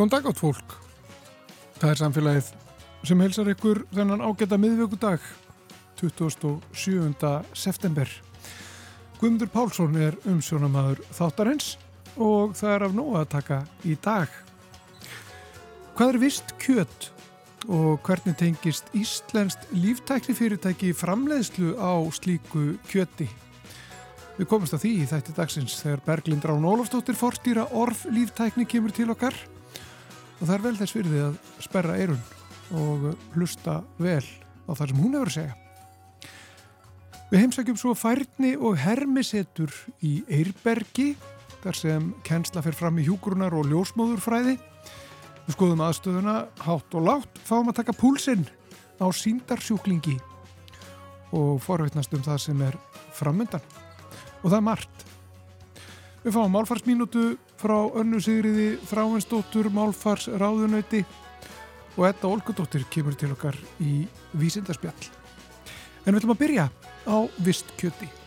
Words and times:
Góðan 0.00 0.14
dag 0.14 0.28
átt 0.30 0.38
fólk. 0.40 0.70
Það 1.76 1.90
er 1.90 1.98
samfélagið 2.00 2.46
sem 3.04 3.20
heilsar 3.20 3.48
ykkur 3.52 3.82
þennan 3.92 4.22
ágæta 4.24 4.56
miðvöggudag 4.56 5.26
27. 6.00 7.32
september. 7.52 8.14
Guðmundur 9.18 9.50
Pálsson 9.52 9.98
er 10.00 10.16
umsjónamaður 10.24 11.04
þáttarins 11.18 11.74
og 12.16 12.56
það 12.56 12.72
er 12.78 12.86
af 12.86 12.96
nóg 12.96 13.12
að 13.20 13.28
taka 13.36 13.60
í 13.84 13.98
dag. 14.00 14.32
Hvað 16.00 16.14
er 16.14 16.20
vist 16.24 16.56
kjött 16.64 17.10
og 17.68 18.00
hvernig 18.08 18.40
tengist 18.40 18.88
Íslenskt 18.96 19.68
líftækni 19.76 20.38
fyrirtæki 20.40 20.96
framleiðslu 20.96 21.76
á 21.76 22.00
slíku 22.08 22.70
kjötti? 22.88 23.28
Við 24.40 24.48
komumst 24.48 24.80
að 24.80 24.86
því 24.88 24.96
í 24.96 25.12
þætti 25.12 25.38
dagsins 25.44 25.80
þegar 25.84 26.06
Berglind 26.08 26.48
Rán 26.48 26.64
Ólafstóttir 26.72 27.20
forstýra 27.20 27.68
orf 27.76 28.08
líftækni 28.08 28.64
kemur 28.64 28.96
til 28.96 29.12
okkar 29.12 29.36
og 30.40 30.46
það 30.46 30.54
er 30.56 30.64
vel 30.64 30.76
þess 30.78 30.96
fyrir 30.96 31.12
því 31.12 31.24
að 31.28 31.40
sperra 31.60 31.96
eirun 32.00 32.22
og 32.80 33.10
hlusta 33.34 33.80
vel 34.00 34.24
á 34.24 34.70
það 34.72 34.86
sem 34.92 35.02
hún 35.02 35.16
hefur 35.18 35.30
að 35.30 35.36
segja. 35.36 35.56
Við 37.30 37.42
heimsækjum 37.44 37.76
svo 37.78 37.92
færni 37.94 38.56
og 38.58 38.78
hermisetur 38.82 39.74
í 40.02 40.16
Eirbergi 40.26 41.12
þar 41.60 41.76
sem 41.78 42.08
kennsla 42.26 42.62
fer 42.64 42.74
fram 42.74 42.98
í 42.98 43.04
hjúgrunar 43.06 43.54
og 43.54 43.68
ljósmóðurfræði. 43.70 44.56
Við 45.44 45.54
skoðum 45.54 45.84
aðstöðuna 45.86 46.34
hátt 46.64 46.96
og 46.98 47.06
látt, 47.06 47.38
fáum 47.46 47.70
að 47.70 47.82
taka 47.82 47.94
púlsinn 47.94 48.48
á 48.98 49.06
síndarsjúklingi 49.14 50.16
og 51.36 51.60
forveitnast 51.62 52.14
um 52.16 52.24
það 52.26 52.42
sem 52.48 52.66
er 52.66 52.78
framöndan. 53.14 53.62
Og 54.42 54.50
það 54.50 54.58
er 54.58 54.66
margt. 54.66 55.06
Við 56.24 56.34
fáum 56.34 56.54
málfarsmínútu 56.56 57.24
frá 57.60 57.76
önnu 58.00 58.20
sigriði 58.22 58.68
þráinsdóttur 58.88 59.68
málfars 59.74 60.28
ráðunauti 60.40 61.02
og 61.98 62.06
Edda 62.08 62.30
Olgudóttir 62.30 62.86
kemur 62.92 63.16
til 63.18 63.32
okkar 63.34 63.58
í 63.82 64.06
vísindarspjall. 64.40 65.10
En 66.06 66.14
við 66.14 66.22
ætlum 66.22 66.36
að 66.36 66.42
byrja 66.44 66.70
á 67.04 67.18
vistkjöti. 67.44 68.19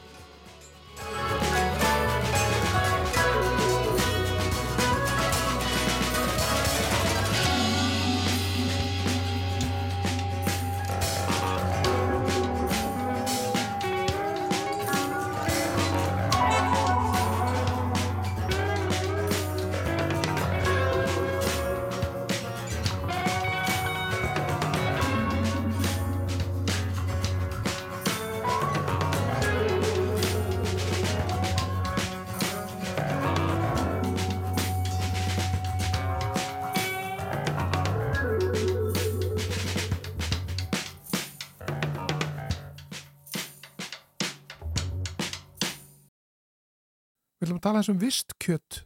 Tala 47.64 47.82
eins 47.82 47.92
um 47.92 48.00
vistkjött 48.02 48.84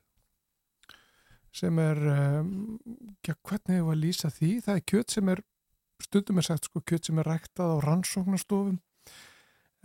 sem 1.57 1.79
er, 1.81 1.97
um, 1.97 2.49
ja, 3.25 3.33
hvernig 3.47 3.79
hefur 3.79 3.95
að 3.95 4.03
lýsa 4.03 4.29
því? 4.33 4.51
Það 4.65 4.75
er 4.75 4.83
kjött 4.91 5.15
sem 5.15 5.31
er, 5.33 5.41
stundum 6.03 6.37
er 6.37 6.45
sagt 6.45 6.67
sko, 6.69 6.83
kjött 6.85 7.09
sem 7.09 7.21
er 7.21 7.29
ræktað 7.31 7.73
á 7.73 7.77
rannsóknarstofum 7.87 8.77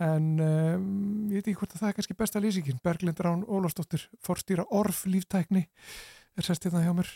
en 0.03 0.27
um, 0.41 0.85
ég 1.31 1.39
veit 1.39 1.47
ekki 1.47 1.59
hvort 1.59 1.73
að 1.75 1.83
það 1.83 1.89
er 1.89 1.97
kannski 1.97 2.17
besta 2.19 2.41
lýsingin. 2.43 2.81
Berglind 2.83 3.21
Rán 3.23 3.45
Ólafsdóttir, 3.45 4.07
forstýra 4.25 4.65
orf 4.73 5.03
líftækni, 5.09 5.67
er 6.37 6.45
sérst 6.45 6.65
hérna 6.67 6.83
hjá 6.83 6.93
mér. 6.97 7.09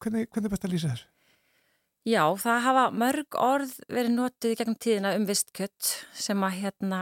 Hvernig, 0.00 0.30
hvernig 0.32 0.48
er 0.48 0.54
best 0.54 0.66
að 0.66 0.74
lýsa 0.74 0.92
þér? 0.94 1.04
Já, 2.08 2.24
það 2.40 2.62
hafa 2.64 2.84
mörg 2.96 3.36
orð 3.36 3.74
verið 3.92 4.14
notið 4.16 4.54
í 4.54 4.58
gegnum 4.58 4.78
tíðina 4.80 5.12
um 5.18 5.26
vistkjött 5.28 5.90
sem 6.16 6.46
að 6.46 6.56
hérna 6.62 7.00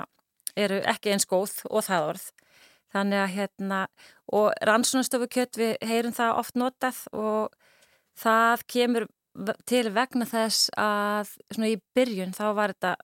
eru 0.59 0.81
ekki 0.91 1.15
eins 1.15 1.29
góð 1.31 1.55
og 1.71 1.87
það 1.87 2.09
orð. 2.13 2.25
Þannig 2.95 3.21
að 3.21 3.35
hérna, 3.35 3.79
og 4.33 4.53
rannsónastofu 4.65 5.29
kjött 5.29 5.59
við 5.61 5.75
heyrum 5.85 6.15
það 6.17 6.39
oft 6.41 6.57
notað 6.57 7.03
og 7.13 7.57
það 8.19 8.65
kemur 8.75 9.09
til 9.69 9.85
vegna 9.95 10.27
þess 10.27 10.71
að 10.81 11.35
svona 11.53 11.71
í 11.71 11.77
byrjun 11.95 12.35
þá 12.35 12.47
var 12.57 12.73
þetta 12.75 12.95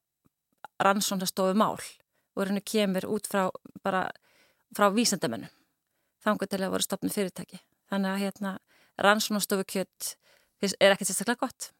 rannsónastofu 0.82 1.54
mál 1.58 1.76
og 1.76 2.40
hérna 2.40 2.64
kemur 2.64 3.06
út 3.12 3.28
frá 3.30 3.46
bara 3.84 4.08
frá 4.74 4.88
vísendamennum 4.90 5.52
þangu 6.24 6.48
til 6.48 6.62
að 6.64 6.72
voru 6.72 6.86
stopnum 6.86 7.12
fyrirtæki. 7.12 7.60
Þannig 7.92 8.10
að 8.10 8.22
hérna 8.24 8.52
rannsónastofu 9.04 9.66
kjött 9.68 10.14
er 10.64 10.94
ekkert 10.94 11.10
sérstaklega 11.10 11.44
gott. 11.44 11.70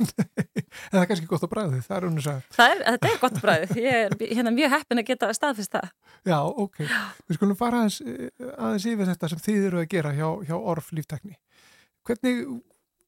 En 0.00 0.92
það 0.92 1.00
er 1.00 1.08
kannski 1.10 1.28
gott 1.30 1.46
á 1.46 1.50
bræði, 1.50 1.80
það 1.84 1.96
er 1.96 2.06
hún 2.06 2.20
að 2.20 2.42
þetta 2.84 3.10
er 3.10 3.18
gott 3.22 3.38
á 3.38 3.40
bræði, 3.40 3.68
ég 3.80 3.98
er 4.02 4.16
hérna 4.36 4.52
mjög 4.54 4.74
heppin 4.74 5.00
að 5.00 5.08
geta 5.10 5.30
staðfist 5.36 5.72
það. 5.72 5.90
Já, 6.28 6.38
ok. 6.44 6.80
Við 7.26 7.38
skulum 7.38 7.58
fara 7.58 7.82
aðeins, 7.84 7.98
aðeins 8.56 8.88
yfir 8.92 9.10
þetta 9.12 9.30
sem 9.32 9.42
þið 9.46 9.68
eru 9.70 9.82
að 9.82 9.90
gera 9.94 10.14
hjá, 10.16 10.28
hjá 10.48 10.56
orf 10.58 10.92
líftekni. 10.96 11.38
Hvernig 12.06 12.42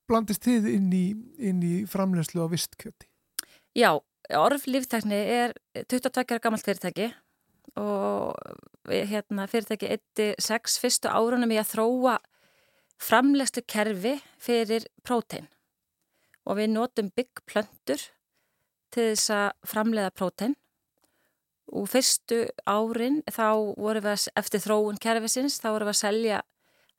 blandist 0.08 0.46
þið 0.46 0.70
inn 0.72 0.88
í, 0.96 1.04
inn 1.50 1.62
í 1.64 1.74
framlegslu 1.90 2.44
á 2.44 2.48
vistkjöti? 2.50 3.08
Já, 3.76 3.92
orf 4.38 4.66
líftekni 4.68 5.18
er 5.18 5.56
22 5.84 6.24
ára 6.24 6.42
gammalt 6.42 6.66
fyrirtæki 6.66 7.12
og 7.78 8.32
hérna, 8.88 9.46
fyrirtæki 9.50 9.92
eitti 9.92 10.32
6 10.40 10.80
fyrstu 10.80 11.12
árunum 11.12 11.52
í 11.52 11.60
að 11.60 11.74
þróa 11.74 12.16
framlegslu 12.98 13.62
kerfi 13.68 14.16
fyrir 14.42 14.88
prótein 15.06 15.46
og 16.48 16.56
við 16.56 16.72
notum 16.72 17.10
byggplöndur 17.12 18.00
til 18.94 19.04
þess 19.12 19.32
að 19.34 19.48
framleiða 19.68 20.14
prótein. 20.16 20.56
Og 21.68 21.84
fyrstu 21.92 22.46
árin 22.64 23.20
þá 23.28 23.76
vorum 23.76 24.06
við 24.06 24.28
eftir 24.40 24.62
þróun 24.64 25.00
kerfisins, 25.02 25.58
þá 25.60 25.68
vorum 25.74 25.90
við 25.90 25.96
að 25.96 26.00
selja 26.00 26.38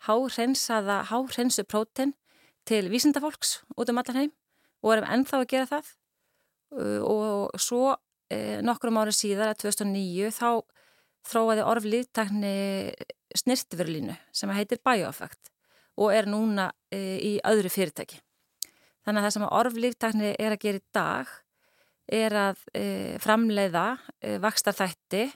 háreinsaða, 0.05 0.99
háreinsu 1.09 1.65
prótein 1.65 2.13
til 2.69 2.85
vísindafólks 2.93 3.63
út 3.73 3.89
um 3.89 4.01
allan 4.01 4.21
heim. 4.21 4.35
Og 4.83 4.93
vorum 4.93 5.09
ennþá 5.09 5.41
að 5.41 5.49
gera 5.55 5.69
það. 5.73 5.89
Og 7.09 7.57
svo 7.57 7.95
eh, 8.29 8.61
nokkrum 8.61 9.01
árið 9.01 9.17
síðar 9.17 9.55
að 9.55 9.63
2009 9.65 10.29
þá 10.37 10.49
þróaði 11.29 11.65
orflýttakni 11.65 12.55
snirtverlínu 13.37 14.15
sem 14.31 14.53
heitir 14.53 14.81
Bioeffect 14.85 15.49
og 15.99 16.13
er 16.15 16.29
núna 16.29 16.69
eh, 16.93 17.17
í 17.17 17.33
öðru 17.45 17.73
fyrirtæki. 17.73 18.21
Þannig 19.05 19.21
að 19.21 19.25
það 19.25 19.35
sem 19.35 19.45
að 19.45 19.53
orflíftakni 19.59 20.31
er 20.33 20.55
að 20.55 20.63
gera 20.63 20.79
í 20.79 20.87
dag 20.95 21.35
er 22.09 22.35
að 22.37 22.63
e, 22.73 22.83
framleiða 23.21 23.85
e, 24.19 24.37
vakstarþætti, 24.41 25.27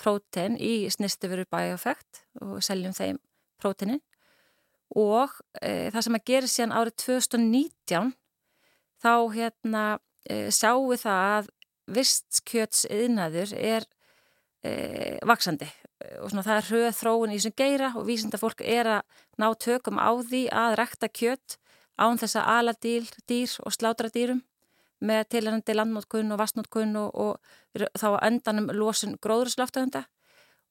prótein 0.00 0.54
í 0.56 0.88
snistufuru 0.88 1.44
Bioeffect 1.52 2.22
og 2.40 2.62
seljum 2.64 2.94
þeim 2.96 3.18
próteinin. 3.60 4.00
Og 4.96 5.32
e, 5.60 5.90
það 5.92 6.06
sem 6.06 6.16
að 6.16 6.26
gera 6.30 6.50
síðan 6.50 6.76
árið 6.78 6.96
2019 7.04 8.14
þá 9.04 9.14
hérna 9.34 9.84
sjáum 10.24 10.88
við 10.88 11.02
það 11.02 11.26
að 11.34 11.48
vistkjötsiðnaður 11.92 13.50
er 13.60 13.84
vaksandi 15.28 15.66
og 16.22 16.30
svona 16.32 16.44
það 16.46 16.56
er 16.56 16.68
hröð 16.70 16.94
þróun 16.96 17.34
í 17.34 17.36
þessum 17.36 17.56
geira 17.58 17.90
og 17.98 18.06
vísinda 18.08 18.40
fólk 18.40 18.62
er 18.64 18.88
að 18.94 19.18
ná 19.40 19.46
tökum 19.60 20.00
á 20.00 20.10
því 20.24 20.46
að 20.48 20.76
rekta 20.80 21.10
kjött 21.12 21.58
án 22.00 22.18
þess 22.18 22.38
að 22.40 22.50
ala 22.56 22.74
dýr, 22.82 23.06
dýr 23.28 23.54
og 23.64 23.74
slátra 23.74 24.10
dýrum 24.12 24.42
með 25.04 25.28
tilhærandi 25.34 25.76
landnótkunn 25.76 26.32
og 26.32 26.40
vastnótkunn 26.40 26.96
og, 26.96 27.14
og 27.14 27.86
þá 27.98 28.08
endanum 28.24 28.70
losun 28.74 29.18
gróðurslöftuðunda 29.22 30.04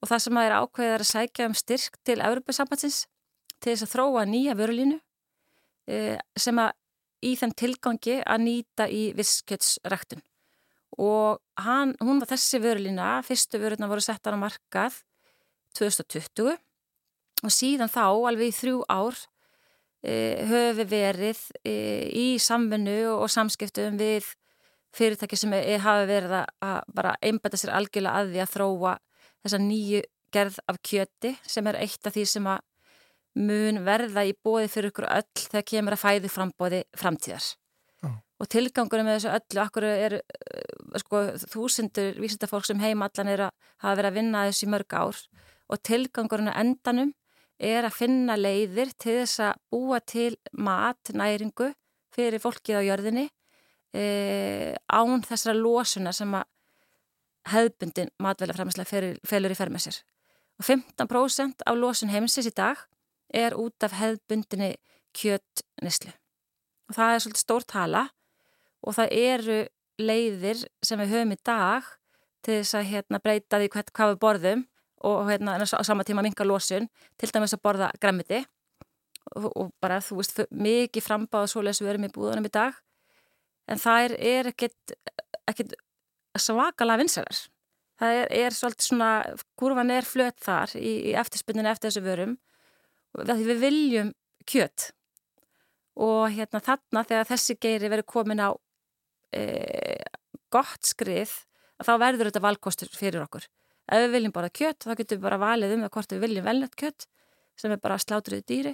og 0.04 0.10
það 0.12 0.24
sem 0.26 0.40
að 0.40 0.48
er 0.48 0.56
ákveðið 0.60 0.94
er 0.94 1.04
að 1.04 1.12
sækja 1.12 1.50
um 1.50 1.58
styrk 1.58 1.98
til 2.08 2.20
Európa-sambatsins 2.20 3.04
til 3.64 3.72
þess 3.74 3.86
að 3.86 3.94
þróa 3.94 4.26
nýja 4.28 4.56
vörulínu 4.60 5.00
e, 5.88 6.18
sem 6.36 6.60
að 6.60 6.74
í 7.24 7.34
þeim 7.40 7.54
tilgangi 7.56 8.20
að 8.28 8.44
nýta 8.44 8.90
í 8.92 9.04
visskjötsræktun 9.16 10.24
og 11.00 11.40
hann, 11.58 11.96
hún 12.04 12.20
var 12.22 12.30
þessi 12.34 12.60
vörulína, 12.62 13.16
fyrstu 13.26 13.62
vörulina 13.62 13.90
voru 13.90 14.04
settar 14.04 14.36
á 14.36 14.44
markað 14.44 15.00
2020 15.78 16.54
og 17.44 17.54
síðan 17.54 17.92
þá 17.92 18.06
alveg 18.12 18.52
í 18.52 18.58
þrjú 18.60 18.84
ár 18.92 19.18
höfi 20.04 20.84
verið 20.90 21.42
í 21.64 22.26
samfunnu 22.42 22.98
og 23.14 23.30
samskiptum 23.32 23.96
við 24.00 24.28
fyrirtæki 24.94 25.40
sem 25.40 25.54
hafi 25.54 26.10
verið 26.10 26.36
að 26.44 26.80
bara 26.94 27.16
einbæta 27.24 27.58
sér 27.58 27.72
algjörlega 27.78 28.20
að 28.20 28.34
því 28.34 28.44
að 28.44 28.52
þróa 28.54 28.98
þessa 29.44 29.62
nýju 29.64 30.04
gerð 30.34 30.60
af 30.68 30.80
kjöti 30.86 31.34
sem 31.48 31.68
er 31.70 31.80
eitt 31.82 32.08
af 32.08 32.16
því 32.16 32.26
sem 32.30 32.50
að 32.50 32.62
mun 33.40 33.82
verða 33.86 34.26
í 34.28 34.36
bóði 34.46 34.70
fyrir 34.70 34.92
ykkur 34.92 35.10
öll 35.10 35.42
þegar 35.42 35.68
kemur 35.72 35.96
að 35.96 36.04
fæði 36.04 36.32
frambóði 36.32 36.82
framtíðar. 37.00 37.48
Já. 38.04 38.10
Og 38.44 38.50
tilgangunum 38.52 39.08
með 39.08 39.18
þessu 39.18 39.32
öllu, 39.34 39.62
akkur 39.64 39.88
er 39.88 40.16
sko, 41.02 41.24
þúsindur 41.50 42.20
vísindafólk 42.22 42.68
sem 42.68 42.82
heim 42.84 43.02
allan 43.06 43.32
er 43.32 43.48
að 43.48 43.54
hafa 43.82 43.98
verið 44.00 44.12
að 44.12 44.18
vinna 44.20 44.46
þessu 44.50 44.68
í 44.68 44.72
mörg 44.74 44.98
ár 45.00 45.22
og 45.72 45.84
tilgangurinn 45.90 46.52
að 46.52 46.60
endanum 46.62 47.14
er 47.64 47.88
að 47.88 47.98
finna 47.98 48.36
leiðir 48.38 48.92
til 49.00 49.20
þess 49.22 49.42
að 49.48 49.62
búa 49.72 50.00
til 50.04 50.34
mat, 50.54 51.14
næringu 51.14 51.72
fyrir 52.14 52.42
fólkið 52.44 52.80
á 52.80 52.88
jörðinni 52.88 53.28
e, 53.96 54.04
án 54.92 55.24
þessara 55.26 55.58
losuna 55.58 56.14
sem 56.16 56.34
að 56.38 56.50
hefðbundin 57.54 58.12
matvælafræmislega 58.24 59.14
felur 59.28 59.54
í 59.54 59.58
fermið 59.58 59.88
sér. 59.88 60.02
Og 60.62 60.68
15% 60.70 61.66
af 61.68 61.80
losun 61.80 62.12
heimsins 62.14 62.48
í 62.48 62.56
dag 62.56 62.80
er 63.34 63.56
út 63.60 63.84
af 63.84 63.96
hefðbundinni 63.98 64.76
kjötnislu. 65.18 66.14
Og 66.90 66.98
það 66.98 67.14
er 67.14 67.24
svolítið 67.24 67.44
stór 67.44 67.66
tala 67.68 68.04
og 68.84 68.98
það 68.98 69.16
eru 69.18 69.60
leiðir 70.02 70.64
sem 70.84 71.00
við 71.02 71.14
höfum 71.14 71.36
í 71.36 71.42
dag 71.46 71.90
til 72.44 72.60
þess 72.60 72.78
að 72.78 72.90
hérna, 72.92 73.20
breyta 73.24 73.60
því 73.60 73.70
hvað, 73.74 73.92
hvað 73.96 74.14
við 74.14 74.22
borðum 74.24 74.64
og 75.04 75.30
hérna, 75.30 75.58
á 75.60 75.84
sama 75.84 76.06
tíma 76.08 76.24
minga 76.24 76.46
losun, 76.48 76.88
til 77.18 77.32
dæmis 77.34 77.56
að 77.56 77.64
borða 77.66 77.92
græmiti 78.00 78.44
og, 79.36 79.50
og 79.52 79.72
bara 79.82 80.00
þú 80.04 80.20
veist 80.22 80.44
mikið 80.52 81.06
frambáð 81.06 81.50
svo 81.52 81.64
lesu 81.64 81.86
við 81.86 81.96
erum 81.96 82.08
í 82.08 82.14
búðunum 82.14 82.48
í 82.48 82.54
dag 82.54 82.78
en 83.68 83.80
það 83.80 84.16
er, 84.20 84.52
ekkit, 84.52 84.96
ekkit 85.48 85.76
svakalega 86.40 87.00
vinsælar. 87.04 87.44
Það 88.02 88.18
er, 88.20 88.34
er 88.46 88.56
svolítið 88.58 88.88
svona 88.88 89.12
kurvan 89.60 89.94
er 89.94 90.08
flöt 90.08 90.40
þar 90.44 90.74
í, 90.80 90.94
í 91.12 91.16
eftirspunninu 91.20 91.70
eftir 91.72 91.92
þessu 91.92 92.04
vörum 92.04 92.36
við 93.14 93.60
viljum 93.62 94.12
kjött 94.50 94.90
og 96.02 96.26
hérna 96.34 96.62
þarna 96.64 97.04
þegar 97.06 97.30
þessi 97.30 97.56
geiri 97.62 97.92
verið 97.94 98.10
komin 98.10 98.42
á 98.42 98.50
e, 99.30 99.44
gott 100.52 100.90
skrið 100.90 101.30
þá 101.84 101.94
verður 102.02 102.32
þetta 102.32 102.42
valkostur 102.44 102.90
fyrir 102.98 103.22
okkur 103.22 103.46
ef 103.92 104.06
við 104.06 104.16
viljum 104.16 104.36
bara 104.36 104.52
kjött 104.54 104.86
þá 104.86 104.96
getum 104.96 105.18
við 105.18 105.26
bara 105.26 105.42
valið 105.42 105.76
um 105.76 105.84
það 105.86 105.94
hvort 105.98 106.16
við 106.16 106.24
viljum 106.24 106.48
velnett 106.48 106.78
kjött 106.80 107.08
sem 107.60 107.74
er 107.74 107.82
bara 107.84 108.00
slátruð 108.02 108.46
dýri 108.48 108.74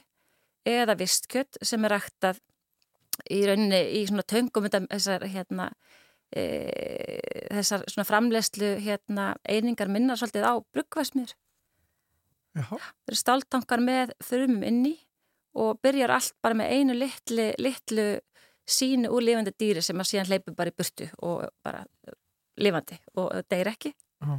eða 0.70 0.96
vist 1.00 1.28
kjött 1.32 1.60
sem 1.66 1.86
er 1.86 1.96
ræktað 1.96 2.40
í 3.34 3.42
rauninni 3.48 3.82
í 4.00 4.06
svona 4.08 4.26
töngum 4.30 4.70
þessar 4.70 5.26
hérna 5.28 5.70
e, 6.32 6.44
þessar 7.50 7.86
svona 7.90 8.08
framlegslu 8.08 8.76
hérna 8.84 9.34
einingar 9.44 9.92
minnar 9.92 10.20
svolítið 10.20 10.46
á 10.46 10.54
bruggvæsmir 10.62 11.34
það 12.60 13.10
eru 13.10 13.20
stáltankar 13.20 13.84
með 13.84 14.14
þurfum 14.24 14.64
inni 14.68 14.96
og 15.60 15.80
byrjar 15.82 16.14
allt 16.14 16.36
bara 16.44 16.58
með 16.60 16.76
einu 16.78 16.96
litlu, 16.96 17.50
litlu 17.58 18.08
sínu 18.70 19.10
úr 19.10 19.26
lifandi 19.26 19.56
dýri 19.58 19.82
sem 19.82 19.98
að 19.98 20.12
síðan 20.12 20.30
hleypur 20.30 20.56
bara 20.56 20.72
í 20.72 20.78
burtu 20.78 21.10
og 21.26 21.50
bara 21.66 21.82
lifandi 22.60 23.00
og 23.18 23.34
deyr 23.50 23.72
ekki. 23.72 23.96
Já 24.22 24.38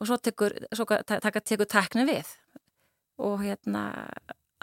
og 0.00 0.08
svo 0.08 0.16
tekur, 0.16 0.54
tekur 0.72 1.68
tekni 1.68 2.06
við 2.08 2.28
og 3.20 3.42
hérna 3.44 3.84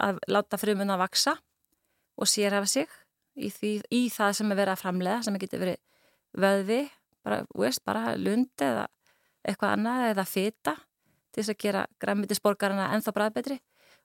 að 0.02 0.18
láta 0.30 0.58
frumun 0.58 0.90
að 0.90 1.02
vaksa 1.04 1.36
og 2.18 2.30
sérhafa 2.30 2.66
sig 2.70 2.88
í, 3.38 3.50
því, 3.50 3.72
í 3.94 4.02
það 4.10 4.34
sem 4.38 4.52
er 4.52 4.58
verið 4.58 4.74
að 4.74 4.82
framlega 4.82 5.24
sem 5.26 5.38
getur 5.38 5.62
verið 5.62 5.80
vöðvi 6.38 6.80
bara, 7.26 7.42
bara 7.86 8.16
lund 8.18 8.64
eða 8.64 8.86
eitthvað 9.46 9.74
annað 9.76 10.08
eða 10.12 10.26
fita 10.28 10.74
til 11.32 11.42
þess 11.42 11.54
að 11.54 11.62
gera 11.62 11.84
græmitisborgarna 12.02 12.90
ennþá 12.96 13.14
bræðbetri 13.14 13.60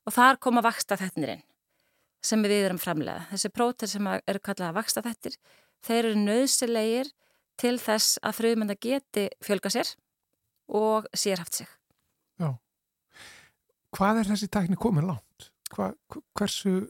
og 0.06 0.16
þar 0.16 0.40
koma 0.44 0.64
vaksta 0.66 0.98
þettinirinn 1.00 1.44
sem 2.24 2.40
við 2.46 2.70
erum 2.70 2.80
framlega. 2.80 3.26
Þessi 3.34 3.52
prótir 3.52 3.90
sem 3.92 4.08
eru 4.08 4.40
kallað 4.40 4.70
að 4.70 4.78
vaksta 4.78 5.02
þettir, 5.04 5.34
þeir 5.84 5.98
eru 6.06 6.20
nöðsilegir 6.22 7.10
til 7.60 7.76
þess 7.82 8.20
að 8.24 8.38
frumunda 8.38 8.78
geti 8.80 9.26
fjölga 9.44 9.72
sér 9.74 9.92
og 10.68 11.08
sérhaft 11.16 11.60
sig. 11.60 11.70
Já. 12.40 12.54
Hvað 13.94 14.22
er 14.22 14.32
þessi 14.32 14.50
tækni 14.50 14.80
komið 14.80 15.10
langt? 15.12 15.50
Hva, 15.74 15.92
hversu 16.38 16.82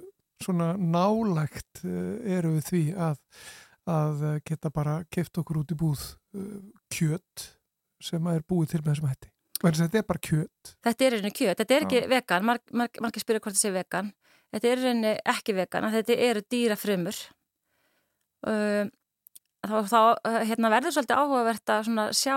svona 0.43 0.73
nálægt 0.77 1.83
eh, 1.87 2.37
eru 2.37 2.55
við 2.57 2.69
því 2.69 2.83
að, 3.09 3.19
að 3.89 4.23
geta 4.47 4.71
bara 4.73 5.01
keft 5.11 5.37
okkur 5.39 5.61
út 5.63 5.71
í 5.71 5.77
búð 5.79 6.01
uh, 6.35 6.57
kjött 6.91 7.45
sem 8.03 8.27
er 8.31 8.43
búið 8.47 8.73
til 8.73 8.81
með 8.81 8.93
þessum 8.93 9.11
hætti? 9.11 9.31
Þetta 9.63 9.99
er 10.01 10.07
bara 10.07 10.19
kjött? 10.19 10.73
Þetta 10.83 11.05
er 11.05 11.15
einnig 11.17 11.35
kjött, 11.37 11.59
þetta 11.61 11.75
er 11.75 11.85
ekki 11.85 12.01
Já. 12.01 12.07
vegan, 12.11 12.47
marg, 12.49 12.63
marg, 12.75 12.99
margir 13.03 13.23
spyrja 13.23 13.43
hvort 13.43 13.55
þetta 13.55 13.63
sé 13.63 13.71
vegan. 13.71 14.09
Þetta 14.53 14.69
er 14.69 14.81
einnig 14.89 15.21
ekki 15.33 15.55
vegan, 15.55 15.87
þetta 15.93 16.17
eru 16.25 16.43
dýra 16.51 16.75
frumur. 16.79 17.21
Uh, 18.43 18.91
þá, 19.63 19.77
þá 19.87 19.99
hérna, 20.49 20.71
verður 20.73 20.97
svolítið 20.97 21.21
áhugavert 21.21 21.73
að 21.77 22.11
sjá 22.19 22.35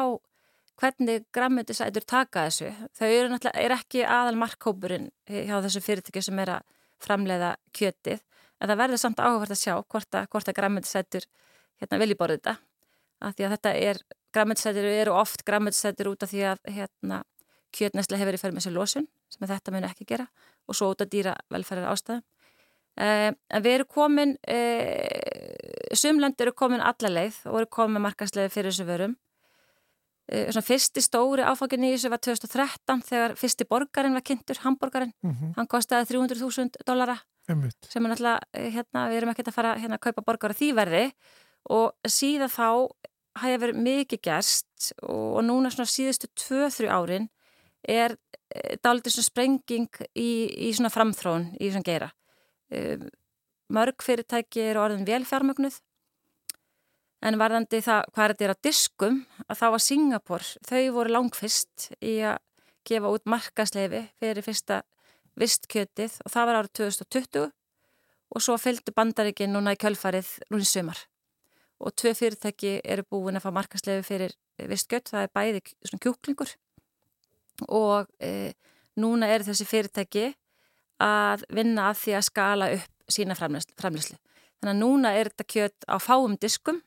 hvernig 0.80 1.24
grammetisætur 1.34 2.04
taka 2.06 2.46
þessu. 2.46 2.70
Þau 2.96 3.06
eru 3.08 3.30
náttúrulega 3.32 3.64
er 3.64 3.74
ekki 3.76 4.04
aðal 4.04 4.36
markkópurinn 4.40 5.10
hjá 5.28 5.56
þessu 5.64 5.82
fyrirtæki 5.84 6.22
sem 6.24 6.38
er 6.42 6.56
að 6.58 6.66
framleiða 7.02 7.54
kjötið 7.76 8.20
en 8.60 8.70
það 8.70 8.80
verður 8.82 9.02
samt 9.02 9.20
áhugavert 9.20 9.52
að 9.52 9.62
sjá 9.62 9.74
hvort 9.80 10.16
að, 10.16 10.28
að 10.36 10.56
grammetisætur 10.56 11.26
hérna, 11.80 12.00
vilji 12.00 12.18
borða 12.18 12.38
þetta. 12.38 12.54
Af 13.26 13.36
því 13.36 13.46
að 13.46 13.54
þetta 13.56 13.74
er, 13.88 14.00
grammetisætur 14.36 14.88
eru 14.90 15.16
oft 15.16 15.44
grammetisætur 15.48 16.12
út 16.12 16.24
af 16.24 16.32
því 16.32 16.46
að 16.52 16.72
hérna, 16.76 17.22
kjötnæslega 17.76 18.22
hefur 18.22 18.36
í 18.36 18.40
fyrir 18.40 18.56
með 18.56 18.66
sér 18.68 18.76
losun 18.76 19.08
sem 19.32 19.48
þetta 19.48 19.74
mun 19.74 19.84
ekki 19.88 20.06
gera 20.08 20.28
og 20.66 20.76
svo 20.76 20.92
út 20.92 21.04
af 21.04 21.12
dýra 21.12 21.34
velferðar 21.52 21.92
ástæðum. 21.92 22.24
Eh, 22.96 23.28
en 23.28 23.64
við 23.64 23.74
erum 23.74 23.88
komin, 23.92 24.36
eh, 24.48 25.92
sumland 25.92 26.40
eru 26.40 26.54
komin 26.56 26.80
alla 26.80 27.10
leið 27.12 27.42
og 27.50 27.60
eru 27.60 27.68
komin 27.68 28.04
markaslega 28.04 28.52
fyrir 28.52 28.72
þessu 28.72 28.88
vörum 28.88 29.16
Eh, 29.16 29.25
svona 30.26 30.66
fyrsti 30.66 31.02
stóri 31.04 31.44
áfangin 31.46 31.84
í 31.86 31.92
þessu 31.94 32.10
var 32.10 32.18
2013 32.18 33.02
þegar 33.06 33.34
fyrsti 33.38 33.66
borgarinn 33.70 34.16
var 34.16 34.24
kynntur, 34.26 34.58
hamborgarinn. 34.64 35.12
Mm 35.22 35.32
-hmm. 35.32 35.52
hann 35.56 35.68
kostiði 35.70 36.08
300.000 36.10 36.82
dollara. 36.86 37.18
Einmitt. 37.46 37.76
sem 37.88 38.04
er 38.04 38.10
náttúrulega, 38.10 38.40
eh, 38.52 38.70
hérna, 38.74 39.08
við 39.08 39.16
erum 39.20 39.30
ekkert 39.30 39.48
að 39.48 39.54
fara 39.54 39.74
hérna, 39.78 39.98
að 39.98 40.06
kaupa 40.08 40.24
borgar 40.26 40.50
á 40.50 40.58
því 40.58 40.72
verði 40.74 41.04
og 41.70 41.94
síðan 42.02 42.50
þá 42.50 42.90
hafa 43.36 43.60
verið 43.62 43.82
mikið 43.84 44.22
gerst 44.22 44.92
og, 45.02 45.38
og 45.38 45.42
núna 45.46 45.70
svona 45.70 45.90
síðustu 45.90 46.30
2-3 46.34 46.90
árin 46.90 47.28
er 47.86 48.16
e, 48.50 48.76
dálítið 48.82 49.16
svona 49.16 49.30
sprenging 49.30 50.00
í, 50.16 50.30
í 50.68 50.72
svona 50.74 50.90
framþrón 50.90 51.52
í 51.60 51.70
svona 51.70 51.86
gera 51.86 52.10
e, 52.72 52.96
mörg 53.70 54.02
fyrirtæki 54.02 54.64
eru 54.70 54.82
orðin 54.86 55.06
velfjármögnuð 55.06 55.78
En 57.24 57.38
varðandi 57.40 57.80
það 57.84 58.02
hvað 58.12 58.32
þetta 58.32 58.44
er 58.44 58.52
á 58.52 58.64
diskum 58.66 59.20
að 59.46 59.58
þá 59.60 59.66
var 59.74 59.82
Singapur, 59.82 60.44
þau 60.68 60.82
voru 60.96 61.14
langfist 61.14 61.90
í 62.04 62.18
að 62.20 62.42
gefa 62.86 63.10
út 63.10 63.24
markasleifi 63.26 64.02
fyrir 64.20 64.44
fyrsta 64.46 64.82
vistkjötið 65.36 66.20
og 66.24 66.32
það 66.32 66.48
var 66.48 66.58
árið 66.60 66.74
2020 66.80 67.48
og 68.36 68.42
svo 68.42 68.56
fylgdu 68.60 68.94
bandaríkinn 68.96 69.52
núna 69.54 69.74
í 69.74 69.80
kjölfarið 69.80 70.28
núni 70.52 70.68
sumar 70.68 71.00
og 71.80 71.92
tvö 71.92 72.14
fyrirtæki 72.16 72.78
eru 72.84 73.04
búin 73.10 73.36
að 73.36 73.44
fá 73.44 73.50
markasleifi 73.52 74.06
fyrir 74.06 74.36
vistkjött, 74.70 75.10
það 75.12 75.26
er 75.26 75.32
bæði 75.34 75.62
svona 75.84 76.02
kjúklingur 76.04 76.54
og 77.68 78.08
e, 78.20 78.52
núna 79.00 79.28
er 79.32 79.44
þessi 79.44 79.66
fyrirtæki 79.68 80.30
að 81.02 81.44
vinna 81.52 81.90
að 81.90 82.00
því 82.02 82.16
að 82.16 82.26
skala 82.30 82.70
upp 82.72 83.12
sína 83.12 83.36
framlýslu. 83.36 84.16
Þannig 84.56 84.72
að 84.72 84.80
núna 84.80 85.12
er 85.14 85.30
þetta 85.30 85.46
kjött 85.52 85.84
á 85.84 85.96
fáum 86.00 86.36
diskum 86.40 86.80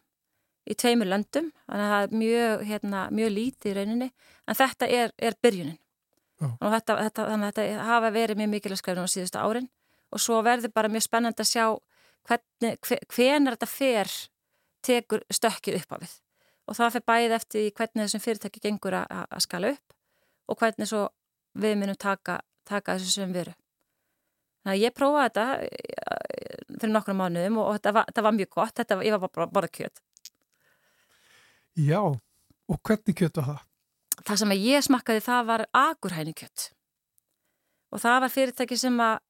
í 0.70 0.76
tveimur 0.78 1.10
löndum, 1.10 1.52
þannig 1.66 1.86
að 1.86 1.94
það 1.94 2.06
er 2.06 2.18
mjög, 2.22 2.64
hérna, 2.70 3.04
mjög 3.16 3.32
lítið 3.36 3.72
í 3.72 3.76
rauninni, 3.78 4.10
en 4.46 4.60
þetta 4.60 4.90
er, 5.00 5.14
er 5.18 5.38
byrjunin. 5.42 5.80
Og 6.40 6.72
þetta, 6.72 6.96
þetta, 7.04 7.26
þannig 7.34 7.50
að 7.50 7.58
þetta 7.60 7.86
hafa 7.90 8.10
verið 8.16 8.40
mjög 8.40 8.52
mikilvægt 8.54 8.80
skrifin 8.80 9.04
á 9.04 9.12
síðustu 9.12 9.40
árin 9.42 9.68
og 10.10 10.22
svo 10.24 10.40
verður 10.46 10.72
bara 10.72 10.92
mjög 10.92 11.04
spennand 11.04 11.42
að 11.42 11.50
sjá 11.50 11.66
hvernig, 12.30 12.78
hvenar 13.12 13.58
þetta 13.58 13.70
fer 13.70 14.14
tekur 14.86 15.26
stökkið 15.34 15.82
upp 15.82 15.96
á 15.96 15.98
við. 16.00 16.14
Og 16.70 16.78
það 16.78 16.96
fer 16.96 17.06
bæðið 17.12 17.36
eftir 17.40 17.72
hvernig 17.76 18.06
þessum 18.06 18.24
fyrirtæki 18.24 18.64
gengur 18.64 18.96
að, 19.02 19.26
að 19.28 19.44
skala 19.44 19.74
upp 19.76 19.98
og 20.50 20.62
hvernig 20.62 20.90
svo 20.90 21.08
við 21.60 21.76
munum 21.82 22.00
taka, 22.00 22.40
taka 22.70 22.96
þessu 22.96 23.20
sem 23.20 23.34
veru. 23.36 23.54
Þannig 24.64 24.76
að 24.76 24.84
ég 24.86 24.96
prófaði 24.96 25.30
þetta 25.30 25.46
eh, 25.66 26.64
fyrir 26.80 26.94
nokkru 26.94 27.16
mánuðum 27.20 27.60
og 27.64 27.74
þetta 27.78 27.96
var, 27.98 28.08
þetta 28.10 28.26
var 28.26 28.38
mjög 28.38 28.52
gott, 28.56 28.76
þetta, 28.80 29.00
ég 29.08 29.16
var 29.16 29.34
bara, 29.34 29.50
bara 29.60 29.72
kjöt. 29.72 30.02
Já, 31.80 32.02
og 32.04 32.78
hvernig 32.84 33.16
kjött 33.16 33.38
var 33.40 33.46
það? 33.48 33.60
Það 34.28 34.40
sem 34.42 34.54
ég 34.58 34.84
smakkaði 34.84 35.22
það 35.24 35.46
var 35.48 35.62
agurhæni 35.80 36.34
kjött 36.36 36.66
og 37.90 38.02
það 38.04 38.18
var 38.24 38.34
fyrirtæki 38.34 38.78
sem 38.78 38.98
að 39.02 39.22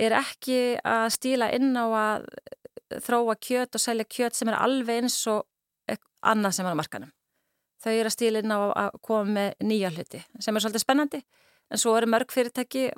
er 0.00 0.14
ekki 0.16 0.60
að 0.80 1.04
stíla 1.14 1.50
inn 1.54 1.76
á 1.76 1.84
að 1.84 2.24
þróa 3.04 3.36
kjött 3.36 3.76
og 3.76 3.82
selja 3.82 4.08
kjött 4.08 4.38
sem 4.38 4.48
er 4.48 4.56
alveg 4.56 5.02
eins 5.02 5.18
og 5.30 5.44
annað 6.24 6.56
sem 6.56 6.66
er 6.66 6.74
á 6.74 6.80
markanum. 6.80 7.12
Þau 7.80 7.92
eru 7.92 8.08
að 8.08 8.16
stíla 8.16 8.42
inn 8.42 8.56
á 8.56 8.60
að 8.86 8.98
koma 9.04 9.36
með 9.36 9.68
nýja 9.68 9.92
hluti 9.92 10.22
sem 10.40 10.56
er 10.56 10.64
svolítið 10.64 10.84
spennandi 10.86 11.20
en 11.20 11.82
svo 11.82 11.94
eru 11.98 12.08
mörg 12.10 12.32
fyrirtæki 12.32 12.88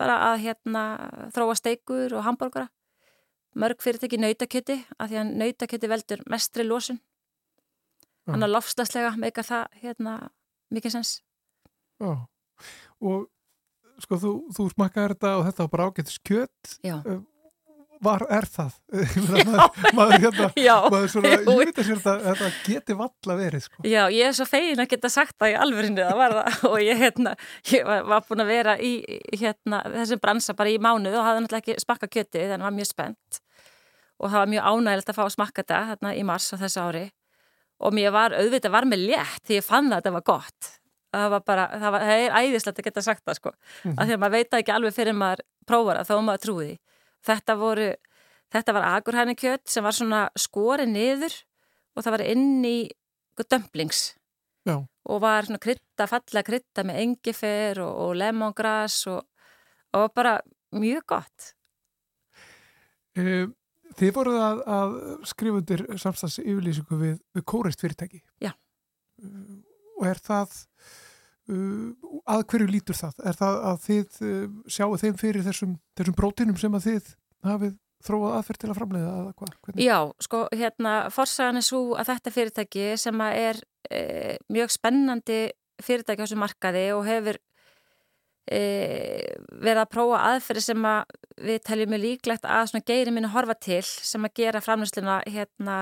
bara 0.00 0.16
að 0.30 0.46
hérna 0.46 0.86
þróa 1.36 1.58
steikur 1.60 2.16
og 2.16 2.24
hambúrgara 2.24 2.70
mörg 3.60 3.84
fyrirtæki 3.84 4.20
nautakjöti 4.20 4.80
af 4.96 5.12
því 5.12 5.20
að 5.20 5.32
nautakjöti 5.44 5.92
veldur 5.92 6.24
mestri 6.32 6.64
lósun 6.64 7.00
þannig 8.28 8.48
að 8.48 8.54
lofslagslega 8.54 9.16
meika 9.20 9.44
það 9.46 9.82
hérna 9.82 10.16
mikið 10.74 10.96
sens. 10.98 11.16
Já, 12.00 12.12
og 13.00 13.26
sko 14.00 14.20
þú, 14.20 14.36
þú 14.56 14.70
smakkaði 14.74 15.14
þetta 15.14 15.34
og 15.38 15.44
þetta 15.48 15.66
var 15.66 15.74
bara 15.74 15.90
ágættis 15.90 16.22
kjött 16.24 16.78
Já. 16.86 16.94
Eh, 17.04 17.18
var, 18.00 18.24
er 18.32 18.46
það? 18.48 18.76
Maður, 19.28 19.90
maður 19.98 20.14
hérna 20.24 20.46
Já. 20.68 20.74
maður 20.92 21.10
svona, 21.12 21.32
ég 21.34 21.42
veit 21.48 21.80
að 21.82 21.90
sér 21.90 22.00
þetta, 22.00 22.14
þetta 22.30 22.48
geti 22.64 22.96
valla 22.96 23.36
verið 23.42 23.64
sko. 23.66 23.84
Já, 23.84 24.00
ég 24.14 24.30
er 24.30 24.36
svo 24.38 24.46
fegin 24.48 24.80
að 24.80 24.90
geta 24.94 25.12
sagt 25.12 25.36
það 25.36 25.52
í 25.52 25.58
alverðinu 25.66 26.06
það 26.06 26.22
var 26.22 26.36
það. 26.38 26.58
Og 26.70 26.78
ég, 26.86 27.02
hérna, 27.02 27.36
ég 27.74 27.86
var, 27.90 28.08
var 28.14 28.24
búin 28.30 28.44
að 28.46 28.52
vera 28.54 28.76
í 28.80 28.94
hérna, 29.36 29.82
þessum 29.98 30.24
bransa 30.24 30.56
bara 30.56 30.72
í 30.72 30.80
mánuð 30.80 31.20
og 31.20 31.28
hafði 31.28 31.44
náttúrulega 31.44 31.64
ekki 31.66 31.84
smakka 31.84 32.08
kjöti 32.16 32.46
þannig 32.46 32.56
að 32.56 32.68
var 32.70 32.76
mjög 32.80 32.92
spennt. 32.94 33.40
Og 34.20 34.32
það 34.32 34.40
var 34.40 34.52
mjög 34.54 34.70
ánægilegt 34.72 35.12
að 35.12 35.20
fá 35.20 35.24
að 35.26 35.34
smakka 35.36 35.62
þetta 35.62 35.84
hérna, 35.92 36.16
í 36.16 36.24
mars 36.32 36.48
á 36.52 36.56
þessu 36.60 36.86
ári 36.88 37.06
og 37.80 37.96
mér 37.96 38.12
var 38.14 38.36
auðvitað 38.36 38.74
var 38.74 38.86
með 38.88 39.06
létt 39.10 39.48
því 39.48 39.58
ég 39.58 39.66
fann 39.66 39.90
að 39.90 40.02
þetta 40.02 40.14
var 40.18 40.26
gott. 40.28 40.70
Það 41.10 41.30
var 41.32 41.42
bara, 41.42 41.64
það, 41.74 41.90
var, 41.94 42.04
það 42.06 42.20
er 42.24 42.36
æðislegt 42.38 42.78
að 42.78 42.86
geta 42.86 43.02
sagt 43.02 43.24
það 43.26 43.38
sko, 43.40 43.50
mm 43.50 43.90
-hmm. 43.90 43.96
af 43.98 44.06
því 44.06 44.14
að 44.14 44.20
maður 44.22 44.36
veit 44.36 44.54
ekki 44.54 44.72
alveg 44.74 44.94
fyrir 44.94 45.16
maður 45.16 45.40
prófara 45.66 46.04
þó 46.06 46.14
maður 46.22 46.44
trúi 46.44 46.70
þetta 47.26 47.56
voru, 47.60 47.90
þetta 48.52 48.74
var 48.76 48.88
agurhæningkjött 48.94 49.68
sem 49.70 49.84
var 49.84 49.96
svona 49.96 50.22
skori 50.38 50.86
niður 50.88 51.34
og 51.96 52.04
það 52.04 52.16
var 52.16 52.26
inn 52.30 52.64
í 52.64 52.78
dömplings 53.40 54.10
og 55.10 55.22
var 55.22 55.46
svona 55.46 55.60
krytta, 55.62 56.06
fallega 56.06 56.44
krytta 56.46 56.84
með 56.86 57.00
engifer 57.04 57.80
og, 57.84 57.94
og 58.04 58.18
lemongras 58.20 58.98
og, 59.10 59.24
og 59.96 60.10
bara 60.14 60.36
mjög 60.76 61.06
gott. 61.14 61.46
E, 63.16 63.48
Þið 64.00 64.14
voruð 64.16 64.40
að, 64.40 64.60
að 64.76 64.94
skrifa 65.28 65.60
undir 65.60 65.84
samstags 66.00 66.38
yfirlýsingu 66.40 67.00
við, 67.00 67.18
við 67.36 67.46
kóreist 67.52 67.82
fyrirtæki 67.84 68.22
Já 68.40 68.54
og 70.00 70.08
er 70.08 70.22
það 70.24 70.56
uh, 71.52 72.08
að 72.30 72.46
hverju 72.52 72.70
lítur 72.70 72.98
það? 72.98 73.22
Er 73.28 73.38
það 73.38 73.60
að 73.70 73.84
þið 73.84 74.18
uh, 74.24 74.42
sjáu 74.76 74.90
þeim 75.02 75.20
fyrir 75.20 75.46
þessum, 75.46 75.76
þessum 75.98 76.18
brótinum 76.18 76.58
sem 76.60 76.76
að 76.78 76.88
þið 76.88 77.14
hafið 77.50 77.76
þróað 78.00 78.36
aðferð 78.38 78.62
til 78.62 78.70
að 78.70 78.78
framleiða 78.78 79.12
að? 79.12 79.30
Hvernig? 79.36 79.84
Já, 79.84 79.98
sko, 80.24 80.42
hérna, 80.56 80.94
forsagan 81.12 81.60
er 81.60 81.66
svo 81.66 81.82
að 82.00 82.12
þetta 82.14 82.34
fyrirtæki 82.36 82.86
sem 83.00 83.24
að 83.26 83.40
er 83.42 83.60
e, 83.92 84.00
mjög 84.48 84.72
spennandi 84.72 85.40
fyrirtæki 85.84 86.24
á 86.24 86.24
þessu 86.24 86.38
markaði 86.40 86.86
og 86.96 87.04
hefur 87.08 87.40
verið 88.50 89.80
að 89.84 89.90
prófa 89.92 90.20
aðferði 90.32 90.62
sem 90.64 90.86
að 90.90 91.12
við 91.40 91.60
teljum 91.66 91.92
mjög 91.92 92.02
líklegt 92.02 92.46
að 92.48 92.80
geiri 92.86 93.12
minni 93.14 93.30
horfa 93.30 93.54
til 93.54 93.82
sem 93.84 94.24
að 94.26 94.34
gera 94.42 94.62
framleysluna 94.64 95.20
hérna 95.26 95.76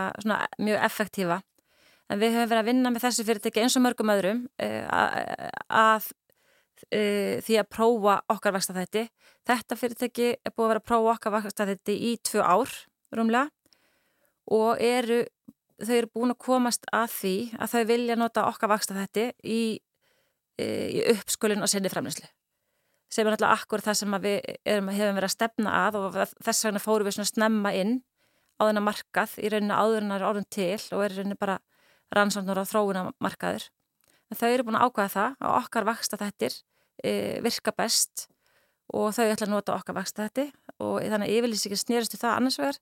mjög 0.58 0.84
effektífa. 0.84 1.40
En 2.08 2.20
við 2.20 2.36
höfum 2.36 2.52
verið 2.52 2.62
að 2.62 2.70
vinna 2.70 2.92
með 2.92 3.04
þessu 3.04 3.26
fyrirtæki 3.28 3.62
eins 3.64 3.76
og 3.76 3.84
mörgum 3.84 4.12
öðrum 4.12 4.44
e, 4.60 4.68
að 5.68 6.08
e, 6.88 7.02
því 7.44 7.58
að 7.60 7.70
prófa 7.74 8.14
okkar 8.32 8.56
vaksta 8.56 8.76
þætti. 8.76 9.04
Þetta 9.48 9.80
fyrirtæki 9.80 10.30
er 10.36 10.54
búið 10.54 10.64
að 10.64 10.72
vera 10.72 10.84
að 10.84 10.88
prófa 10.88 11.16
okkar 11.16 11.36
vaksta 11.36 11.68
þætti 11.68 11.98
í 12.08 12.14
tvö 12.24 12.44
ár 12.44 12.72
rúmlega 13.16 13.48
og 14.48 14.80
eru, 14.80 15.20
þau 15.84 15.94
eru 15.98 16.12
búin 16.14 16.32
að 16.32 16.40
komast 16.46 16.88
að 16.96 17.12
því 17.18 17.36
að 17.58 17.74
þau 17.74 17.84
vilja 17.92 18.16
nota 18.16 18.48
okkar 18.48 18.72
vaksta 18.72 18.96
þætti 18.96 19.28
í, 19.44 19.62
e, 20.56 20.66
í 20.96 21.06
uppskulun 21.12 21.64
og 21.64 21.72
senni 21.72 21.92
framleyslu 21.92 22.28
sem 23.08 23.24
er 23.24 23.32
náttúrulega 23.32 23.56
akkur 23.56 23.82
það 23.84 23.98
sem 24.00 24.16
við 24.22 24.36
erum, 24.68 24.90
hefum 24.92 25.16
verið 25.16 25.28
að 25.28 25.34
stefna 25.34 25.74
að 25.86 25.98
og 26.00 26.18
þess 26.44 26.66
vegna 26.66 26.82
fórum 26.82 27.08
við 27.08 27.16
svona 27.16 27.30
snemma 27.32 27.72
inn 27.76 27.98
á 28.58 28.62
þennan 28.68 28.84
markað 28.84 29.36
í 29.40 29.50
rauninu 29.52 29.76
áðurinnar 29.76 30.26
orðin 30.28 30.48
til 30.52 30.80
og 30.92 31.04
er 31.04 31.14
rauninu 31.16 31.38
bara 31.40 31.58
rannsóknur 32.14 32.60
á 32.60 32.64
þróuna 32.68 33.04
markaður. 33.22 33.68
En 34.28 34.36
þau 34.36 34.48
eru 34.50 34.66
búin 34.68 34.78
að 34.78 34.88
ákvæða 34.88 35.14
það 35.14 35.38
að 35.38 35.56
okkar 35.62 35.88
vaksta 35.88 36.18
þettir 36.20 36.58
e, 37.04 37.12
virka 37.44 37.72
best 37.76 38.26
og 38.92 39.12
þau 39.16 39.24
ætla 39.28 39.46
að 39.46 39.54
nota 39.54 39.76
okkar 39.76 39.96
vaksta 39.96 40.28
þetti 40.28 40.48
og 40.84 41.00
þannig 41.04 41.28
að 41.28 41.36
yfirlýsingin 41.36 41.80
snýristu 41.80 42.20
það 42.20 42.36
annars 42.36 42.58
vegar 42.60 42.80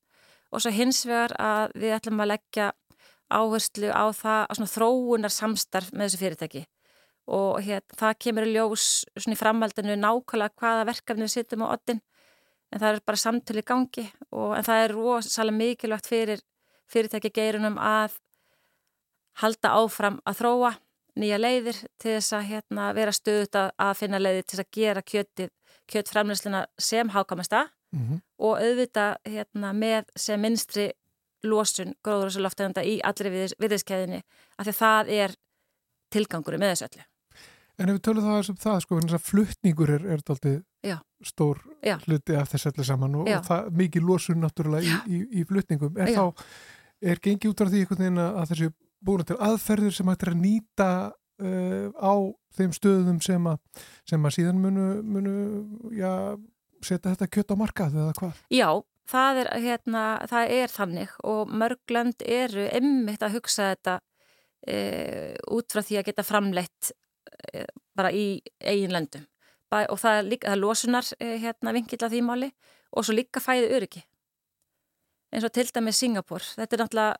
og 0.50 0.62
svo 0.62 0.72
hins 0.74 1.02
vegar 1.06 1.34
að 1.42 1.76
við 1.78 1.94
ætlum 1.96 2.22
að 2.22 2.32
leggja 2.34 2.72
áherslu 3.26 3.90
á 3.90 4.04
það 4.14 4.42
á 4.46 4.52
svona 4.54 4.72
þróunar 4.74 5.34
samstarf 5.34 5.92
með 5.92 6.08
þessu 6.08 6.22
fyrirtæki 6.22 6.64
og 7.26 7.62
hér, 7.66 7.82
það 7.98 8.18
kemur 8.22 8.46
í 8.46 8.52
ljós 8.54 9.04
svona 9.16 9.34
í 9.34 9.40
framhaldinu 9.40 9.96
nákvæmlega 9.98 10.54
hvaða 10.60 10.86
verkefni 10.90 11.26
við 11.26 11.34
sittum 11.34 11.64
á 11.66 11.74
oddin 11.74 12.02
en 12.72 12.82
það 12.82 12.92
er 12.92 13.00
bara 13.06 13.22
samtölu 13.22 13.62
í 13.62 13.66
gangi 13.66 14.04
og, 14.30 14.54
en 14.58 14.66
það 14.66 14.82
er 14.84 14.94
rosalega 14.94 15.58
mikilvægt 15.58 16.10
fyrir 16.10 16.42
fyrirtæki 16.90 17.32
geirunum 17.34 17.78
að 17.82 18.18
halda 19.42 19.74
áfram 19.80 20.20
að 20.24 20.40
þróa 20.40 20.72
nýja 21.16 21.38
leiðir 21.40 21.78
til 22.00 22.12
þess 22.16 22.36
að 22.36 22.46
hérna, 22.50 22.90
vera 22.96 23.14
stöðut 23.14 23.58
að, 23.58 23.96
finna 23.98 24.20
leiðir 24.20 24.44
til 24.44 24.56
þess 24.56 24.66
að 24.66 24.76
gera 24.76 25.02
kjötið, 25.02 25.50
kjötframleysluna 25.92 26.62
sem 26.78 27.10
hákamasta 27.14 27.66
mm 27.92 28.02
-hmm. 28.02 28.20
og 28.38 28.60
auðvita 28.60 29.16
hérna, 29.24 29.72
með 29.72 30.04
sem 30.16 30.40
minnstri 30.40 30.92
lósun 31.44 31.94
gróðurhúsuloftegunda 32.04 32.84
í 32.84 33.00
allri 33.04 33.30
við, 33.30 33.54
viðiskeiðinni 33.58 34.22
af 34.58 34.66
því 34.66 34.72
að 34.72 34.80
það 34.80 35.08
er 35.08 35.36
tilgangur 36.10 36.58
með 36.58 36.72
þessu 36.72 36.88
öllu. 36.88 37.04
En 37.76 37.90
ef 37.90 37.98
við 37.98 38.02
tölum 38.08 38.24
það 38.24 38.38
sem 38.46 38.56
það, 38.60 38.78
sko, 38.84 38.98
þess 39.02 39.18
að 39.18 39.26
fluttningur 39.26 39.90
er, 39.92 40.08
er 40.14 40.22
aldrei 40.32 40.54
stór 41.24 41.60
Já. 41.84 41.96
hluti 42.06 42.36
af 42.36 42.50
þessu 42.52 42.70
öllu 42.70 42.86
saman 42.86 43.14
og, 43.20 43.28
og 43.28 43.44
það 43.46 43.68
mikið 43.80 44.08
lósun 44.08 44.42
náttúrulega 44.44 44.96
í, 45.06 45.18
í, 45.18 45.20
í 45.40 45.44
fluttningum. 45.48 45.96
Er 46.00 46.12
Já. 46.12 46.18
þá, 46.22 46.50
er 47.12 47.20
gengið 47.22 47.52
út 47.52 47.62
af 47.64 47.70
því 47.72 47.82
einhvern 47.82 48.02
veginn 48.04 48.22
að 48.24 48.50
þessu 48.52 48.72
búin 49.06 49.28
til 49.28 49.38
aðferður 49.44 49.96
sem 49.96 50.10
hættir 50.10 50.32
að 50.32 50.42
nýta 50.42 50.90
uh, 51.12 51.88
á 52.00 52.14
þeim 52.56 52.74
stöðum 52.76 53.22
sem 53.24 53.48
að, 53.50 53.86
sem 54.08 54.28
að 54.28 54.36
síðan 54.38 54.60
munu, 54.62 54.86
munu 55.04 55.36
já, 55.94 56.10
setja 56.80 57.12
þetta 57.12 57.30
kjött 57.32 57.52
á 57.52 57.56
markað 57.60 57.98
eða 58.00 58.18
hvað? 58.20 58.42
Já, 58.52 58.68
það 59.12 59.40
er, 59.42 59.52
hérna, 59.66 60.04
það 60.32 60.52
er 60.58 60.76
þannig 60.76 61.16
og 61.28 61.56
mörglönd 61.62 62.24
eru 62.24 62.68
emmitt 62.72 63.24
að 63.26 63.38
hugsa 63.38 63.72
þetta 63.74 63.98
uh, 64.00 65.34
út 65.56 65.74
frá 65.76 65.84
því 65.84 66.00
að 66.00 66.08
geta 66.10 66.26
framleitt 66.26 66.94
bara 67.96 68.12
í 68.12 68.42
eigin 68.60 68.94
löndum. 68.94 69.24
Og 69.76 69.98
það 69.98 70.18
er, 70.18 70.28
líka, 70.30 70.48
það 70.48 70.56
er 70.56 70.62
losunar 70.62 71.08
hérna, 71.20 71.72
vinkill 71.74 72.04
að 72.06 72.12
því 72.14 72.20
máli 72.24 72.50
og 72.96 73.04
svo 73.04 73.16
líka 73.16 73.42
fæði 73.42 73.72
öryggi 73.76 74.04
eins 75.36 75.44
og 75.44 75.52
til 75.52 75.68
dæmis 75.74 76.00
Singapur, 76.00 76.44
þetta 76.56 76.76
er 76.76 76.82
náttúrulega 76.82 77.16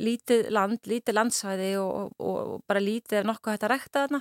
lítið 0.00 0.50
land, 0.54 0.86
lítið 0.86 1.16
landsvæði 1.16 1.70
og, 1.80 2.12
og, 2.18 2.38
og 2.54 2.64
bara 2.68 2.82
lítið 2.82 3.22
ef 3.22 3.28
nokkuð 3.28 3.54
hægt 3.54 3.66
að 3.66 3.72
rækta 3.72 4.04
þarna. 4.04 4.20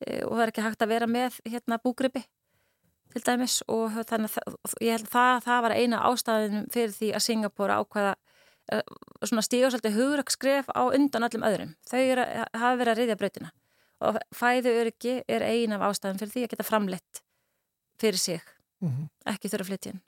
E, 0.00 0.20
og 0.24 0.32
það 0.36 0.42
er 0.44 0.52
ekki 0.52 0.64
hægt 0.64 0.84
að 0.84 0.92
vera 0.94 1.08
með 1.10 1.40
hérna 1.44 1.80
búgripi 1.82 2.22
til 3.12 3.24
dæmis. 3.26 3.58
Og 3.68 3.98
þannig 4.08 4.38
að 4.40 4.78
ég 4.84 4.96
held 4.96 5.08
að 5.08 5.12
það, 5.16 5.44
það 5.48 5.62
var 5.66 5.76
eina 5.76 6.02
ástæðin 6.08 6.66
fyrir 6.72 6.96
því 6.96 7.12
að 7.12 7.26
Singapúra 7.26 7.80
ákvaða 7.82 8.14
svona 9.24 9.44
svolítið 9.44 9.96
hugrakskref 9.96 10.66
á 10.72 10.82
undan 10.92 11.24
öllum 11.24 11.46
öðrum. 11.48 11.76
Þau 11.88 12.00
hafa 12.04 12.74
verið 12.76 12.92
að 12.92 12.98
reyðja 13.02 13.20
breytina 13.20 13.52
og 14.04 14.18
fæðu 14.34 14.74
öryggi 14.82 15.16
er 15.28 15.44
eina 15.46 15.78
af 15.78 15.90
ástæðin 15.90 16.20
fyrir 16.20 16.34
því 16.34 16.44
að 16.44 16.52
geta 16.54 16.66
framleitt 16.66 17.22
fyrir 17.98 18.18
sig, 18.18 18.40
mm 18.80 18.88
-hmm. 18.88 19.08
ekki 19.32 19.48
þurfa 19.48 19.68
flyttin. 19.70 20.00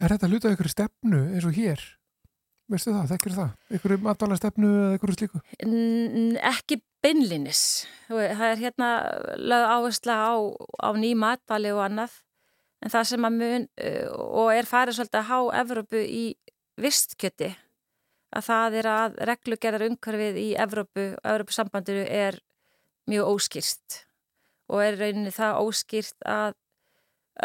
Er 0.00 0.12
þetta 0.12 0.28
hlutað 0.28 0.52
ykkur 0.56 0.68
stefnu 0.68 1.20
eins 1.34 1.44
og 1.44 1.54
hér? 1.56 1.80
Veistu 2.66 2.90
það, 2.90 3.10
þekkir 3.12 3.32
það? 3.32 3.50
Ykkur 3.70 3.92
matvala 4.02 4.36
stefnu 4.36 4.68
eða 4.68 4.94
ykkur 4.98 5.12
slíku? 5.14 5.40
N 5.64 6.36
ekki 6.42 6.82
beinlinis. 7.02 7.86
Það 8.08 8.46
er 8.50 8.56
hérna 8.56 8.88
lög 9.38 9.66
áhersla 9.70 10.14
á, 10.18 10.34
á 10.82 10.90
ný 10.98 11.14
matvali 11.14 11.70
og 11.70 11.84
annað. 11.84 12.10
En 12.82 12.90
það 12.90 13.04
sem 13.04 13.28
að 13.28 13.38
mun 13.38 13.68
og 14.18 14.50
er 14.52 14.66
farið 14.68 14.98
svolítið 14.98 15.20
að 15.20 15.30
há 15.30 15.38
Evrópu 15.62 16.02
í 16.02 16.24
vistkjöti 16.76 17.54
að 18.36 18.46
það 18.50 18.78
er 18.80 18.88
að 18.90 19.16
reglugerðar 19.30 19.86
umhverfið 19.86 20.40
í 20.42 20.48
Evrópu 20.60 21.06
og 21.14 21.30
Evrópusambandinu 21.32 22.04
er 22.04 22.40
mjög 23.10 23.32
óskýrst 23.34 24.00
og 24.72 24.82
er 24.82 24.98
rauninni 24.98 25.32
það 25.34 25.60
óskýrt 25.62 26.26
að 26.26 26.56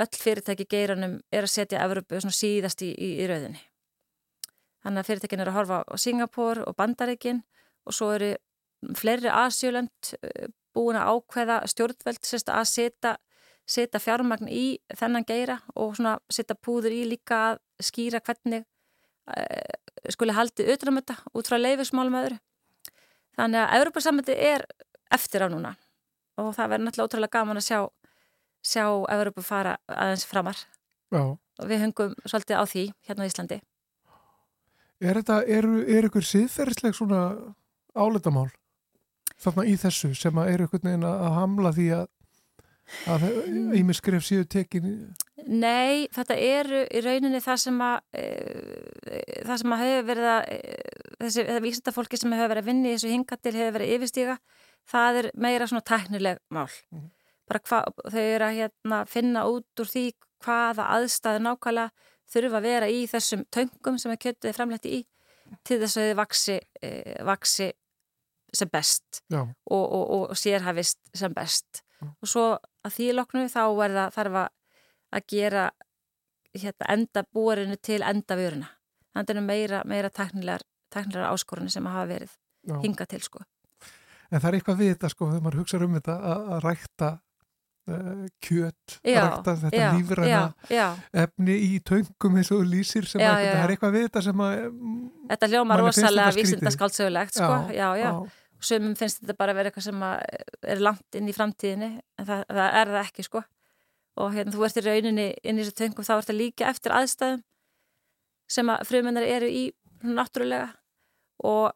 öll 0.01 0.17
fyrirtæki 0.17 0.65
geiranum 0.71 1.19
er 1.31 1.45
að 1.45 1.53
setja 1.53 1.83
Evrópu 1.83 2.21
síðast 2.23 2.81
í, 2.81 2.93
í, 2.95 3.09
í 3.21 3.27
rauðinni. 3.29 3.59
Þannig 4.81 5.03
að 5.03 5.09
fyrirtækin 5.09 5.43
eru 5.43 5.51
að 5.51 5.59
horfa 5.59 5.81
á 5.85 5.95
Singapur 5.99 6.63
og 6.65 6.77
Bandaríkin 6.77 7.43
og 7.85 7.93
svo 7.93 8.09
eru 8.15 8.31
fleiri 8.97 9.29
Asjölönd 9.29 10.15
búin 10.73 10.97
að 10.97 11.11
ákveða 11.15 11.59
stjórnveld 11.69 12.23
sérst, 12.25 12.49
að 12.49 12.67
setja, 12.69 13.15
setja 13.67 14.01
fjármagn 14.01 14.49
í 14.49 14.79
þennan 14.97 15.27
geira 15.27 15.59
og 15.75 15.99
setja 16.31 16.55
púður 16.55 16.95
í 16.95 17.03
líka 17.11 17.41
að 17.51 17.61
skýra 17.83 18.21
hvernig 18.23 18.63
uh, 18.63 19.75
skuli 20.09 20.35
haldið 20.37 20.73
utan 20.75 20.93
um 20.93 21.01
þetta 21.01 21.17
út 21.35 21.51
frá 21.51 21.59
leifismálum 21.59 22.17
öðru. 22.23 22.39
Þannig 23.37 23.61
að 23.61 23.75
Európa-samöndi 23.79 24.37
er 24.37 24.65
eftir 25.11 25.45
á 25.45 25.47
núna 25.51 25.75
og 26.39 26.53
það 26.55 26.71
verður 26.73 26.85
náttúrulega 26.87 27.09
ótrúlega 27.09 27.37
gaman 27.37 27.59
að 27.61 27.67
sjá 27.67 27.79
sjá 28.61 28.85
Európa 29.09 29.41
fara 29.41 29.75
aðeins 29.89 30.25
framar 30.29 30.57
Já. 31.11 31.21
og 31.33 31.67
við 31.67 31.85
hungum 31.85 32.15
svolítið 32.25 32.61
á 32.61 32.65
því 32.69 32.85
hérna 33.07 33.25
á 33.25 33.29
Íslandi. 33.29 33.59
Er 35.01 35.17
þetta, 35.17 35.41
er, 35.49 35.67
er 35.89 36.07
ykkur 36.07 36.25
siðferðisleg 36.25 36.93
svona 36.93 37.21
áletamál 37.97 38.51
þarna 39.41 39.65
í 39.65 39.75
þessu 39.81 40.13
sem 40.17 40.37
að 40.37 40.51
er 40.53 40.65
ykkur 40.67 40.83
neina 40.85 41.15
að 41.25 41.37
hamla 41.39 41.73
því 41.75 41.87
að 41.97 42.09
að 43.07 43.23
ími 43.79 43.93
skref 43.95 44.25
síðu 44.27 44.45
tekin 44.51 44.87
Nei, 45.41 46.07
þetta 46.13 46.35
eru 46.35 46.81
í 46.85 47.01
rauninni 47.01 47.39
það 47.41 47.61
sem 47.63 47.77
að 47.81 47.95
e, 48.19 48.25
það 49.47 49.61
sem 49.61 49.73
að 49.73 49.83
hefur 49.85 50.07
verið 50.09 50.27
að 50.29 50.41
e, 50.43 50.57
þessi, 51.21 51.45
þetta 51.47 51.63
vísenda 51.63 51.93
fólki 51.95 52.19
sem 52.19 52.35
hefur 52.35 52.51
verið 52.51 52.61
að 52.61 52.69
vinni 52.69 52.91
í 52.91 52.97
þessu 52.97 53.13
hingatil 53.13 53.55
hefur 53.55 53.77
verið 53.77 53.93
yfirstíga 53.95 54.35
það 54.91 55.21
er 55.21 55.29
meira 55.45 55.67
svona 55.69 55.85
tæknileg 55.87 56.41
mál 56.53 56.69
mm. 56.91 57.07
bara 57.49 57.63
hva, 57.69 57.81
þau 58.11 58.21
eru 58.21 58.47
að 58.47 58.57
hérna, 58.59 59.03
finna 59.09 59.45
út 59.49 59.83
úr 59.83 59.91
því 59.91 60.05
hvaða 60.41 60.87
aðstæðu 60.97 61.43
nákvæmlega 61.45 62.09
þurfa 62.31 62.59
að 62.61 62.67
vera 62.67 62.89
í 62.89 63.03
þessum 63.11 63.45
töngum 63.53 63.99
sem 64.01 64.13
er 64.13 64.21
kjötuði 64.21 64.55
framletti 64.55 64.95
í 64.99 65.03
til 65.67 65.81
þess 65.81 65.99
að 65.99 66.09
þau 66.09 66.17
vaksi, 66.21 66.57
e, 66.79 66.91
vaksi 67.27 67.69
sem 68.55 68.69
best 68.71 69.21
og, 69.31 69.51
og, 69.71 69.85
og, 69.91 70.25
og 70.31 70.39
sérhæfist 70.39 70.99
sem 71.15 71.33
best 71.35 71.83
mm. 71.99 72.13
og 72.13 72.31
svo 72.31 72.45
að 72.85 72.97
því 72.97 73.13
loknu 73.19 73.47
þá 73.51 73.63
er 73.67 73.95
það 73.97 74.17
þarf 74.17 74.41
að 74.41 75.25
gera 75.27 75.69
hérna, 76.57 76.87
enda 76.89 77.23
búarinu 77.33 77.77
til 77.81 78.01
enda 78.03 78.37
vöruna. 78.39 78.69
Þannig 79.15 79.41
að 79.41 79.47
meira, 79.47 79.81
meira 79.87 80.11
teknilegar, 80.13 80.63
teknilegar 80.91 81.33
áskorunni 81.33 81.71
sem 81.71 81.87
að 81.87 81.97
hafa 81.97 82.11
verið 82.13 82.37
Já. 82.67 82.75
hinga 82.83 83.07
til 83.11 83.21
sko. 83.25 83.43
En 84.31 84.39
það 84.39 84.47
er 84.47 84.57
eitthvað 84.57 84.79
við 84.81 84.93
þetta 84.93 85.11
sko 85.11 85.27
þegar 85.27 85.43
maður 85.45 85.59
hugsaður 85.61 85.85
um 85.87 85.95
þetta 85.97 86.17
að, 86.31 86.51
rækta 86.63 87.09
uh, 87.91 88.25
kjöt, 88.47 88.97
já, 89.03 89.21
rækta 89.25 89.55
þetta 89.65 89.89
lífræna 89.97 90.43
efni 91.23 91.57
í 91.65 91.71
töngum 91.87 92.37
eins 92.39 92.51
og 92.55 92.61
lýsir 92.67 93.09
sem 93.09 93.23
já, 93.23 93.31
að 93.33 93.47
það 93.49 93.63
er 93.63 93.73
eitthvað 93.75 93.97
við 93.97 94.05
þetta 94.07 94.23
sem 94.27 94.45
að 94.45 94.53
Þetta 95.31 95.49
hljóma 95.51 95.79
rosalega 95.81 96.35
vísindaskáldsögulegt 96.37 97.35
sko, 97.39 97.57
já, 97.75 97.89
já. 97.99 98.07
já. 98.07 98.39
Sumum 98.61 98.93
finnst 98.97 99.23
þetta 99.23 99.35
bara 99.39 99.53
að 99.55 99.57
vera 99.57 99.71
eitthvað 99.71 99.87
sem 99.87 100.03
er 100.69 100.81
langt 100.85 101.17
inn 101.17 101.29
í 101.29 101.33
framtíðinni 101.33 101.89
en 101.97 102.27
það, 102.27 102.43
það 102.45 102.75
er 102.81 102.91
það 102.93 103.01
ekki 103.01 103.25
sko. 103.25 103.41
Og 104.21 104.35
hérna 104.35 104.53
þú 104.53 104.65
ert 104.67 104.77
í 104.77 104.83
rauninni 104.85 105.27
inn 105.41 105.57
í 105.57 105.63
þessu 105.63 105.77
töngum 105.79 106.05
þá 106.05 106.13
ert 106.17 106.29
það 106.29 106.37
líka 106.37 106.67
eftir 106.69 106.93
aðstæðum 106.93 107.41
sem 108.51 108.69
að 108.69 108.83
frumennar 108.89 109.25
eru 109.25 109.49
í 109.49 109.63
náttúrulega. 110.05 110.75
Og 111.47 111.71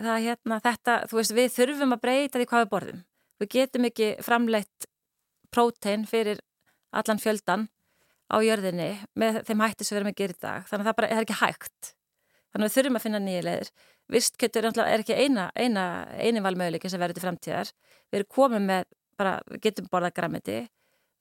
það 0.00 0.26
hérna 0.28 0.60
þetta, 0.64 0.96
þú 1.10 1.20
veist 1.20 1.36
við 1.36 1.52
þurfum 1.54 1.96
að 1.96 2.02
breyta 2.02 2.40
því 2.40 2.48
hvað 2.50 2.64
við 2.64 2.72
borðum. 2.74 3.00
Við 3.40 3.50
getum 3.54 3.88
ekki 3.88 4.10
framleitt 4.24 4.88
prótein 5.54 6.06
fyrir 6.10 6.40
allan 6.94 7.22
fjöldan 7.22 7.68
á 8.30 8.36
jörðinni 8.42 8.90
með 9.18 9.42
þeim 9.48 9.64
hætti 9.64 9.86
sem 9.86 9.96
við 9.96 10.00
erum 10.00 10.12
að 10.12 10.20
gera 10.22 10.34
í 10.36 10.40
dag. 10.42 10.68
Þannig 10.70 10.84
að 10.84 10.90
það, 10.90 10.98
bara, 11.00 11.10
er 11.10 11.26
ekki 11.26 11.40
hægt. 11.40 11.90
Þannig 12.54 12.64
að 12.64 12.70
við 12.70 12.76
þurfum 12.78 12.98
að 12.98 13.04
finna 13.04 13.22
nýja 13.22 13.44
leðir 13.44 13.70
vistkjötur 14.12 14.68
er 14.68 15.00
ekki 15.00 15.16
eina, 15.16 15.48
eina 15.56 15.84
einivalmöðuleiki 16.20 16.90
sem 16.92 17.00
verður 17.00 17.18
til 17.18 17.24
framtíðar. 17.24 17.72
Við 18.12 18.20
erum 18.20 18.32
komið 18.36 18.64
með, 18.68 18.88
bara, 19.18 19.34
við 19.50 19.62
getum 19.68 19.90
borðað 19.92 20.16
græmiti, 20.18 20.56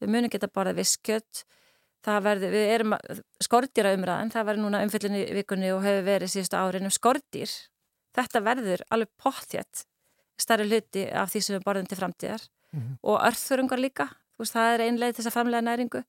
við 0.02 0.12
munum 0.12 0.34
geta 0.34 0.50
borðað 0.52 0.82
vistkjött 0.82 1.44
verður, 2.04 2.52
við 2.52 2.72
erum 2.74 2.96
skortýra 3.44 3.94
umræðan, 3.96 4.34
það 4.34 4.48
verður 4.50 4.66
núna 4.66 4.82
umfyllinni 4.84 5.22
vikunni 5.38 5.72
og 5.72 5.86
hefur 5.86 6.04
verið 6.10 6.34
síðustu 6.34 6.60
árin 6.60 6.90
um 6.90 6.92
skortýr 6.92 7.54
þetta 8.16 8.42
verður 8.46 8.84
alveg 8.90 9.12
pottjætt 9.22 9.86
starri 10.40 10.68
hluti 10.68 11.06
af 11.12 11.32
því 11.32 11.42
sem 11.42 11.58
við 11.58 11.66
borðum 11.68 11.90
til 11.90 12.00
framtíðar. 12.00 12.48
Mm 12.74 12.80
-hmm. 12.80 12.98
og 13.04 13.22
örþurungar 13.28 13.80
líka. 13.80 14.08
Veist, 14.38 14.54
það 14.54 14.74
er 14.74 14.82
einlega 14.82 15.14
þess 15.14 15.30
að 15.30 15.36
framlega 15.36 15.62
næringu. 15.62 16.04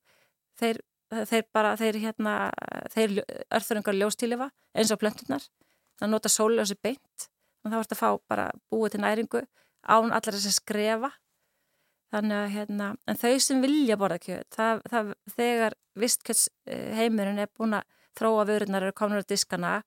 Þeir, 0.60 0.78
þeir 1.28 1.44
bara, 1.52 1.76
þeir 1.76 1.96
hérna 2.00 2.50
þeir 2.94 3.24
örþurungar 3.52 3.94
ljóstílifa 3.94 4.50
eins 4.74 4.90
og 4.90 4.98
plöntunar 4.98 5.44
það 6.00 6.10
nota 6.10 6.28
sóljósi 6.28 6.76
beint. 6.82 7.28
Og 7.64 7.72
þá 7.72 7.78
ert 7.78 7.92
að 7.92 8.00
fá 8.00 8.08
bara 8.28 8.50
búið 8.70 8.94
til 8.94 9.00
næringu 9.00 9.42
án 9.84 10.12
allar 10.12 10.36
þess 10.36 10.50
að 10.50 10.58
skrefa. 10.58 11.10
Þannig 12.14 12.36
að 12.36 12.52
hérna 12.54 12.88
en 13.06 13.16
þau 13.18 13.38
sem 13.40 13.62
vilja 13.64 13.96
borða 13.96 14.18
kjöt 14.22 14.48
það, 14.54 14.82
það, 14.90 15.14
þegar 15.34 15.74
vistkjötsheimurinn 15.98 17.42
er 17.42 17.50
búin 17.58 17.74
að 17.74 17.88
þróa 18.14 18.44
vörunar 18.46 18.82
eru 18.86 18.94
komin 18.94 19.18
á 19.18 19.26
diskana 19.26 19.82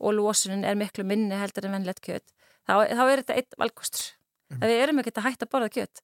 og 0.00 0.16
lósunin 0.16 0.64
er 0.68 0.78
miklu 0.78 1.04
minni 1.08 1.36
heldur 1.38 1.68
en 1.68 1.76
vennlegt 1.76 2.02
kjöt 2.04 2.24
þá, 2.68 2.88
þá 2.88 3.04
er 3.04 3.22
þetta 3.22 3.36
eitt 3.40 3.58
valgostur 3.60 4.08
mm. 4.54 4.64
við 4.64 4.80
erum 4.86 5.02
ekki 5.02 5.14
að 5.16 5.28
hætta 5.28 5.48
að 5.48 5.54
borða 5.56 5.74
kjöt. 5.76 6.02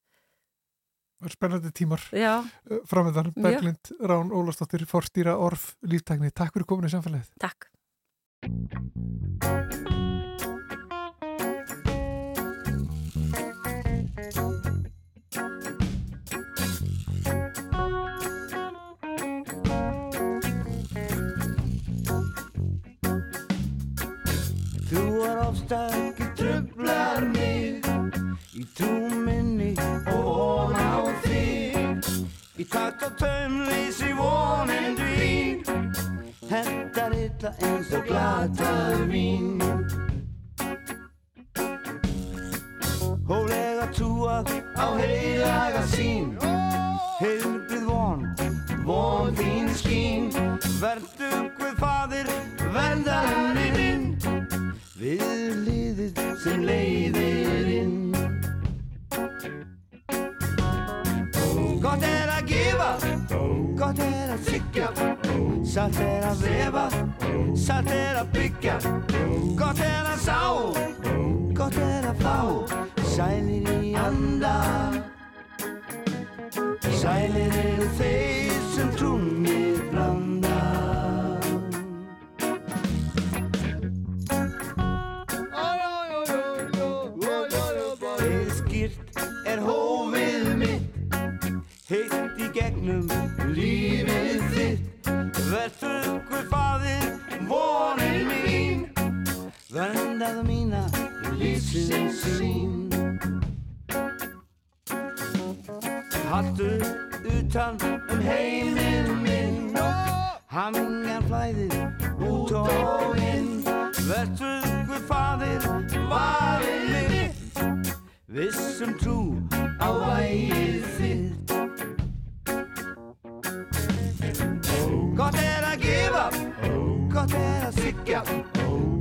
Spennandi 1.32 1.72
tímar. 1.74 2.02
Já. 2.14 2.46
framöðan, 2.86 3.32
Berglind 3.34 3.90
Rán 3.98 4.30
Ólastóttir 4.30 4.84
Forstýra 4.86 5.34
Orf 5.34 5.72
Líftækni, 5.82 6.30
takk 6.30 6.54
fyrir 6.54 6.68
kominu 6.70 6.90
í 6.90 6.94
samfélagið. 6.94 7.34
Takk 7.42 7.72
ofstakki 25.68 26.24
trublar 26.36 27.20
mig. 27.20 27.84
Í 28.54 28.64
trúminni 28.74 29.74
og 30.10 30.24
von 30.24 30.74
á 30.74 31.04
þig 31.22 32.58
í 32.58 32.64
takt 32.66 33.04
og 33.06 33.14
taumleysi 33.20 34.10
vonendu 34.18 35.06
ín 35.22 35.62
Hendar 36.48 37.14
illa 37.14 37.52
eins 37.62 37.92
og 37.94 38.08
glatað 38.08 39.04
vín 39.12 39.60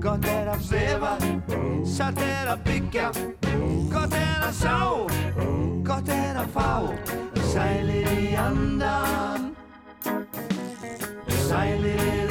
Gott 0.08 0.26
er 0.32 0.48
að 0.48 0.68
vefa, 0.72 1.10
satt 1.84 2.22
er 2.24 2.48
að 2.54 2.62
byggja. 2.64 3.10
Gott 3.92 4.14
er 4.16 4.46
að 4.48 4.54
sá, 4.56 4.78
gott 5.84 6.12
er 6.16 6.40
að 6.40 6.54
fá. 6.56 6.70
Sælir 7.52 8.08
í 8.16 8.30
andan 8.40 9.50
Sælir 11.50 12.00
eru 12.00 12.16
þeir 12.16 12.27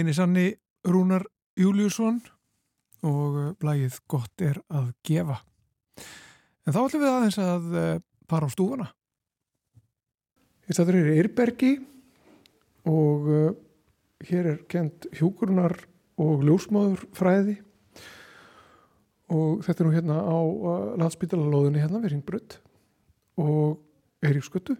hinn 0.00 0.08
eini 0.08 0.16
sanni 0.16 0.46
Rúnar 0.88 1.26
Júliusson 1.60 2.20
og 3.04 3.34
uh, 3.36 3.48
blægið 3.60 3.98
gott 4.08 4.44
er 4.44 4.56
að 4.72 4.94
gefa. 5.04 5.36
En 6.64 6.72
þá 6.72 6.80
ætlum 6.86 7.02
við 7.02 7.10
aðeins 7.10 7.38
að 7.44 7.66
uh, 7.74 7.90
fara 8.30 8.48
á 8.48 8.54
stúfana. 8.54 8.86
Ég 10.64 10.76
stættur 10.76 10.96
hér 10.96 11.10
í 11.12 11.18
Yrbergi 11.20 11.72
og 12.88 13.28
uh, 13.28 13.50
hér 14.24 14.52
er 14.54 14.58
kent 14.72 15.08
hjúkurunar 15.18 15.76
og 16.20 16.44
ljósmáður 16.48 17.04
fræði 17.16 17.58
og 19.30 19.60
þetta 19.64 19.82
er 19.82 19.86
nú 19.86 19.94
hérna 19.94 20.16
á 20.20 20.38
landsbytalalóðinni 21.00 21.84
hérna 21.84 22.00
við 22.02 22.14
Ringbrödd 22.14 22.56
og 23.40 23.78
Eiríkskötu 24.24 24.74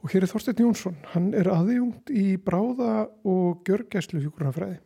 og 0.00 0.12
hér 0.12 0.24
er 0.24 0.30
Þorstein 0.30 0.62
Jónsson 0.62 0.96
hann 1.12 1.30
er 1.36 1.50
aðjungt 1.52 2.12
í 2.12 2.34
bráða 2.40 3.08
og 3.28 3.60
gjörgæslu 3.68 4.22
hjúkurnafræði 4.24 4.78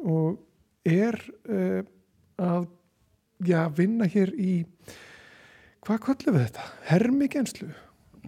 og 0.00 0.40
er 0.88 1.18
uh, 1.50 1.82
að 2.40 2.66
já, 3.46 3.62
vinna 3.76 4.08
hér 4.10 4.32
í 4.34 4.64
hvað 5.84 6.02
kallum 6.08 6.36
við 6.36 6.46
þetta? 6.48 6.66
Hermigenslu? 6.90 7.70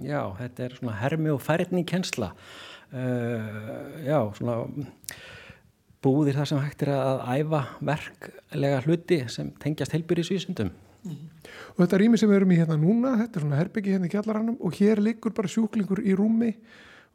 Já, 0.00 0.20
þetta 0.38 0.64
er 0.64 0.76
svona 0.78 0.96
hermi 1.02 1.32
og 1.32 1.42
færni 1.44 1.84
kensla 1.88 2.32
uh, 2.32 4.02
já, 4.06 4.18
svona 4.38 4.62
búðir 6.02 6.38
það 6.38 6.48
sem 6.50 6.62
hægt 6.62 6.86
er 6.86 6.94
að 6.96 7.20
æfa 7.36 7.62
verklega 7.92 8.80
hluti 8.86 9.20
sem 9.30 9.52
tengjast 9.62 9.94
heilbyrjusvísundum 9.96 10.72
og 11.74 11.82
þetta 11.82 12.00
rými 12.02 12.20
sem 12.20 12.30
við 12.30 12.40
erum 12.40 12.54
í 12.54 12.60
hérna 12.60 12.78
núna 12.80 13.16
þetta 13.22 13.38
er 13.38 13.46
svona 13.46 13.60
herbyggi 13.60 13.94
hérna 13.94 14.08
í 14.08 14.12
kjallarannum 14.12 14.58
og 14.60 14.78
hér 14.78 15.02
liggur 15.04 15.34
bara 15.36 15.50
sjúklingur 15.50 16.02
í 16.04 16.16
rúmi 16.18 16.52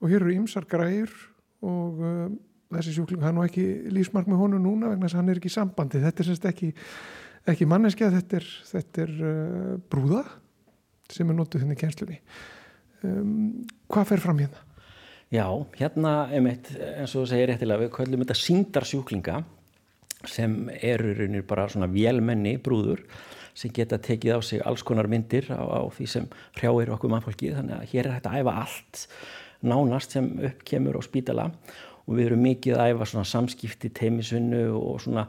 og 0.02 0.12
hér 0.12 0.24
eru 0.24 0.36
ymsar 0.36 0.68
græur 0.70 1.14
og 1.66 2.02
uh, 2.04 2.28
þessi 2.74 2.98
sjúkling, 2.98 3.24
hann 3.24 3.38
nú 3.38 3.46
ekki 3.48 3.66
lífsmark 3.94 4.28
með 4.30 4.44
honum 4.44 4.66
núna 4.66 4.92
vegna 4.92 5.08
þess 5.08 5.16
að 5.16 5.22
hann 5.22 5.32
er 5.32 5.40
ekki 5.40 5.50
í 5.50 5.56
sambandi. 5.56 6.02
Þetta 6.04 6.22
er 6.22 6.28
semst 6.28 6.48
ekki, 6.50 6.70
ekki 7.54 7.68
manneskja 7.70 8.12
þetta 8.14 8.40
er, 8.42 8.48
þetta 8.74 9.04
er 9.06 9.14
uh, 9.18 9.74
brúða 9.90 10.24
sem 11.14 11.30
er 11.32 11.38
notuð 11.38 11.64
hérna 11.64 11.78
í 11.78 11.80
kjenslunni 11.80 12.18
um, 13.08 13.68
hvað 13.92 14.10
fer 14.12 14.24
fram 14.24 14.42
hérna? 14.44 14.64
Já, 15.34 15.46
hérna 15.76 16.12
einmitt, 16.32 16.70
eins 16.78 17.14
og 17.16 17.26
þú 17.26 17.30
segir 17.34 17.50
réttilega, 17.52 17.84
við 17.84 17.94
köllum 17.98 18.24
þetta 18.24 18.38
síndarsjúklinga 18.40 19.42
sem 20.28 20.54
eru 20.82 21.14
raunir 21.18 21.44
bara 21.48 21.68
svona 21.72 21.90
vélmenni 21.92 22.56
brúður 22.64 23.04
sem 23.58 23.74
geta 23.74 23.98
tekið 23.98 24.38
á 24.38 24.40
sig 24.46 24.62
alls 24.62 24.86
konar 24.86 25.10
myndir 25.10 25.50
á, 25.50 25.58
á 25.58 25.82
því 25.90 26.08
sem 26.12 26.30
hrjáir 26.60 26.94
okkur 26.94 27.12
mannfólki 27.12 27.52
þannig 27.56 27.80
að 27.80 27.92
hér 27.94 28.06
er 28.06 28.18
þetta 28.20 28.34
að 28.34 28.42
æfa 28.44 28.56
allt 28.62 29.04
nánast 29.66 30.14
sem 30.14 30.32
uppkemur 30.52 30.98
á 30.98 31.02
spítala. 31.02 31.52
Og 32.08 32.16
við 32.16 32.30
erum 32.30 32.44
mikið 32.46 32.78
að 32.78 32.94
æfa 32.94 33.06
svona 33.12 33.28
samskipti 33.28 33.90
teimisvinnu 33.92 34.62
og 34.78 35.02
svona 35.04 35.26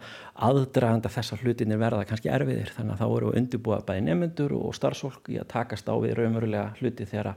aðdraganda 0.47 1.11
þessar 1.11 1.41
hlutinir 1.43 1.81
verða 1.81 2.05
kannski 2.07 2.31
erfiðir. 2.31 2.71
Þannig 2.77 2.95
að 2.95 3.01
þá 3.01 3.07
eru 3.09 3.33
við 3.33 3.39
undirbúað 3.41 3.87
bæði 3.89 4.05
nefnendur 4.07 4.55
og 4.61 4.77
starfsfólk 4.79 5.33
í 5.35 5.41
að 5.43 5.49
takast 5.51 5.91
á 5.91 5.95
við 5.99 6.15
raunverulega 6.21 6.77
hluti 6.79 7.09
þegar 7.11 7.35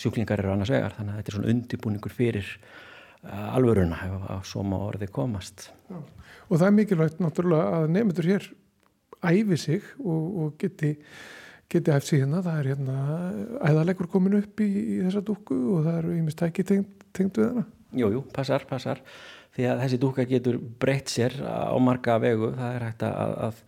sjúklingar 0.00 0.40
eru 0.40 0.54
annars 0.54 0.72
vegar. 0.72 0.96
Þannig 0.96 1.12
að 1.12 1.20
þetta 1.20 1.32
er 1.32 1.36
svona 1.36 1.52
undirbúningur 1.52 2.16
fyrir 2.16 2.54
uh, 2.54 3.56
alvöruna 3.58 4.00
ef 4.38 4.48
svo 4.48 4.64
má 4.64 4.78
orðið 4.78 5.12
komast. 5.12 5.68
Já. 5.90 6.00
og 6.48 6.56
það 6.56 6.66
er 6.70 6.76
mikilvægt 6.78 7.20
náttúrulega 7.20 7.82
að 7.82 7.90
nefndur 7.98 8.30
hér 8.32 8.48
æfi 9.32 9.58
sig 9.60 9.88
og, 9.98 10.22
og 10.42 10.54
geti 10.60 10.96
geti 11.72 11.90
æft 11.90 12.10
sig 12.10 12.22
hérna, 12.22 12.42
það 12.44 12.58
er 12.60 12.68
hérna 12.72 12.98
æðalegur 13.66 14.10
komin 14.10 14.38
upp 14.38 14.60
í, 14.62 14.68
í 14.68 14.98
þessa 15.06 15.24
dúku 15.26 15.56
og 15.76 15.86
það 15.86 15.98
eru 16.02 16.14
ímest 16.20 16.44
ekki 16.46 16.66
tengd, 16.66 17.06
tengd 17.16 17.40
við 17.40 17.50
hana. 17.50 17.66
Jújú, 17.96 18.12
jú, 18.18 18.22
passar, 18.34 18.66
passar. 18.68 19.02
Því 19.56 19.68
að 19.72 19.82
þessi 19.82 19.98
dúka 20.02 20.26
getur 20.28 20.58
breytt 20.80 21.10
sér 21.10 21.38
á 21.42 21.74
marga 21.80 22.18
vegu, 22.22 22.52
það 22.58 22.74
er 22.76 22.86
hægt 22.86 23.06
að, 23.08 23.36
að 23.46 23.62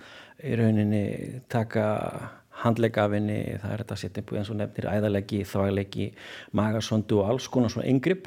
í 0.44 0.58
rauninni 0.60 1.04
taka 1.50 1.86
handlegafinni, 2.62 3.38
það 3.62 3.72
er 3.72 3.82
þetta 3.82 3.94
að 3.94 4.00
setja 4.02 4.24
eins 4.38 4.50
og 4.50 4.58
nefnir 4.58 4.88
æðalegi, 4.90 5.44
þvæglegi 5.46 6.08
magasondu 6.58 7.20
og 7.22 7.32
alls 7.32 7.46
konar 7.52 7.72
svona 7.72 7.88
yngripp 7.90 8.26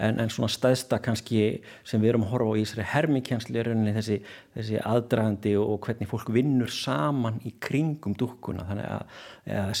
en, 0.00 0.18
en 0.22 0.30
svona 0.32 0.48
staðsta 0.50 0.98
kannski 1.02 1.40
sem 1.86 2.00
við 2.00 2.14
erum 2.14 2.24
að 2.26 2.32
horfa 2.32 2.54
á 2.54 2.58
í 2.58 2.62
þessari 2.64 2.86
hermikjensli 2.94 3.60
er 3.60 3.68
rauninni 3.70 3.92
þessi, 3.96 4.16
þessi 4.56 4.80
aðdragandi 4.88 5.52
og, 5.60 5.76
hvernig 5.84 6.10
fólk 6.10 6.30
vinnur 6.34 6.72
saman 6.72 7.40
í 7.46 7.52
kringum 7.62 8.16
dúkkuna. 8.18 8.66
Þannig 8.68 8.88
að, 8.88 9.20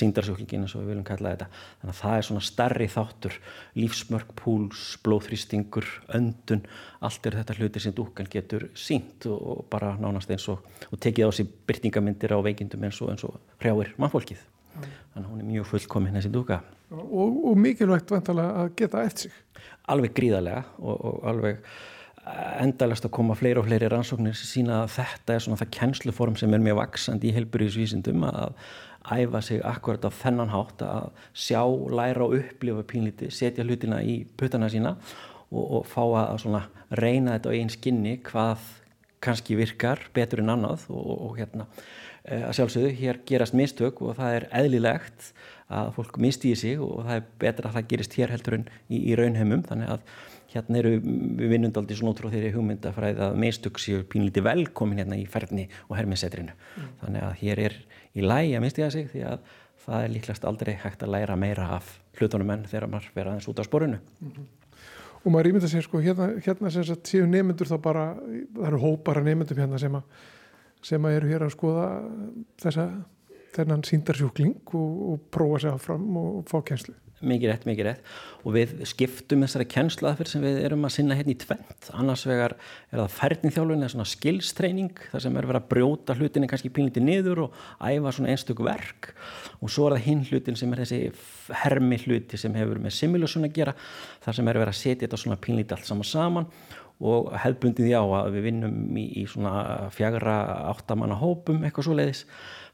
síndarsjóklingin 0.00 0.66
eins 0.66 0.74
og 0.76 0.84
við 0.84 0.92
viljum 0.92 1.06
kalla 1.08 1.34
þetta. 1.34 1.48
Þannig 1.80 1.94
að 1.94 2.00
það 2.00 2.16
er 2.16 2.28
svona 2.28 2.44
starri 2.50 2.88
þáttur 2.90 3.38
lífsmörk, 3.78 4.34
púls, 4.40 4.84
blóðþrýstingur 5.06 5.90
öndun, 6.18 6.64
allt 7.06 7.28
er 7.28 7.40
þetta 7.40 7.58
hluti 7.60 7.84
sem 7.84 7.96
dúkkan 7.96 8.30
getur 8.30 8.68
sínt 8.78 9.28
og, 9.30 9.38
og 9.40 9.62
bara 9.72 9.94
nánast 10.00 10.32
eins 10.32 10.48
og, 10.52 10.64
og 10.90 11.00
tekið 11.00 11.30
á 11.30 11.38
sig 11.40 11.52
byrtingamindir 11.68 12.36
á 12.36 12.38
veikindum 12.44 12.88
eins 12.88 13.00
og, 13.00 13.14
eins 13.14 13.24
og 13.28 13.38
hrjáir 13.62 13.94
mannfólkið. 14.00 14.42
Þannig 14.80 15.24
að 15.24 15.30
hún 15.32 15.40
er 15.42 15.48
mjög 15.48 15.72
fullkominn 15.72 16.16
þessi 16.16 16.30
dúka 16.32 16.60
og, 16.90 17.44
og 17.50 17.58
mikilvægt 17.58 18.10
vantalega 18.10 18.64
að 18.64 18.72
geta 18.78 19.04
eftir 19.06 19.30
sig 19.30 19.66
alveg 19.92 20.14
gríðarlega 20.16 20.64
og, 20.78 20.96
og 20.96 21.24
alveg 21.30 21.64
endalast 22.60 23.06
að 23.06 23.14
koma 23.16 23.34
fleiri 23.38 23.60
og 23.60 23.66
fleiri 23.66 23.88
rannsóknir 23.90 24.36
sem 24.36 24.48
sína 24.50 24.82
að 24.84 24.92
þetta 24.98 25.34
er 25.34 25.44
svona 25.44 25.60
það 25.60 25.72
kennsluform 25.78 26.36
sem 26.38 26.54
er 26.54 26.62
mjög 26.62 26.78
vaksandi 26.82 27.30
í 27.30 27.34
helburiðsvísindum 27.38 28.26
að 28.28 28.52
æfa 29.10 29.40
sig 29.42 29.62
akkurat 29.64 30.04
á 30.04 30.10
þennan 30.12 30.52
hátt 30.52 30.84
að 30.84 31.08
sjá, 31.32 31.62
læra 31.64 32.26
og 32.26 32.36
upplifa 32.36 32.84
pínlíti, 32.86 33.30
setja 33.32 33.64
hlutina 33.64 34.02
í 34.04 34.20
puttana 34.36 34.68
sína 34.70 34.94
og, 35.50 35.64
og 35.64 35.88
fá 35.88 36.02
að 36.04 36.36
svona 36.44 36.66
reyna 37.00 37.38
þetta 37.38 37.50
á 37.50 37.56
einn 37.56 37.72
skinni 37.72 38.18
hvað 38.26 38.68
kannski 39.24 39.56
virkar 39.58 40.04
betur 40.16 40.44
en 40.44 40.54
annað 40.54 40.86
og, 40.92 41.10
og 41.30 41.40
hérna. 41.40 41.66
Að 42.20 42.52
sjálfsögðu, 42.58 42.92
hér 43.00 43.22
gerast 43.28 43.56
mistök 43.56 44.02
og 44.04 44.18
það 44.18 44.36
er 44.36 44.46
eðlilegt 44.60 45.30
að 45.70 45.92
fólk 45.96 46.18
misti 46.22 46.50
í 46.50 46.58
sig 46.58 46.82
og 46.82 47.04
það 47.06 47.16
er 47.16 47.24
betra 47.42 47.70
að 47.70 47.78
það 47.78 47.88
gerist 47.92 48.16
hér 48.18 48.34
heldur 48.34 48.58
en 48.58 48.66
í, 48.88 48.98
í 48.98 49.16
raunheimum 49.18 49.62
þannig 49.68 49.94
að 49.94 50.04
hérna 50.50 50.80
eru 50.80 50.92
við 50.98 51.52
vinnundaldi 51.52 51.96
svona 51.98 52.14
út 52.14 52.22
frá 52.22 52.30
þeirri 52.32 52.52
hugmyndafræði 52.56 53.24
að 53.28 53.36
mistök 53.44 53.78
séu 53.78 54.02
pínlíti 54.10 54.42
velkomin 54.42 54.98
hérna 54.98 55.18
í 55.20 55.26
ferni 55.30 55.68
og 55.88 55.96
herminsetrinu 55.98 56.54
mm. 56.56 56.88
þannig 57.04 57.26
að 57.26 57.36
hér 57.44 57.62
er 57.68 57.76
í 58.18 58.24
lægi 58.26 58.56
að 58.58 58.64
mistiða 58.64 58.90
sig 58.94 59.10
því 59.12 59.26
að 59.30 59.52
það 59.84 60.06
er 60.06 60.14
líklegast 60.16 60.48
aldrei 60.50 60.72
hægt 60.82 61.04
að 61.06 61.14
læra 61.14 61.36
meira 61.38 61.68
af 61.76 61.94
hlutunum 62.18 62.50
enn 62.56 62.66
þegar 62.68 62.90
maður 62.90 63.14
vera 63.14 63.34
aðeins 63.34 63.48
út 63.52 63.62
á 63.62 63.64
sporinu 63.68 64.00
mm 64.00 64.32
-hmm. 64.32 64.56
Og 65.20 65.32
maður 65.32 65.50
ímynda 65.50 65.68
sér 65.68 65.82
sko 65.84 66.00
hérna, 66.00 66.40
hérna 66.40 66.70
sem 66.70 66.96
séu 67.04 67.26
nefnendur 67.26 67.68
þá 67.68 67.78
bara 67.82 68.04
það 68.56 68.66
eru 68.66 68.78
hópara 68.80 69.20
nefnendum 69.20 69.58
hérna 69.58 69.78
sem 69.78 69.94
að 69.94 70.02
sem 70.82 71.04
að 71.04 71.16
eru 71.16 71.28
hér 71.28 71.42
að 71.44 71.52
skoða 71.54 71.86
þessa 72.62 72.86
þennan 73.56 73.84
síndarsjúkling 73.86 74.74
og, 74.78 74.98
og 75.12 75.22
prófa 75.34 75.64
sér 75.64 75.78
áfram 75.78 76.10
og 76.20 76.42
fá 76.50 76.60
kjenslu. 76.66 76.96
Mikið 77.20 77.50
rétt, 77.50 77.64
mikið 77.68 77.84
rétt 77.84 78.06
og 78.48 78.54
við 78.54 78.70
skiptum 78.88 79.42
þessari 79.44 79.66
kjenslaðferð 79.68 80.30
sem 80.30 80.44
við 80.46 80.60
erum 80.64 80.86
að 80.88 80.94
sinna 80.94 81.18
hérna 81.18 81.34
í 81.34 81.40
tvent. 81.42 81.90
Annars 81.92 82.22
vegar 82.24 82.54
er 82.56 83.02
það 83.02 83.16
færninþjálfun 83.18 83.82
eða 83.82 83.90
svona 83.92 84.06
skilstreining 84.08 85.02
þar 85.10 85.24
sem 85.26 85.36
er 85.36 85.48
verið 85.50 85.60
að 85.60 85.68
brjóta 85.74 86.16
hlutinni 86.16 86.48
kannski 86.48 86.72
pínlítið 86.72 87.04
niður 87.04 87.42
og 87.44 87.58
æfa 87.76 88.14
svona 88.16 88.32
einstök 88.32 88.64
verk 88.64 89.10
og 89.60 89.68
svo 89.68 89.90
er 89.90 89.98
það 89.98 90.06
hinn 90.06 90.24
hlutin 90.30 90.56
sem 90.56 90.72
er 90.72 90.80
þessi 90.80 91.02
hermi 91.60 92.00
hluti 92.06 92.40
sem 92.40 92.56
hefur 92.56 92.80
með 92.80 92.96
simulation 92.96 93.44
að 93.44 93.56
gera 93.58 93.76
þar 94.24 94.38
sem 94.38 94.48
er 94.48 94.62
verið 94.62 94.72
að 94.72 94.80
setja 94.80 95.04
þetta 95.04 95.20
svona 95.20 95.40
pínlítið 95.44 95.76
allt 95.76 95.90
saman 95.90 96.08
saman 96.08 96.48
og 97.00 97.30
hefðbundið 97.40 97.92
já 97.94 98.00
að 98.00 98.32
við 98.34 98.46
vinnum 98.48 98.96
í, 99.00 99.06
í 99.22 99.26
svona 99.28 99.90
fjagra 99.94 100.40
áttamanna 100.72 101.16
hópum 101.20 101.62
eitthvað 101.64 101.88
svo 101.88 101.96
leiðis 101.96 102.26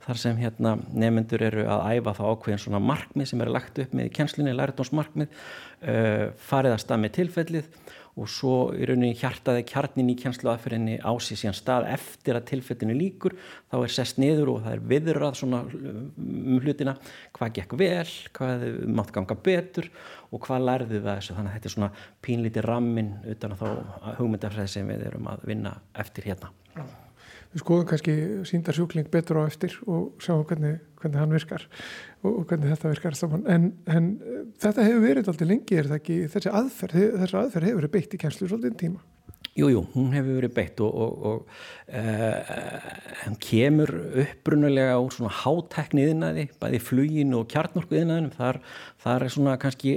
þar 0.06 0.22
sem 0.22 0.40
hérna 0.40 0.76
nefnendur 0.94 1.44
eru 1.48 1.66
að 1.66 1.84
æfa 1.96 2.16
þá 2.20 2.24
ákveðin 2.30 2.62
svona 2.62 2.82
markmið 2.82 3.30
sem 3.30 3.44
eru 3.44 3.54
lagt 3.56 3.78
upp 3.82 3.94
með 3.96 4.08
í 4.08 4.16
kjenslunni, 4.16 4.56
læritónsmarkmið 4.56 5.30
uh, 5.30 6.26
farið 6.48 6.76
að 6.76 6.82
stað 6.84 7.02
með 7.02 7.16
tilfellið 7.20 7.70
og 8.16 8.28
svo 8.32 8.52
í 8.72 8.86
rauninni 8.88 9.16
hjartaði 9.18 9.64
kjarnin 9.68 10.08
í 10.08 10.16
kjenslu 10.16 10.48
aðferðinni 10.48 10.96
á 11.04 11.12
sig 11.20 11.36
síðan 11.36 11.56
stað 11.58 11.88
eftir 11.92 12.38
að 12.38 12.46
tilfellinu 12.48 12.96
líkur 12.96 13.36
þá 13.68 13.76
er 13.82 13.92
sest 13.92 14.20
niður 14.22 14.54
og 14.54 14.62
það 14.64 14.76
er 14.76 14.84
viðrað 14.92 15.38
svona 15.42 15.62
um 15.68 16.56
hlutina 16.62 16.96
hvað 17.36 17.54
gekk 17.60 17.76
vel, 17.76 18.08
hvað 18.38 18.66
mátt 18.88 19.12
ganga 19.12 19.36
betur 19.36 19.90
og 20.30 20.40
hvað 20.48 20.68
lærðu 20.70 20.94
við 20.96 21.10
þessu. 21.12 21.36
Þannig 21.36 21.50
að 21.52 21.58
þetta 21.58 21.68
er 21.68 21.76
svona 21.76 21.94
pínlítið 22.24 22.70
rammin 22.70 23.16
utan 23.34 23.56
að 23.56 23.64
þá 23.66 24.14
hugmyndafræði 24.22 24.78
sem 24.78 24.94
við 24.94 25.10
erum 25.10 25.34
að 25.34 25.50
vinna 25.52 25.80
eftir 26.06 26.32
hérna 26.32 26.54
Við 27.56 27.62
skoðum 27.62 27.86
kannski 27.88 28.14
síndar 28.44 28.76
sjúkling 28.76 29.06
betur 29.08 29.38
á 29.40 29.48
eftir 29.48 29.72
og 29.88 30.18
sjáum 30.20 30.42
hvernig, 30.44 30.74
hvernig 31.00 31.22
hann 31.22 31.32
virkar 31.32 31.62
og 32.20 32.42
hvernig 32.50 32.68
þetta 32.74 32.90
virkar 32.92 33.16
saman. 33.16 33.46
En, 33.48 33.70
en 33.88 34.10
þetta 34.60 34.84
hefur 34.84 35.04
verið 35.06 35.30
alltaf 35.32 35.48
lengi, 35.48 35.78
er 35.80 35.88
það 35.88 36.00
ekki? 36.02 36.16
Þessi 36.34 36.52
aðferð, 36.60 37.04
þessi 37.22 37.38
aðferð 37.40 37.68
hefur 37.70 37.80
verið 37.80 37.94
beitt 37.94 38.16
í 38.18 38.20
kjænslu 38.20 38.50
svolítið 38.50 38.76
tíma. 38.82 39.04
Jújú, 39.56 39.70
jú, 39.72 39.82
hún 39.94 40.12
hefur 40.12 40.36
verið 40.36 40.52
beitt 40.52 40.80
og, 40.84 41.00
og, 41.00 41.26
og 41.30 41.96
uh, 41.96 42.90
hann 43.22 43.38
kemur 43.40 43.94
upprunalega 44.26 44.98
úr 45.00 45.16
svona 45.16 45.32
hátekniðinaði, 45.32 46.50
bæði 46.60 46.80
flugin 46.84 47.32
og 47.38 47.48
kjarnorkuðinaðinum. 47.54 48.34
Þar, 48.36 48.60
þar 49.00 49.24
er 49.24 49.32
svona 49.32 49.56
kannski 49.62 49.96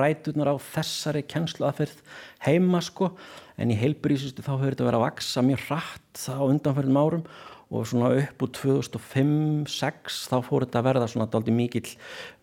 rætunar 0.00 0.54
á 0.54 0.56
þessari 0.72 1.26
kjænslu 1.28 1.68
aðferð 1.68 2.00
heima 2.48 2.80
sko 2.84 3.12
en 3.60 3.72
í 3.72 3.78
heilbrísustu 3.78 4.44
þá 4.44 4.54
höfður 4.56 4.76
þetta 4.76 4.88
verið 4.88 5.00
að 5.00 5.06
vaksa 5.08 5.44
mjög 5.46 5.66
hratt 5.68 6.24
á 6.30 6.42
undanferðum 6.42 7.02
árum 7.02 7.26
og 7.74 7.86
svona 7.88 8.10
upp 8.14 8.42
úr 8.44 8.50
2005-06 8.54 10.18
þá 10.30 10.34
fór 10.44 10.64
þetta 10.64 10.80
að 10.80 10.86
verða 10.86 11.06
svona 11.10 11.26
daldi 11.32 11.54
mikil, 11.54 11.82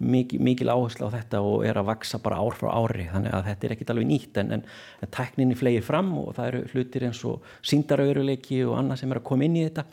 mikil, 0.02 0.40
mikil 0.44 0.72
áherslu 0.74 1.08
á 1.08 1.16
þetta 1.16 1.42
og 1.46 1.66
er 1.68 1.78
að 1.80 1.88
vaksa 1.92 2.20
bara 2.24 2.40
ár 2.42 2.58
frá 2.58 2.72
ári. 2.74 3.06
Þannig 3.12 3.36
að 3.38 3.46
þetta 3.48 3.68
er 3.68 3.76
ekkit 3.76 3.94
alveg 3.94 4.10
nýtt 4.10 4.40
en, 4.42 4.56
en, 4.58 4.66
en 5.00 5.14
tækninni 5.16 5.58
flegir 5.60 5.86
fram 5.86 6.10
og 6.20 6.34
það 6.38 6.50
eru 6.50 6.64
hlutir 6.74 7.06
eins 7.08 7.22
og 7.30 7.46
síndarauruleiki 7.72 8.64
og 8.66 8.80
annað 8.82 9.04
sem 9.04 9.14
er 9.14 9.22
að 9.22 9.28
koma 9.30 9.48
inn 9.48 9.60
í 9.62 9.68
þetta. 9.68 9.86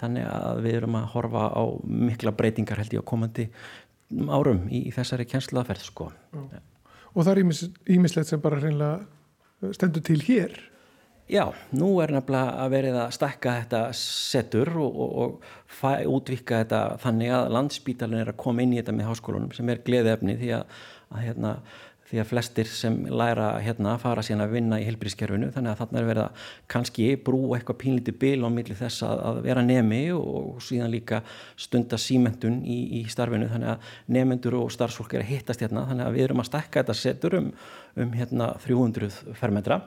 Þannig 0.00 0.30
að 0.30 0.62
við 0.64 0.78
erum 0.80 1.00
að 1.00 1.10
horfa 1.16 1.48
á 1.50 1.62
mikla 2.06 2.36
breytingar 2.38 2.80
held 2.80 2.96
ég 2.96 3.04
á 3.04 3.10
komandi 3.10 3.50
árum 4.30 4.64
í, 4.70 4.86
í 4.86 4.94
þessari 4.94 5.28
kjænslaðferð 5.28 5.84
sko. 5.90 6.08
Og 7.16 7.20
það 7.24 7.34
er 7.34 7.44
ímislegt 7.96 8.30
sem 8.30 8.40
bara 8.40 8.62
reynilega 8.62 9.04
stendur 9.76 10.04
til 10.04 10.22
hér? 10.26 10.56
Já, 11.26 11.48
nú 11.74 11.88
er 11.98 12.12
nefnilega 12.14 12.52
að 12.62 12.74
verið 12.76 12.96
að 13.02 13.14
stakka 13.16 13.54
þetta 13.56 13.80
setur 13.98 14.68
og, 14.78 14.98
og, 15.02 15.16
og 15.82 16.12
útvika 16.14 16.60
þetta 16.60 16.82
þannig 17.02 17.32
að 17.34 17.48
landsbítalinn 17.56 18.20
er 18.22 18.30
að 18.30 18.38
koma 18.44 18.62
inn 18.62 18.76
í 18.76 18.78
þetta 18.78 18.94
með 18.94 19.08
háskólunum 19.10 19.56
sem 19.56 19.72
er 19.72 19.82
gleðefni 19.88 20.36
því 20.38 20.52
að, 20.60 20.76
að, 21.10 21.24
hérna, 21.24 21.52
því 22.10 22.20
að 22.22 22.28
flestir 22.30 22.70
sem 22.70 22.98
læra 23.10 23.48
hérna 23.64 23.96
fara 24.02 24.22
síðan 24.26 24.44
að 24.44 24.54
vinna 24.56 24.80
í 24.80 24.86
helbrískerfinu 24.86 25.50
þannig 25.54 25.72
að 25.72 25.80
þarna 25.82 26.00
er 26.00 26.10
verið 26.10 26.22
að 26.24 26.44
kannski 26.74 27.08
brú 27.26 27.40
eitthvað 27.56 27.80
pínlítið 27.82 28.18
bil 28.22 28.46
á 28.46 28.48
milli 28.52 28.76
þess 28.78 29.06
að, 29.06 29.24
að 29.30 29.40
vera 29.48 29.64
nemi 29.66 30.02
og 30.14 30.60
síðan 30.64 30.92
líka 30.94 31.22
stunda 31.58 31.98
símentun 32.00 32.60
í, 32.62 32.78
í 33.00 33.06
starfinu. 33.10 33.50
Þannig 33.50 33.74
að 33.74 33.90
nefendur 34.18 34.60
og 34.60 34.70
starfsfólk 34.74 35.16
er 35.16 35.26
að 35.26 35.32
hittast 35.34 35.64
hérna 35.64 35.88
þannig 35.90 36.06
að 36.06 36.16
við 36.18 36.28
erum 36.28 36.44
að 36.44 36.50
stakka 36.52 36.84
þetta 36.84 37.00
setur 37.00 37.40
um 37.40 37.50
um 37.96 38.12
hérna 38.12 38.52
300 38.64 39.34
fermetra 39.40 39.80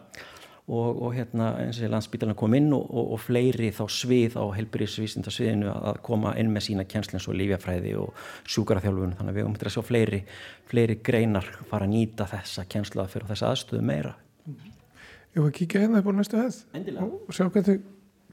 og, 0.70 1.02
og 1.02 1.14
hérna 1.18 1.50
eins 1.64 1.80
og 1.82 1.92
landsbítalina 1.94 2.36
kom 2.38 2.54
inn 2.58 2.70
og, 2.76 2.86
og, 2.88 3.14
og 3.16 3.22
fleiri 3.24 3.72
þá 3.76 3.84
svið 3.92 4.38
á 4.38 4.46
helbriðsvísindasviðinu 4.58 5.70
að 5.74 6.02
koma 6.06 6.36
inn 6.40 6.52
með 6.54 6.68
sína 6.70 6.86
kjenslins 6.90 7.28
og 7.30 7.38
lífjafræði 7.40 7.96
og 8.00 8.10
sjúkaraþjálfun 8.50 9.16
þannig 9.18 9.34
að 9.34 9.40
við 9.40 9.50
umhverjum 9.50 9.72
að 9.72 9.76
sjá 9.78 9.88
fleiri, 9.88 10.22
fleiri 10.70 11.00
greinar 11.10 11.48
fara 11.72 11.88
að 11.90 11.96
nýta 11.96 12.30
þessa 12.30 12.68
kjenslaða 12.70 13.14
fyrir 13.16 13.32
þessa 13.32 13.54
aðstöðu 13.54 13.88
meira. 13.90 14.14
Ég 14.50 15.42
var 15.42 15.50
að 15.50 15.58
kíkja 15.60 15.84
hérna 15.86 16.02
upp 16.02 16.10
á 16.10 16.14
næstu 16.18 16.42
hefð 16.42 16.62
Endilega. 16.78 17.10
og 17.10 17.36
sjá 17.38 17.46
hvernig, 17.50 17.84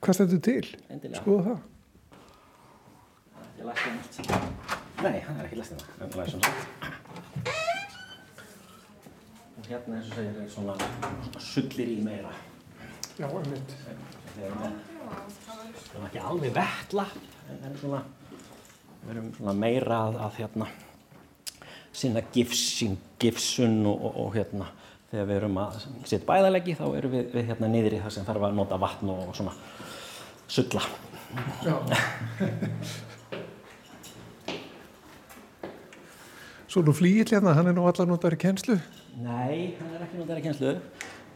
hvað 0.04 0.18
stendur 0.20 0.44
til? 0.44 0.66
Endilega. 0.88 1.22
skoða 1.22 1.42
það. 1.50 1.60
Ég 3.56 3.64
læst 3.70 3.82
það 4.20 4.74
Nei, 4.96 5.20
hann 5.20 5.36
er 5.36 5.44
ekki 5.44 5.58
læst 5.60 5.76
það 5.76 5.82
en 6.06 6.12
það 6.14 6.22
er 6.22 6.30
svona 6.32 6.94
hérna 9.70 9.98
eins 9.98 10.10
og 10.10 10.14
segir 10.18 10.42
er 10.42 10.50
svona 10.52 10.74
sullir 11.42 11.88
í 11.90 11.98
meira. 12.04 12.32
Já, 13.16 13.26
einmitt. 13.28 13.74
Það 14.36 15.62
er 15.62 16.06
ekki 16.08 16.22
alveg 16.30 16.54
vettla. 16.56 17.06
En 17.64 17.78
svona 17.80 18.02
við 19.06 19.12
erum 19.14 19.30
svona 19.36 19.54
meira 19.56 19.96
að, 20.08 20.14
að 20.26 20.32
hérna 20.40 20.66
sinna 21.96 22.20
gifsin, 22.34 22.96
gifsun 23.22 23.86
og, 23.88 23.96
og, 24.08 24.12
og 24.24 24.34
hérna 24.34 24.66
þegar 25.10 25.28
við 25.28 25.36
erum 25.38 25.58
að 25.62 25.72
setja 26.02 26.26
bæðalegi 26.28 26.74
þá 26.76 26.86
erum 26.98 27.12
við, 27.14 27.24
við 27.32 27.44
hérna 27.52 27.68
niður 27.72 27.96
í 27.96 28.00
það 28.02 28.12
sem 28.16 28.26
þarf 28.26 28.42
að 28.48 28.56
nota 28.58 28.76
vatn 28.82 29.06
og 29.14 29.30
svona 29.38 29.54
sulla. 30.50 30.82
Já. 31.64 31.76
Svo 36.66 36.80
nú 36.84 36.92
flýill 36.92 37.30
hérna, 37.30 37.54
hann 37.56 37.70
er 37.70 37.76
nú 37.76 37.86
allar 37.88 38.08
notaður 38.10 38.36
í 38.36 38.42
kennslu 38.42 38.76
Nei, 39.16 39.72
hann 39.78 39.94
er 39.96 40.02
ekki 40.04 40.18
notaður 40.18 40.42
í 40.42 40.44
kennslu. 40.44 40.72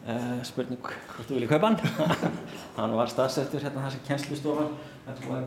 Uh, 0.00 0.40
spurning 0.44 0.80
hvort 0.80 1.28
þú 1.28 1.36
vilji 1.36 1.46
kaupa 1.48 1.70
hann. 1.70 2.34
Hann 2.76 2.92
var 2.96 3.08
staðsettur 3.08 3.62
hérna 3.64 3.86
þessi 3.86 4.00
kennslustofan. 4.04 4.74
Þetta 5.06 5.30
var 5.30 5.46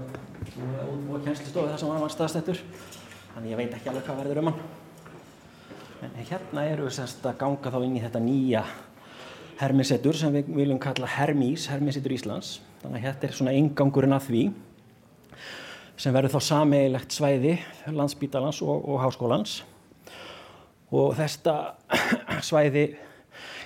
útbúið 0.89 1.27
kennslustofi 1.27 1.69
þar 1.71 1.81
sem 1.81 1.91
hann 1.91 2.01
var 2.01 2.13
staðsettur. 2.13 2.61
Þannig 3.33 3.53
ég 3.53 3.59
veit 3.59 3.75
ekki 3.77 3.91
alveg 3.91 4.07
hvað 4.07 4.19
verður 4.21 4.41
um 4.41 4.49
hann. 4.49 4.63
En 6.05 6.17
hérna 6.19 6.65
eru 6.71 6.87
við 6.87 6.95
semst 6.97 7.25
að 7.25 7.37
ganga 7.41 7.73
þá 7.73 7.77
inn 7.85 7.97
í 7.97 8.03
þetta 8.03 8.21
nýja 8.21 8.63
hermisettur 9.61 10.17
sem 10.17 10.33
við 10.33 10.49
viljum 10.57 10.81
kalla 10.81 11.09
Hermís, 11.09 11.67
Hermisettur 11.69 12.15
Íslands. 12.17 12.55
Þannig 12.81 13.03
að 13.03 13.11
þetta 13.11 13.29
er 13.29 13.35
svona 13.37 13.53
eingangurinn 13.57 14.17
að 14.17 14.29
því 14.31 14.43
sem 16.01 16.17
verður 16.17 16.33
þá 16.33 16.49
sameigilegt 16.49 17.13
svæði 17.13 17.53
landsbítalans 17.93 18.63
og, 18.65 18.81
og 18.89 19.01
háskólans. 19.05 19.61
Og 20.93 21.15
þetta 21.17 21.53
svæði. 22.41 22.87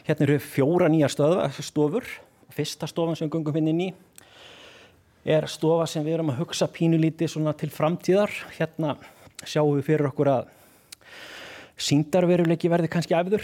Hérna 0.08 0.28
eru 0.28 0.40
fjóra 0.42 0.90
nýja 0.92 1.10
stöða, 1.12 1.48
stofur. 1.62 2.06
Fyrsta 2.56 2.88
stofan 2.90 3.16
sem 3.20 3.30
gungum 3.30 3.56
hérna 3.56 3.72
inn 3.72 3.88
í 3.88 3.94
er 5.28 5.44
stofa 5.52 5.86
sem 5.92 6.06
við 6.06 6.18
erum 6.18 6.32
að 6.32 6.40
hugsa 6.42 6.70
pínulíti 6.72 7.28
til 7.60 7.70
framtíðar. 7.70 8.32
Hérna 8.56 8.96
sjáum 9.44 9.76
við 9.76 9.90
fyrir 9.90 10.08
okkur 10.08 10.32
að 10.32 10.54
síndarveruleiki 11.78 12.72
verði 12.72 12.90
kannski 12.90 13.18
æfður 13.18 13.44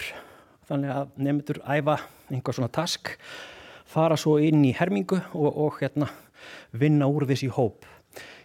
þannig 0.69 0.93
að 0.95 1.17
nefndur 1.21 1.59
æfa 1.67 1.97
einhver 2.31 2.55
svona 2.55 2.71
task 2.73 3.11
fara 3.85 4.17
svo 4.17 4.39
inn 4.41 4.63
í 4.65 4.71
hermingu 4.73 5.19
og, 5.35 5.49
og 5.51 5.81
hérna 5.83 6.07
vinna 6.71 7.09
úr 7.11 7.27
þessi 7.29 7.51
hóp 7.53 7.85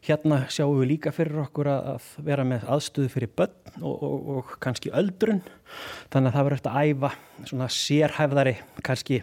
Hérna 0.06 0.42
sjáum 0.52 0.78
við 0.80 0.92
líka 0.92 1.12
fyrir 1.12 1.40
okkur 1.42 1.68
að 1.72 2.06
vera 2.24 2.44
með 2.48 2.66
aðstöðu 2.72 3.10
fyrir 3.12 3.32
börn 3.36 3.82
og, 3.82 3.96
og, 3.96 4.28
og 4.36 4.52
kannski 4.62 4.92
öldrun. 4.96 5.42
Þannig 6.12 6.30
að 6.30 6.36
það 6.36 6.46
verður 6.48 6.58
eftir 6.58 6.72
að 6.72 6.92
æfa 6.92 7.10
svona 7.50 7.70
sérhæfðari 7.78 8.54
kannski 8.86 9.22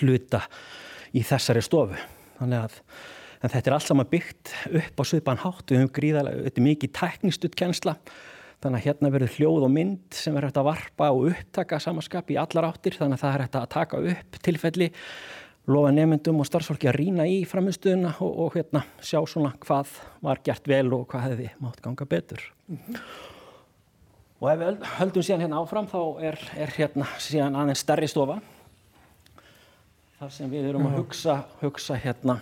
hluta 0.00 0.44
í 1.12 1.24
þessari 1.26 1.64
stofu. 1.64 1.98
Þannig 2.38 2.64
að 2.64 2.78
þetta 3.42 3.64
er 3.64 3.76
allt 3.76 3.88
saman 3.88 4.10
byggt 4.12 4.54
upp 4.70 5.02
á 5.02 5.04
svipan 5.08 5.42
hátt. 5.42 5.66
Við 5.68 5.82
höfum 5.82 5.96
gríðarlega, 5.98 6.46
þetta 6.46 6.62
er 6.62 6.68
mikið 6.68 6.94
teknistutt 6.98 7.58
kjensla. 7.58 7.96
Þannig 8.62 8.78
að 8.78 8.86
hérna 8.86 9.10
verður 9.10 9.36
hljóð 9.36 9.64
og 9.66 9.72
mynd 9.74 10.14
sem 10.14 10.34
verður 10.36 10.52
eftir 10.52 10.62
að 10.62 10.68
varpa 10.68 11.08
og 11.10 11.24
upptaka 11.32 11.80
samanskap 11.82 12.28
í 12.30 12.38
allar 12.38 12.68
áttir. 12.68 12.94
Þannig 12.94 13.18
að 13.18 13.24
það 13.24 13.34
er 13.34 13.44
eftir 13.46 13.60
að 13.60 13.72
taka 13.74 14.02
upp 14.12 14.38
tilfelli 14.46 14.88
lofa 15.70 15.92
nefndum 15.94 16.40
og 16.42 16.48
starfsfólki 16.48 16.88
að 16.90 16.96
rýna 16.98 17.26
í 17.30 17.42
framistuðuna 17.46 18.16
og, 18.24 18.32
og 18.46 18.56
hérna 18.56 18.82
sjá 19.00 19.20
svona 19.30 19.52
hvað 19.62 19.92
var 20.24 20.40
gert 20.44 20.66
vel 20.68 20.88
og 20.96 21.04
hvað 21.10 21.28
hefði 21.28 21.50
mátt 21.62 21.82
ganga 21.84 22.06
betur. 22.08 22.42
Mm 22.68 22.78
-hmm. 22.78 22.98
Og 24.42 24.50
ef 24.50 24.58
við 24.58 24.78
höldum 24.98 25.22
síðan 25.22 25.40
hérna 25.40 25.60
áfram 25.62 25.86
þá 25.86 26.22
er, 26.22 26.38
er 26.56 26.70
hérna 26.76 27.06
síðan 27.18 27.56
aðeins 27.56 27.78
stærri 27.78 28.08
stofa 28.08 28.40
þar 30.18 30.30
sem 30.30 30.50
við 30.50 30.68
erum 30.68 30.86
að 30.86 30.96
hugsa, 30.96 31.44
hugsa 31.60 31.94
hérna 31.94 32.40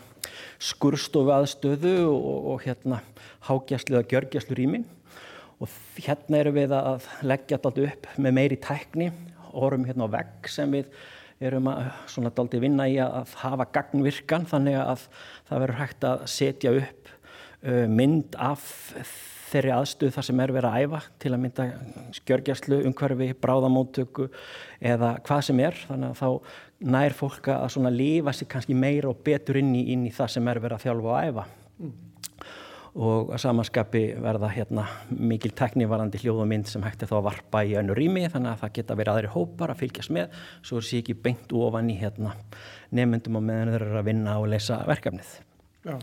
skurstofu 0.59 1.31
aðstöðu 1.33 2.09
og, 2.09 2.47
og 2.53 2.63
hérna 2.63 3.01
hágjastlu 3.49 3.97
eða 3.97 4.09
gjörgjastlu 4.09 4.57
rými 4.57 4.85
og 5.61 5.69
hérna 5.97 6.41
erum 6.41 6.55
við 6.55 6.73
að 6.77 7.07
leggja 7.23 7.59
þetta 7.59 7.87
upp 7.87 8.07
með 8.17 8.37
meiri 8.37 8.57
tækni 8.57 9.13
og 9.53 9.63
orðum 9.63 9.87
hérna 9.89 10.09
á 10.09 10.15
vegg 10.17 10.49
sem 10.53 10.73
við 10.73 10.93
erum 11.41 11.71
að 11.73 11.89
svona 12.11 12.33
daldi 12.37 12.61
vinna 12.63 12.87
í 12.91 12.99
að 13.01 13.35
hafa 13.41 13.67
gagnvirkan 13.75 14.47
þannig 14.51 14.79
að 14.83 15.07
það 15.49 15.65
verður 15.65 15.81
hægt 15.81 16.07
að 16.11 16.25
setja 16.31 16.73
upp 16.83 17.13
uh, 17.13 17.87
mynd 17.89 18.37
af 18.37 18.67
þeirri 19.51 19.73
aðstuð 19.75 20.13
þar 20.15 20.27
sem 20.29 20.43
er 20.43 20.53
verið 20.55 20.71
að 20.71 20.85
æfa 20.85 21.01
til 21.23 21.33
að 21.33 21.41
mynda 21.43 21.67
skjörgjastlu, 22.21 22.83
umhverfi, 22.87 23.31
bráðamóttöku 23.43 24.29
eða 24.93 25.17
hvað 25.27 25.47
sem 25.49 25.63
er 25.65 25.81
þannig 25.89 26.13
að 26.13 26.21
þá 26.21 26.93
nær 26.95 27.17
fólk 27.17 27.51
að 27.53 27.67
svona 27.75 27.93
lifa 27.93 28.35
sér 28.37 28.51
kannski 28.53 28.77
meira 28.79 29.11
og 29.11 29.25
betur 29.27 29.59
inn 29.61 29.75
í, 29.77 29.89
inn 29.95 30.07
í 30.07 30.15
það 30.15 30.37
sem 30.37 30.53
er 30.53 30.63
verið 30.63 30.79
að 30.79 30.87
þjálfa 30.87 31.11
og 31.11 31.27
æfa 31.27 31.47
mm. 31.81 31.99
Og 32.95 33.31
að 33.35 33.43
samanskapi 33.45 34.03
verða 34.23 34.51
hérna 34.51 34.87
mikil 35.11 35.53
teknívarandi 35.57 36.19
hljóð 36.23 36.43
og 36.43 36.49
mynd 36.51 36.71
sem 36.71 36.83
hægt 36.83 37.05
er 37.05 37.11
þá 37.11 37.17
að 37.21 37.27
varpa 37.29 37.63
í 37.63 37.77
önnu 37.79 37.95
rými 37.95 38.25
þannig 38.33 38.55
að 38.55 38.65
það 38.65 38.73
geta 38.79 38.97
verið 38.99 39.13
aðri 39.15 39.33
hópar 39.35 39.75
að 39.75 39.83
fylgjast 39.85 40.15
með 40.17 40.41
svo 40.59 40.83
sér 40.83 41.05
ekki 41.05 41.19
beint 41.27 41.55
ofan 41.55 41.93
í 41.93 41.99
hérna 42.01 42.35
nefndum 42.91 43.39
og 43.39 43.47
meðan 43.47 43.75
þeir 43.75 43.87
eru 43.87 44.01
að 44.01 44.09
vinna 44.11 44.39
og 44.41 44.49
leysa 44.51 44.81
verkefnið. 44.89 45.37
Já. 45.87 45.95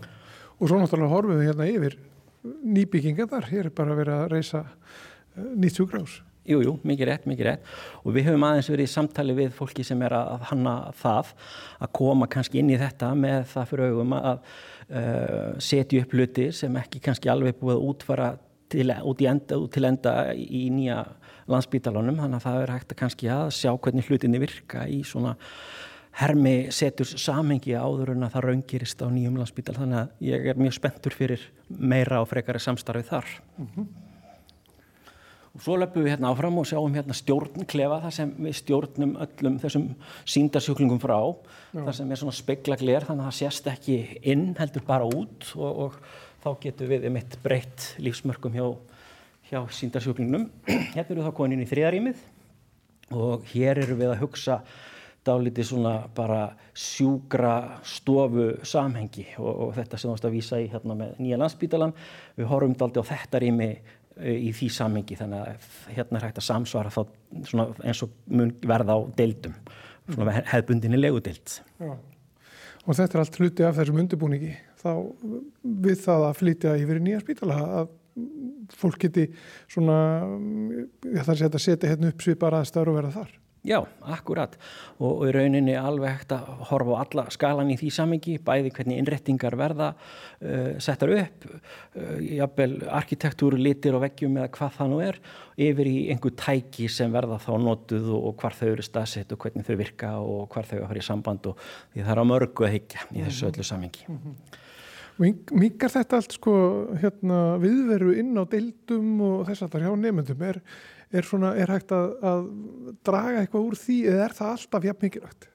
Og 0.57 0.69
svo 0.69 0.79
náttúrulega 0.79 1.13
horfum 1.13 1.41
við 1.41 1.51
hérna 1.51 1.67
yfir 1.73 1.99
nýbygginga 2.47 3.27
þar, 3.27 3.51
hér 3.51 3.67
er 3.67 3.75
bara 3.75 3.93
að 3.93 4.01
vera 4.03 4.21
að 4.23 4.31
reysa 4.37 4.63
eh, 4.63 5.51
nýtt 5.59 5.81
sjúkrás. 5.81 6.21
Jú, 6.47 6.61
jú, 6.63 6.77
mikið 6.87 7.09
rétt, 7.09 7.25
mikið 7.27 7.47
rétt 7.49 7.71
og 8.07 8.13
við 8.15 8.29
höfum 8.29 8.45
aðeins 8.47 8.69
verið 8.71 8.87
í 8.87 8.91
samtali 8.93 9.33
við 9.35 9.49
fólki 9.57 9.83
sem 9.83 9.99
er 10.07 10.13
að 10.15 10.45
hanna 10.47 10.75
það 10.95 11.33
að 11.83 11.91
koma 11.99 12.29
kannski 12.31 12.61
inn 12.61 12.71
í 12.71 12.77
þetta 12.79 13.09
með 13.19 13.49
það 13.51 13.65
fyrir 13.73 13.91
augum 13.91 14.15
að 14.15 14.37
setja 14.87 16.01
upp 16.01 16.13
hluti 16.15 16.51
sem 16.55 16.75
ekki 16.79 17.01
kannski 17.03 17.31
alveg 17.31 17.57
búið 17.59 17.75
að 17.75 17.87
útfara 17.89 18.27
til, 18.71 18.91
út, 18.91 19.21
enda, 19.21 19.57
út 19.59 19.73
til 19.73 19.87
enda 19.87 20.13
í 20.35 20.67
nýja 20.71 21.01
landsbítalunum 21.47 22.19
þannig 22.21 22.39
að 22.39 22.45
það 22.45 22.61
er 22.61 22.73
hægt 22.75 22.93
að 22.93 23.01
kannski 23.01 23.29
að 23.31 23.51
sjá 23.55 23.71
hvernig 23.75 24.07
hlutinni 24.07 24.41
virka 24.43 24.87
í 24.87 25.01
svona 25.07 25.35
hermi 26.17 26.55
setur 26.73 27.07
samengi 27.07 27.75
áður 27.77 28.15
en 28.15 28.25
að 28.25 28.33
það 28.35 28.47
raungirist 28.47 29.03
á 29.05 29.07
nýjum 29.11 29.37
landsbítal 29.37 29.77
þannig 29.77 29.99
að 30.01 30.27
ég 30.31 30.49
er 30.51 30.59
mjög 30.59 30.77
spenntur 30.79 31.15
fyrir 31.15 31.43
meira 31.67 32.23
og 32.23 32.29
frekari 32.31 32.61
samstarfið 32.63 33.11
þar. 33.11 33.33
Mm 33.57 33.67
-hmm. 33.75 34.06
Og 35.57 35.63
svo 35.65 35.75
löpum 35.81 36.03
við 36.05 36.13
hérna 36.13 36.29
áfram 36.29 36.59
og 36.61 36.67
sjáum 36.69 36.93
hérna 36.93 37.15
stjórnklefa 37.17 37.95
þar 38.03 38.13
sem 38.13 38.33
við 38.45 38.55
stjórnum 38.59 39.15
öllum 39.25 39.55
þessum 39.63 39.87
síndarsjúklingum 40.29 40.99
frá. 41.01 41.17
Já. 41.73 41.81
Þar 41.81 41.95
sem 41.97 42.11
er 42.13 42.19
svona 42.21 42.37
speklagler 42.37 43.07
þannig 43.07 43.25
að 43.25 43.31
það 43.31 43.37
sést 43.39 43.69
ekki 43.71 43.95
inn 44.29 44.51
heldur 44.59 44.85
bara 44.85 45.07
út 45.09 45.49
og, 45.57 45.81
og 45.87 45.97
þá 46.43 46.49
getum 46.67 46.91
við 46.91 47.07
um 47.09 47.17
eitt 47.17 47.39
breytt 47.41 47.87
lífsmörkum 48.05 48.53
hjá, 48.53 48.67
hjá 49.49 49.63
síndarsjúklingnum. 49.79 50.45
Hérna 50.93 51.07
eru 51.09 51.25
þá 51.25 51.33
konin 51.41 51.65
í 51.65 51.69
þriðarýmið 51.73 52.21
og 53.17 53.49
hér 53.55 53.81
eru 53.81 53.97
við 53.97 54.13
að 54.13 54.21
hugsa 54.27 54.61
dálítið 55.27 55.67
svona 55.71 55.93
bara 56.15 56.43
sjúgra 56.77 57.81
stofu 57.85 58.51
samhengi 58.67 59.25
og, 59.41 59.49
og 59.49 59.71
þetta 59.75 59.99
sem 59.99 60.09
þú 60.09 60.15
ást 60.15 60.27
að 60.29 60.35
vísa 60.37 60.59
í 60.61 60.69
hérna 60.71 60.95
með 60.97 61.17
nýja 61.19 61.39
landsbítalan. 61.41 61.95
Við 62.37 62.49
horfum 62.51 62.75
dálítið 62.77 63.03
á 63.03 63.09
þetta 63.11 63.41
rými 63.43 63.69
í 64.17 64.51
því 64.55 64.69
samengi 64.73 65.17
þannig 65.19 65.43
að 65.43 65.67
hérna 65.95 66.19
er 66.19 66.27
hægt 66.27 66.41
að 66.41 66.47
samsvara 66.47 66.93
þá 66.93 67.01
eins 67.85 68.03
og 68.05 68.13
mun 68.31 68.53
verða 68.65 68.97
á 68.97 68.99
deildum 69.17 69.57
svona 70.07 70.37
hefðbundinni 70.47 70.99
legudeild. 70.99 71.57
Og 72.87 72.95
þetta 72.95 73.17
er 73.17 73.23
allt 73.23 73.39
hluti 73.41 73.65
af 73.67 73.75
þessum 73.75 73.99
undirbúningi. 74.03 74.53
Þá 74.79 74.91
við 75.83 75.97
það 76.05 76.27
að 76.29 76.37
flytja 76.39 76.75
yfir 76.79 77.01
í 77.01 77.03
nýja 77.07 77.23
spítala 77.23 77.57
að 77.81 77.89
fólk 78.77 79.01
geti 79.05 79.27
svona 79.69 79.97
það 81.03 81.33
er 81.35 81.49
að 81.51 81.61
setja 81.61 81.91
hérna 81.91 82.09
upp 82.11 82.23
svipar 82.23 82.55
aðstæður 82.57 82.93
og 82.93 82.97
verða 82.97 83.11
þar 83.19 83.35
Já, 83.67 83.81
akkurat 84.07 84.53
og, 84.97 85.09
og 85.09 85.23
í 85.27 85.31
rauninni 85.35 85.73
alveg 85.75 86.13
hægt 86.21 86.33
að 86.35 86.45
horfa 86.69 86.95
á 86.95 87.01
alla 87.03 87.25
skalan 87.33 87.71
í 87.73 87.75
því 87.79 87.89
samengi, 87.91 88.35
bæði 88.43 88.71
hvernig 88.77 89.01
innrettingar 89.01 89.57
verða 89.59 89.89
uh, 89.97 90.77
settar 90.83 91.11
upp, 91.17 91.47
uh, 91.51 92.13
jafnvel 92.23 92.77
arkitektúru 92.99 93.59
litir 93.59 93.97
og 93.97 94.05
veggjum 94.05 94.39
eða 94.39 94.53
hvað 94.55 94.77
það 94.77 94.93
nú 94.93 95.01
er, 95.03 95.19
yfir 95.67 95.91
í 95.91 95.97
einhver 96.13 96.37
tæki 96.39 96.87
sem 96.91 97.11
verða 97.11 97.41
þá 97.43 97.51
notuð 97.65 98.13
og, 98.13 98.29
og 98.29 98.39
hvar 98.39 98.55
þau 98.55 98.69
eru 98.69 98.87
staðsett 98.87 99.35
og 99.35 99.43
hvernig 99.43 99.67
þau 99.67 99.75
virka 99.83 100.13
og 100.21 100.47
hvar 100.53 100.69
þau 100.69 100.79
har 100.85 101.01
í 101.01 101.03
samband 101.03 101.51
og 101.51 101.59
því 101.91 102.05
það 102.05 102.15
er 102.15 102.23
á 102.23 102.31
mörgu 102.31 102.69
að 102.69 102.77
higgja 102.77 103.09
í 103.11 103.27
þessu 103.27 103.51
öllu 103.51 103.67
samengi. 103.67 104.07
Mm 104.07 104.23
-hmm. 104.23 104.63
Mingar 105.17 105.89
þetta 105.89 106.19
allt 106.19 106.35
sko 106.35 106.53
hérna, 107.01 107.57
viðveru 107.57 108.11
inn 108.21 108.37
á 108.37 108.45
deildum 108.45 109.15
og 109.25 109.47
þess 109.47 109.65
að 109.65 109.71
það 109.73 109.85
hjá 109.87 109.93
nefndum 109.97 110.43
er 110.45 110.59
er, 111.11 111.27
svona, 111.27 111.53
er 111.59 111.71
hægt 111.71 111.93
að, 111.95 112.15
að 112.31 112.47
draga 113.07 113.43
eitthvað 113.43 113.69
úr 113.69 113.77
því 113.79 113.99
eða 114.11 114.25
er 114.25 114.35
það 114.37 114.53
alltaf 114.55 114.87
jafn 114.89 115.05
mikilvægt? 115.07 115.49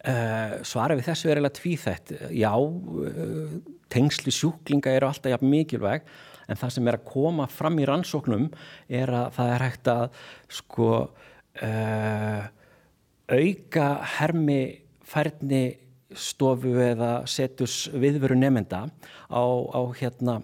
Uh, 0.00 0.54
svara 0.66 0.96
við 0.96 1.10
þessu 1.10 1.28
er 1.28 1.38
eiginlega 1.38 1.58
tvíþætt. 1.58 2.12
Já, 2.36 2.52
uh, 2.56 3.56
tengsli 3.92 4.34
sjúklinga 4.34 4.94
eru 4.96 5.10
alltaf 5.10 5.34
jafn 5.34 5.50
mikilvæg 5.52 6.08
en 6.50 6.58
það 6.58 6.72
sem 6.74 6.88
er 6.90 6.98
að 6.98 7.08
koma 7.10 7.46
fram 7.50 7.78
í 7.78 7.86
rannsóknum 7.88 8.48
er 8.90 9.12
að 9.14 9.28
það 9.36 9.52
er 9.54 9.64
hægt 9.66 9.90
að 9.92 10.22
sko 10.60 10.90
uh, 11.00 12.42
auka 13.30 13.88
hermi 14.18 14.62
færni 15.06 15.64
stofu 16.16 16.74
eða 16.82 17.10
setus 17.30 17.84
viðveru 17.92 18.38
nefnda 18.38 18.86
á, 19.30 19.42
á 19.46 19.80
hérna 19.98 20.40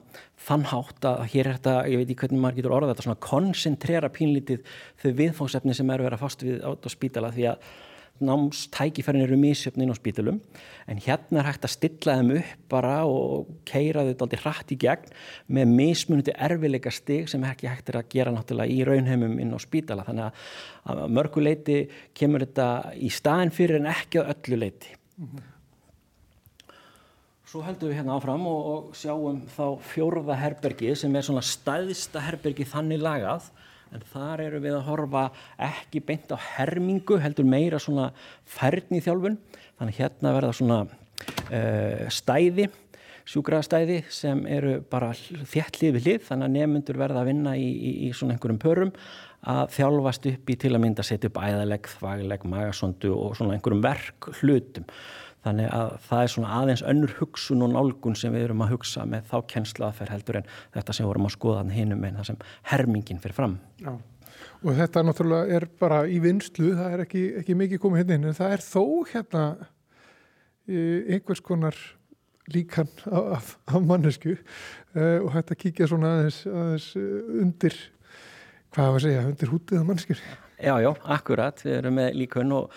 þannhátt 0.46 1.08
að 1.08 1.24
hér 1.32 1.48
er 1.48 1.58
þetta, 1.58 1.74
ég 1.90 2.00
veit 2.00 2.06
ekki 2.10 2.20
hvernig 2.22 2.42
maður 2.42 2.60
getur 2.60 2.76
orðað 2.76 2.92
þetta, 2.92 3.06
svona 3.08 3.24
koncentrera 3.26 4.12
pínlítið 4.14 4.62
þau 5.02 5.10
viðfóngsefni 5.20 5.74
sem 5.74 5.90
eru 5.90 6.08
að 6.10 6.22
fast 6.22 6.46
við 6.46 6.62
átt 6.66 6.86
á 6.86 6.90
spítala 6.92 7.32
því 7.34 7.50
að 7.54 7.68
námstækifærin 8.16 9.24
eru 9.26 9.36
mísjöfn 9.36 9.82
inn 9.84 9.92
á 9.92 9.96
spítalum 9.96 10.38
en 10.88 11.00
hérna 11.04 11.42
er 11.42 11.48
hægt 11.50 11.66
að 11.66 11.74
stilla 11.74 12.14
þeim 12.16 12.30
upp 12.38 12.52
bara 12.72 12.94
og 13.04 13.50
keira 13.68 14.06
þau 14.06 14.24
aldrei 14.24 14.40
hratt 14.40 14.72
í 14.72 14.78
gegn 14.80 15.10
með 15.52 15.74
mismunuti 15.74 16.36
erfileika 16.48 16.92
stig 16.94 17.28
sem 17.28 17.44
ekki 17.44 17.68
hægt 17.68 17.90
er 17.92 18.00
að 18.00 18.08
gera 18.14 18.32
náttúrulega 18.32 18.72
í 18.72 18.86
raunheimum 18.88 19.36
inn 19.42 19.52
á 19.52 19.60
spítala 19.60 20.06
þannig 20.06 20.46
að 20.86 21.02
mörguleiti 21.18 21.82
kemur 22.16 22.46
þetta 22.46 22.70
í 22.96 23.12
staðin 23.12 23.52
fyrir 23.52 23.82
en 23.82 23.92
ekki 23.92 24.24
á 24.24 24.32
öllu 24.32 24.62
leiti. 24.64 24.96
Mm 25.16 25.28
-hmm. 25.28 25.52
Svo 27.46 27.60
heldum 27.62 27.92
við 27.92 28.00
hérna 28.00 28.16
áfram 28.18 28.42
og, 28.50 28.64
og 28.66 28.96
sjáum 28.98 29.36
þá 29.54 29.66
fjórða 29.86 30.34
herbergi 30.40 30.96
sem 30.98 31.12
er 31.14 31.22
svona 31.22 31.44
stæðsta 31.46 32.18
herbergi 32.24 32.64
þannig 32.66 32.98
lagað. 32.98 33.44
En 33.94 34.02
þar 34.10 34.40
eru 34.48 34.58
við 34.64 34.74
að 34.74 34.88
horfa 34.88 35.20
ekki 35.62 36.00
beint 36.08 36.32
á 36.34 36.36
hermingu 36.56 37.20
heldur 37.22 37.46
meira 37.46 37.78
svona 37.78 38.08
færni 38.50 38.98
þjálfun 39.04 39.36
þannig 39.78 40.00
hérna 40.00 40.32
verða 40.34 40.56
svona 40.58 40.80
uh, 40.88 42.02
stæði 42.10 42.66
sjúkraðastæði 43.30 44.00
sem 44.10 44.42
eru 44.50 44.80
bara 44.90 45.12
þjættlið 45.14 45.94
við 45.94 46.08
hlið. 46.08 46.26
Þannig 46.26 46.48
að 46.48 46.56
nefnundur 46.56 46.98
verða 46.98 47.22
að 47.22 47.30
vinna 47.30 47.52
í, 47.58 47.68
í, 47.70 47.92
í 48.08 48.10
svona 48.14 48.34
einhverjum 48.34 48.58
pörum 48.62 48.92
að 49.46 49.70
þjálfast 49.76 50.26
upp 50.32 50.50
í 50.50 50.58
til 50.58 50.72
að 50.74 50.82
mynda 50.82 51.06
setja 51.06 51.30
upp 51.30 51.38
æðalegg, 51.38 51.86
þvagilegg, 51.94 52.48
magasondu 52.50 53.14
og 53.14 53.38
svona 53.38 53.54
einhverjum 53.54 53.86
verk 53.86 54.30
hlutum 54.40 54.90
Þannig 55.46 55.70
að 55.70 55.92
það 56.08 56.22
er 56.24 56.32
svona 56.32 56.54
aðeins 56.58 56.82
önnur 56.90 57.14
hugsun 57.20 57.62
og 57.62 57.70
nálgun 57.70 58.18
sem 58.18 58.34
við 58.34 58.48
erum 58.48 58.64
að 58.64 58.72
hugsa 58.74 59.06
með 59.06 59.28
þá 59.30 59.36
kennslaðferð 59.52 60.14
heldur 60.16 60.40
en 60.40 60.48
þetta 60.74 60.96
sem 60.96 61.06
vorum 61.06 61.28
að 61.28 61.36
skoða 61.36 61.62
hann 61.62 61.74
hinum 61.74 62.06
en 62.08 62.18
það 62.18 62.30
sem 62.32 62.40
hermingin 62.72 63.22
fyrir 63.22 63.36
fram. 63.36 63.58
Já, 63.78 63.92
og 64.62 64.80
þetta 64.80 65.04
náttúrulega 65.06 65.60
er 65.60 65.68
bara 65.78 66.00
í 66.10 66.18
vinslu, 66.24 66.72
það 66.78 66.96
er 66.96 67.04
ekki, 67.04 67.22
ekki 67.42 67.58
mikið 67.62 67.82
komið 67.84 68.02
hérna 68.02 68.18
inn, 68.18 68.30
en 68.32 68.38
það 68.40 68.56
er 68.56 68.64
þó 68.66 68.82
hérna 69.12 69.44
e, 70.66 70.80
einhvers 71.14 71.44
konar 71.46 71.78
líkan 72.50 72.90
af, 73.06 73.56
af 73.66 73.82
mannesku 73.82 74.34
uh, 74.36 75.18
og 75.24 75.32
hægt 75.34 75.50
að 75.50 75.60
kíkja 75.64 75.88
svona 75.90 76.12
aðeins, 76.16 76.40
aðeins 76.46 76.88
undir, 77.42 77.78
hvað 78.74 78.90
var 78.92 79.00
að 79.00 79.06
segja, 79.06 79.24
undir 79.30 79.50
hútið 79.50 79.80
af 79.80 79.88
manneskjur. 79.88 80.20
Já, 80.56 80.72
já, 80.80 80.88
akkurat, 81.12 81.58
við 81.60 81.74
erum 81.76 81.98
með 81.98 82.14
líkun 82.16 82.54
og 82.56 82.76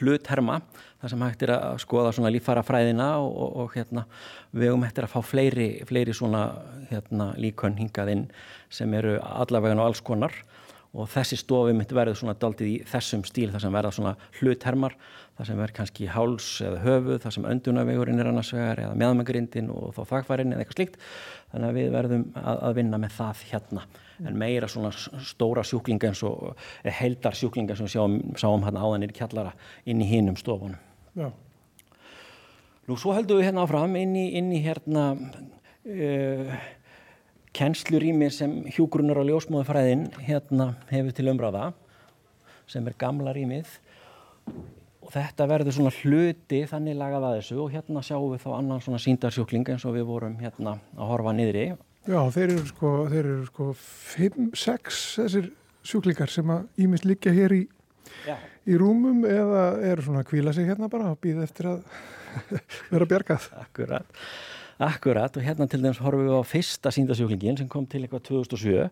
hlutherma 0.00 0.60
þar 1.02 1.12
sem 1.12 1.24
hægt 1.26 1.44
er 1.46 1.54
að 1.56 1.78
skoða 1.84 2.12
svona 2.16 2.32
líffarafræðina 2.34 3.10
og, 3.20 3.30
og, 3.30 3.56
og 3.64 3.76
hérna 3.76 4.06
höfum 4.54 4.86
hægt 4.86 4.98
er 4.98 5.08
að 5.08 5.14
fá 5.14 5.20
fleiri, 5.24 5.68
fleiri 5.88 6.16
svona 6.16 6.46
hérna 6.90 7.32
líkun 7.40 7.78
hingað 7.80 8.12
inn 8.14 8.26
sem 8.72 8.92
eru 8.94 9.18
allavega 9.20 9.78
og 9.80 9.88
alls 9.88 10.04
konar 10.04 10.36
og 10.94 11.10
þessi 11.10 11.38
stofi 11.40 11.74
mitt 11.76 11.92
verður 11.94 12.20
svona 12.20 12.36
daldið 12.38 12.70
í 12.70 12.76
þessum 12.88 13.24
stíl 13.26 13.50
þar 13.52 13.64
sem 13.64 13.74
verða 13.74 13.92
svona 13.96 14.14
hluthermar 14.38 14.94
þar 15.34 15.48
sem 15.48 15.58
verður 15.58 15.76
kannski 15.80 16.08
háls 16.14 16.48
eða 16.62 16.82
höfuð 16.84 17.20
þar 17.24 17.36
sem 17.36 17.48
öndunavegurinn 17.50 18.22
er 18.22 18.30
annars 18.30 18.52
vegar 18.54 18.82
eða 18.84 18.98
meðmagrindin 19.02 19.72
og 19.74 19.94
þá 19.96 20.02
þakvarinn 20.12 20.54
eða 20.54 20.64
eitthvað 20.64 20.78
slíkt 20.78 20.98
þannig 21.50 21.68
að 21.68 21.78
við 21.80 21.92
verðum 21.96 22.26
að, 22.38 22.62
að 22.68 22.76
vinna 22.78 23.02
með 23.02 23.16
það 23.18 23.44
hérna 23.50 23.86
en 24.22 24.38
meira 24.38 24.68
svona 24.70 24.92
stóra 25.26 25.64
sjúklinga 25.66 26.10
eins 26.10 26.22
og 26.26 26.54
heldar 27.00 27.34
sjúklinga 27.34 27.76
sem 27.78 27.90
sjáum, 27.90 28.20
sáum 28.38 28.62
hérna 28.66 28.84
áðan 28.84 29.06
í 29.06 29.10
kjallara 29.14 29.54
inn 29.90 30.02
í 30.02 30.08
hinnum 30.08 30.38
stofunum. 30.38 30.78
Já. 31.18 31.32
Nú 32.86 32.98
svo 33.00 33.14
heldum 33.16 33.40
við 33.40 33.48
hérna 33.48 33.64
áfram 33.64 33.96
inn 33.98 34.14
í, 34.18 34.26
inn 34.38 34.52
í 34.54 34.60
hérna 34.64 35.04
uh, 35.16 36.56
kennslurými 37.54 38.28
sem 38.34 38.60
hjúgrunar 38.74 39.20
og 39.22 39.28
ljósmóðufræðin 39.30 40.08
hérna 40.26 40.72
hefur 40.90 41.16
til 41.16 41.28
umræða 41.32 41.72
sem 42.70 42.86
er 42.88 42.96
gamla 42.98 43.34
rýmið 43.36 43.78
og 45.04 45.10
þetta 45.12 45.48
verður 45.48 45.76
svona 45.76 45.92
hluti 46.00 46.62
þannig 46.68 46.98
lagað 46.98 47.28
að 47.28 47.36
þessu 47.38 47.58
og 47.64 47.74
hérna 47.74 48.02
sjáum 48.04 48.30
við 48.32 48.44
þá 48.44 48.50
annan 48.58 48.84
svona 48.84 49.02
síndarsjúkling 49.04 49.68
eins 49.74 49.84
og 49.86 49.96
við 49.98 50.08
vorum 50.08 50.38
hérna 50.40 50.78
að 50.96 51.12
horfa 51.12 51.36
niðri 51.36 51.66
Já, 52.04 52.18
þeir 52.28 52.50
eru 52.50 52.64
sko, 52.68 52.88
þeir 53.08 53.22
eru 53.22 53.44
sko 53.48 53.66
5-6 53.74 55.04
þessir 55.22 55.46
sjúklingar 55.84 56.32
sem 56.32 56.50
að 56.52 56.82
ímist 56.84 57.06
liggja 57.08 57.32
hér 57.32 57.54
í, 57.56 57.62
í 58.68 58.76
rúmum 58.80 59.22
eða 59.28 59.62
eru 59.92 60.04
svona 60.04 60.20
að 60.20 60.28
kvíla 60.32 60.52
sig 60.56 60.68
hérna 60.68 60.90
bara 60.92 61.14
og 61.14 61.20
býða 61.24 61.46
eftir 61.46 61.70
að 61.70 61.86
vera 62.92 63.08
bjargað. 63.08 63.48
Akkurat. 63.60 64.20
Akkurat 64.82 65.36
og 65.36 65.44
hérna 65.46 65.68
til 65.70 65.82
dæmis 65.84 66.00
horfum 66.02 66.26
við 66.26 66.34
á 66.34 66.42
fyrsta 66.50 66.90
síndasjúklingin 66.94 67.60
sem 67.60 67.68
kom 67.70 67.86
til 67.86 68.02
eitthvað 68.02 68.24
2007 68.26 68.88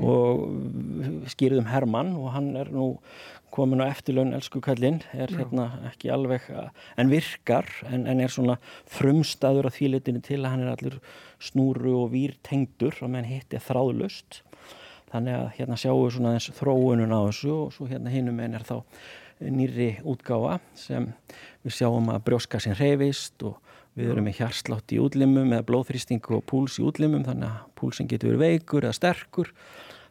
og 0.00 1.26
skýrðum 1.28 1.68
Hermann 1.68 2.14
og 2.16 2.30
hann 2.32 2.54
er 2.56 2.70
nú 2.72 2.94
komin 3.52 3.82
á 3.84 3.88
eftirlaun 3.88 4.34
elsku 4.36 4.60
kallinn, 4.64 5.02
er 5.12 5.32
hérna 5.32 5.68
ekki 5.88 6.10
alveg, 6.12 6.48
en 6.96 7.12
virkar 7.12 7.68
en, 7.88 8.06
en 8.08 8.20
er 8.20 8.32
svona 8.32 8.58
frumstaður 8.88 9.68
á 9.68 9.70
þvíleitinu 9.72 10.24
til 10.24 10.42
að 10.42 10.52
hann 10.52 10.64
er 10.64 10.74
allir 10.74 10.98
snúru 11.40 11.94
og 12.04 12.12
vír 12.12 12.36
tengdur 12.44 12.96
og 13.02 13.12
meðan 13.12 13.32
hitt 13.32 13.56
er 13.56 13.64
þráðlust 13.64 14.42
þannig 15.12 15.38
að 15.38 15.48
hérna 15.56 15.78
sjáum 15.80 16.02
við 16.04 16.14
svona 16.16 16.34
þess 16.36 16.58
þróunun 16.58 17.16
á 17.16 17.20
þessu 17.28 17.54
og 17.54 17.72
svo 17.76 17.88
hérna 17.88 18.12
hinum 18.12 18.40
en 18.44 18.58
er 18.58 18.66
þá 18.68 18.76
nýri 19.38 19.90
útgáfa 20.08 20.58
sem 20.76 21.12
við 21.64 21.76
sjáum 21.78 22.10
að 22.12 22.24
brjóska 22.26 22.60
sem 22.60 22.76
reyfist 22.76 23.44
og 23.46 23.60
við 23.98 24.14
erum 24.14 24.28
með 24.28 24.40
hjarslátt 24.40 24.94
í 24.94 25.02
útlimum 25.02 25.52
eða 25.52 25.66
blóðþrýsting 25.68 26.32
og 26.36 26.46
púls 26.48 26.78
í 26.78 26.86
útlimum 26.86 27.26
þannig 27.26 27.50
að 27.50 27.68
púlsinn 27.78 28.10
getur 28.10 28.34
verið 28.34 28.44
veikur 28.46 28.86
eða 28.86 28.98
sterkur 28.98 29.52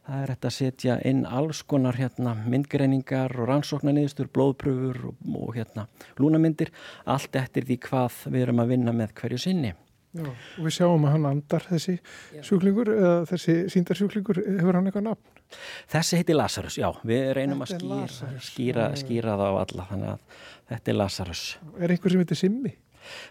Það 0.07 0.21
er 0.23 0.31
þetta 0.31 0.47
að 0.47 0.55
setja 0.55 0.93
inn 1.09 1.25
alls 1.27 1.59
konar 1.67 1.97
hérna, 1.99 2.31
myndgreiningar 2.47 3.33
og 3.41 3.49
rannsóknarniðstur, 3.49 4.29
blóðpröfur 4.31 5.01
og, 5.09 5.17
og 5.35 5.49
hérna, 5.57 5.83
lúnamyndir, 6.15 6.71
allt 7.03 7.35
eftir 7.35 7.67
því 7.67 7.77
hvað 7.89 8.21
við 8.31 8.45
erum 8.45 8.63
að 8.63 8.71
vinna 8.71 8.93
með 8.95 9.11
hverju 9.19 9.41
sinni. 9.43 9.73
Já, 10.15 10.23
og 10.23 10.63
við 10.63 10.77
sjáum 10.77 11.03
að 11.03 11.13
hann 11.17 11.27
andar 11.27 11.65
þessi 11.67 11.97
já. 11.97 12.39
sjúklingur, 12.47 12.93
eða 12.95 13.17
þessi 13.33 13.57
síndarsjúklingur, 13.73 14.39
hefur 14.47 14.79
hann 14.79 14.87
eitthvað 14.87 15.09
nafn? 15.09 15.43
Þessi 15.91 16.21
heiti 16.21 16.37
Lazarus, 16.37 16.79
já, 16.79 16.87
við 17.11 17.27
reynum 17.35 17.67
þetta 17.67 17.77
að 17.83 18.07
skýra, 18.15 18.31
skýra, 18.47 18.89
skýra 19.03 19.35
það 19.35 19.51
á 19.51 19.55
alla, 19.65 19.89
þannig 19.91 20.13
að 20.13 20.41
þetta 20.71 20.93
er 20.93 20.99
Lazarus. 21.01 21.43
Er 21.75 21.93
einhver 21.93 22.15
sem 22.15 22.23
heitir 22.23 22.39
Simmi? 22.39 22.77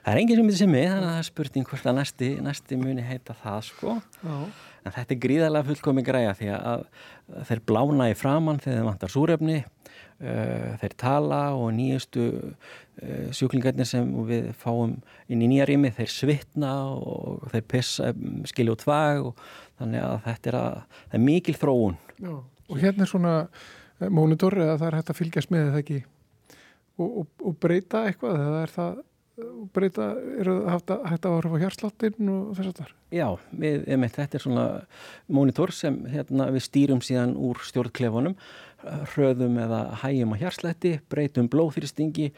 Það 0.05 0.13
er 0.13 0.21
enginn 0.23 0.39
sem 0.39 0.47
heitir 0.47 0.61
Simmi, 0.61 0.85
þannig 0.87 1.07
að 1.07 1.13
það 1.13 1.21
er 1.21 1.29
spurning 1.29 1.69
hvort 1.71 1.91
að 1.91 1.99
næsti, 2.01 2.31
næsti 2.47 2.81
muni 2.81 3.05
heita 3.07 3.37
það, 3.43 3.61
sko. 3.71 3.99
Já. 4.23 4.39
En 4.87 4.95
þetta 4.95 5.15
er 5.17 5.23
gríðarlega 5.25 5.67
fullkomi 5.67 6.05
græja 6.07 6.35
því 6.39 6.51
að 6.55 6.85
þeir 7.49 7.63
blána 7.67 8.11
í 8.13 8.17
framann 8.19 8.61
þegar 8.63 8.79
þeir 8.79 8.87
vantar 8.87 9.13
súrefni, 9.13 9.57
uh, 10.23 10.75
þeir 10.83 10.97
tala 11.03 11.41
og 11.59 11.73
nýjustu 11.75 12.27
uh, 12.31 13.31
sjúklingarnir 13.35 13.89
sem 13.89 14.13
við 14.29 14.53
fáum 14.61 14.95
inn 15.27 15.43
í 15.43 15.51
nýja 15.51 15.67
rými, 15.67 15.91
þeir 15.97 16.13
svitna 16.15 16.75
og 16.95 17.49
þeir 17.51 17.67
pissa, 17.73 18.13
skilja 18.47 18.77
út 18.77 18.87
þvag 18.87 19.33
og 19.33 19.49
þannig 19.81 20.07
að 20.07 20.21
þetta 20.29 20.53
er, 20.53 20.61
að, 20.61 21.01
er 21.11 21.25
mikil 21.27 21.57
þróun. 21.59 21.99
Já, 22.23 22.37
og 22.71 22.79
hérna 22.83 23.05
er 23.05 23.11
svona 23.11 23.35
eh, 23.43 24.07
mónitor 24.09 24.57
eða 24.61 24.79
það 24.79 24.89
er 24.89 24.99
hægt 25.01 25.13
að 25.13 25.21
fylgjast 25.21 25.53
með 25.53 25.67
þetta 25.67 25.83
ekki 25.83 25.99
og, 26.97 27.11
og, 27.11 27.27
og 27.43 27.59
breyta 27.63 28.07
eitthvað 28.09 28.41
eða 28.47 28.63
er 28.63 28.73
það 28.73 29.05
breyta, 29.77 30.11
eru 30.41 30.55
það 30.65 31.03
hægt 31.11 31.27
að 31.29 31.35
áhrifa 31.37 31.61
hjarsláttin 31.61 32.31
og 32.33 32.55
þess 32.57 32.71
að 32.71 32.79
það 32.79 32.87
er? 32.87 32.95
Já, 33.17 33.27
við, 33.63 33.83
einmitt, 33.93 34.15
þetta 34.17 34.39
er 34.39 34.45
svona 34.47 34.67
mónitor 35.29 35.73
sem 35.77 35.99
hérna, 36.13 36.49
við 36.55 36.65
stýrum 36.65 37.03
síðan 37.05 37.37
úr 37.37 37.61
stjórnklefunum 37.69 38.37
hröðum 39.13 39.57
eða 39.61 39.81
hægjum 40.03 40.35
á 40.37 40.41
hjarslætti 40.41 40.93
breytum 41.11 41.49
blóðfyrstingi 41.53 42.29
uh, 42.31 42.37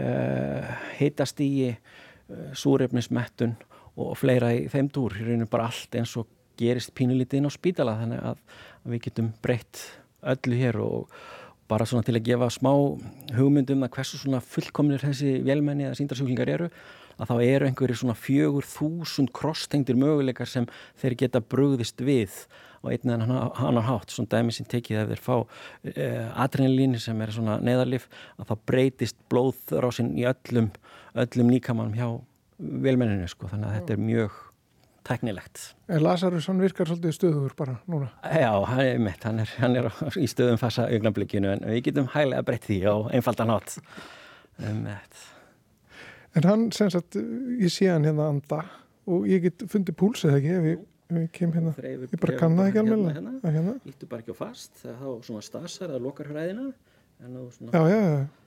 eh, 0.00 0.68
heitastígi 1.00 1.70
uh, 1.74 2.50
súrefnismettun 2.56 3.56
og 4.00 4.14
fleira 4.18 4.52
í 4.54 4.66
þeim 4.70 4.90
dúr, 4.94 5.16
rauninu 5.18 5.48
bara 5.50 5.68
allt 5.70 5.96
eins 5.98 6.14
og 6.20 6.28
gerist 6.60 6.94
pínulítið 6.96 7.40
inn 7.40 7.50
á 7.50 7.52
spítala 7.52 7.96
þannig 8.00 8.22
að, 8.30 8.40
að 8.84 8.94
við 8.94 9.04
getum 9.08 9.32
breytt 9.42 9.84
öllu 10.30 10.60
hér 10.60 10.80
og 10.84 11.20
bara 11.70 11.86
svona 11.86 12.06
til 12.06 12.16
að 12.18 12.26
gefa 12.26 12.48
smá 12.52 12.72
hugmyndum 13.36 13.84
að 13.86 13.94
hversu 13.96 14.18
svona 14.20 14.40
fullkomnir 14.42 15.02
þessi 15.04 15.38
velmenni 15.46 15.86
eða 15.86 15.98
síndarsjúklingar 16.00 16.50
eru 16.50 16.70
að 17.20 17.30
þá 17.30 17.36
eru 17.44 17.68
einhverju 17.68 18.00
svona 18.00 18.16
fjögur 18.16 18.66
þúsund 18.66 19.30
krosstengtir 19.36 19.98
möguleikar 20.00 20.48
sem 20.48 20.66
þeir 21.00 21.16
geta 21.22 21.42
brugðist 21.44 22.00
við 22.04 22.34
á 22.80 22.88
einn 22.88 23.12
eða 23.12 23.40
annar 23.60 23.86
hátt, 23.86 24.12
svona 24.14 24.30
dæmi 24.32 24.54
sem 24.56 24.68
tekið 24.68 25.02
ef 25.02 25.10
þeir 25.10 25.22
fá 25.24 25.34
eh, 25.92 26.28
adrenalíni 26.32 27.00
sem 27.02 27.20
er 27.20 27.34
svona 27.36 27.58
neðarlif 27.60 28.08
að 28.40 28.50
þá 28.50 28.54
breytist 28.72 29.18
blóðrásinn 29.32 30.14
í 30.16 30.24
öllum 30.30 30.70
öllum 31.20 31.52
líkamannum 31.52 31.98
hjá 31.98 32.08
velmenninu 32.58 33.28
sko, 33.28 33.50
þannig 33.52 33.68
að 33.68 33.76
þetta 33.78 33.94
er 33.96 34.08
mjög 34.08 34.40
teknilegt. 35.10 35.62
En 35.90 36.02
Lazarusson 36.04 36.60
virkar 36.62 36.88
svolítið 36.88 37.16
stöður 37.16 37.54
bara 37.58 37.76
núna? 37.90 38.10
Já, 38.24 38.52
hann 38.70 38.82
er 38.84 39.00
mitt, 39.02 39.24
hann 39.26 39.42
er, 39.42 39.52
hann 39.60 39.76
er 39.80 39.90
í 40.20 40.28
stöðum 40.30 40.60
fasa 40.60 40.86
augnablikinu 40.90 41.50
en 41.54 41.66
við 41.68 41.82
getum 41.90 42.10
hæglega 42.14 42.46
breytt 42.46 42.68
því 42.68 42.78
á 42.86 42.94
einfaldan 43.18 43.54
átt. 43.56 43.76
Um, 44.60 44.84
en 46.36 46.46
hann, 46.46 46.68
sem 46.76 46.92
sagt, 46.92 47.18
ég 47.60 47.72
sé 47.72 47.90
hann 47.90 48.06
hérna 48.08 48.30
anda 48.34 48.62
og 49.10 49.26
ég 49.28 49.46
get 49.48 49.64
fundið 49.70 49.98
púlsið 50.00 50.36
ekki 50.38 50.52
ef 50.56 50.68
ég, 50.68 50.84
ef 51.10 51.18
ég 51.24 51.32
kem 51.34 51.54
hérna, 51.56 51.74
Þreifur, 51.78 52.12
ég 52.12 52.22
bara 52.22 52.38
kann 52.42 52.58
það 52.58 52.70
ekki 52.70 52.82
alveg. 52.84 53.00
Hérna, 53.16 53.34
hérna. 53.40 53.54
hérna. 53.56 53.76
Íttu 53.90 54.10
bara 54.10 54.24
ekki 54.24 54.36
á 54.36 54.38
fast, 54.38 54.74
það 54.82 54.92
er 54.92 55.00
þá 55.00 55.30
svona 55.30 55.46
stasar 55.46 55.96
að 55.96 56.06
lokar 56.06 56.30
hræðina. 56.30 56.70
Já, 57.20 57.82
já, 57.84 58.04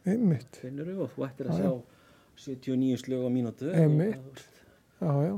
einmitt. 0.09 0.57
Finnur 0.63 0.87
þú 0.89 1.03
og 1.05 1.11
þú 1.13 1.25
ættir 1.27 1.49
að 1.51 1.59
já, 1.61 1.65
sjá 1.67 2.53
79 2.57 3.01
slög 3.03 3.27
á 3.27 3.29
mínútu. 3.29 3.69
Einmitt, 3.69 4.45
já, 4.97 5.11
já. 5.27 5.35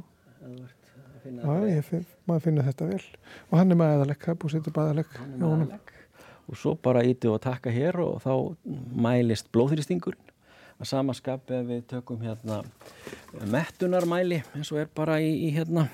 Það 1.25 1.31
finna 1.31 1.69
Já, 1.71 1.81
finn, 1.81 2.03
maður 2.29 2.43
finna 2.45 2.63
þetta 2.65 2.87
vel. 2.89 3.03
Og 3.49 3.57
hann 3.57 3.73
er 3.73 3.77
með 3.79 3.91
aðalegg, 3.95 4.19
það 4.21 4.31
er 4.33 4.39
búið 4.41 4.51
að 4.51 4.59
setja 4.59 4.81
aðalegg 4.81 5.13
hann 5.17 5.31
er 5.31 5.39
með 5.39 5.53
aðalegg 5.55 5.93
og 6.45 6.59
svo 6.61 6.73
bara 6.77 7.01
íti 7.01 7.29
og 7.31 7.39
taka 7.41 7.71
hér 7.73 7.97
og 8.03 8.19
þá 8.21 8.33
mælist 8.93 9.49
blóðþrýstingurinn. 9.55 10.33
Að 10.75 10.89
samaskap 10.91 11.49
ef 11.55 11.65
við 11.65 11.81
tökum 11.89 12.21
hérna 12.21 12.59
mettunarmæli 13.49 14.43
eins 14.53 14.69
og 14.69 14.83
er 14.83 14.91
bara 14.93 15.17
í, 15.23 15.31
í 15.47 15.49
hérna 15.55 15.87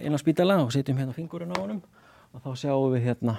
eina 0.00 0.18
spítala 0.18 0.58
og 0.64 0.74
setjum 0.74 0.98
hérna 0.98 1.14
fingurinn 1.14 1.54
á 1.54 1.60
honum. 1.60 1.80
Og 2.34 2.42
þá 2.42 2.64
sjáum 2.64 2.90
við 2.96 3.06
hérna 3.12 3.36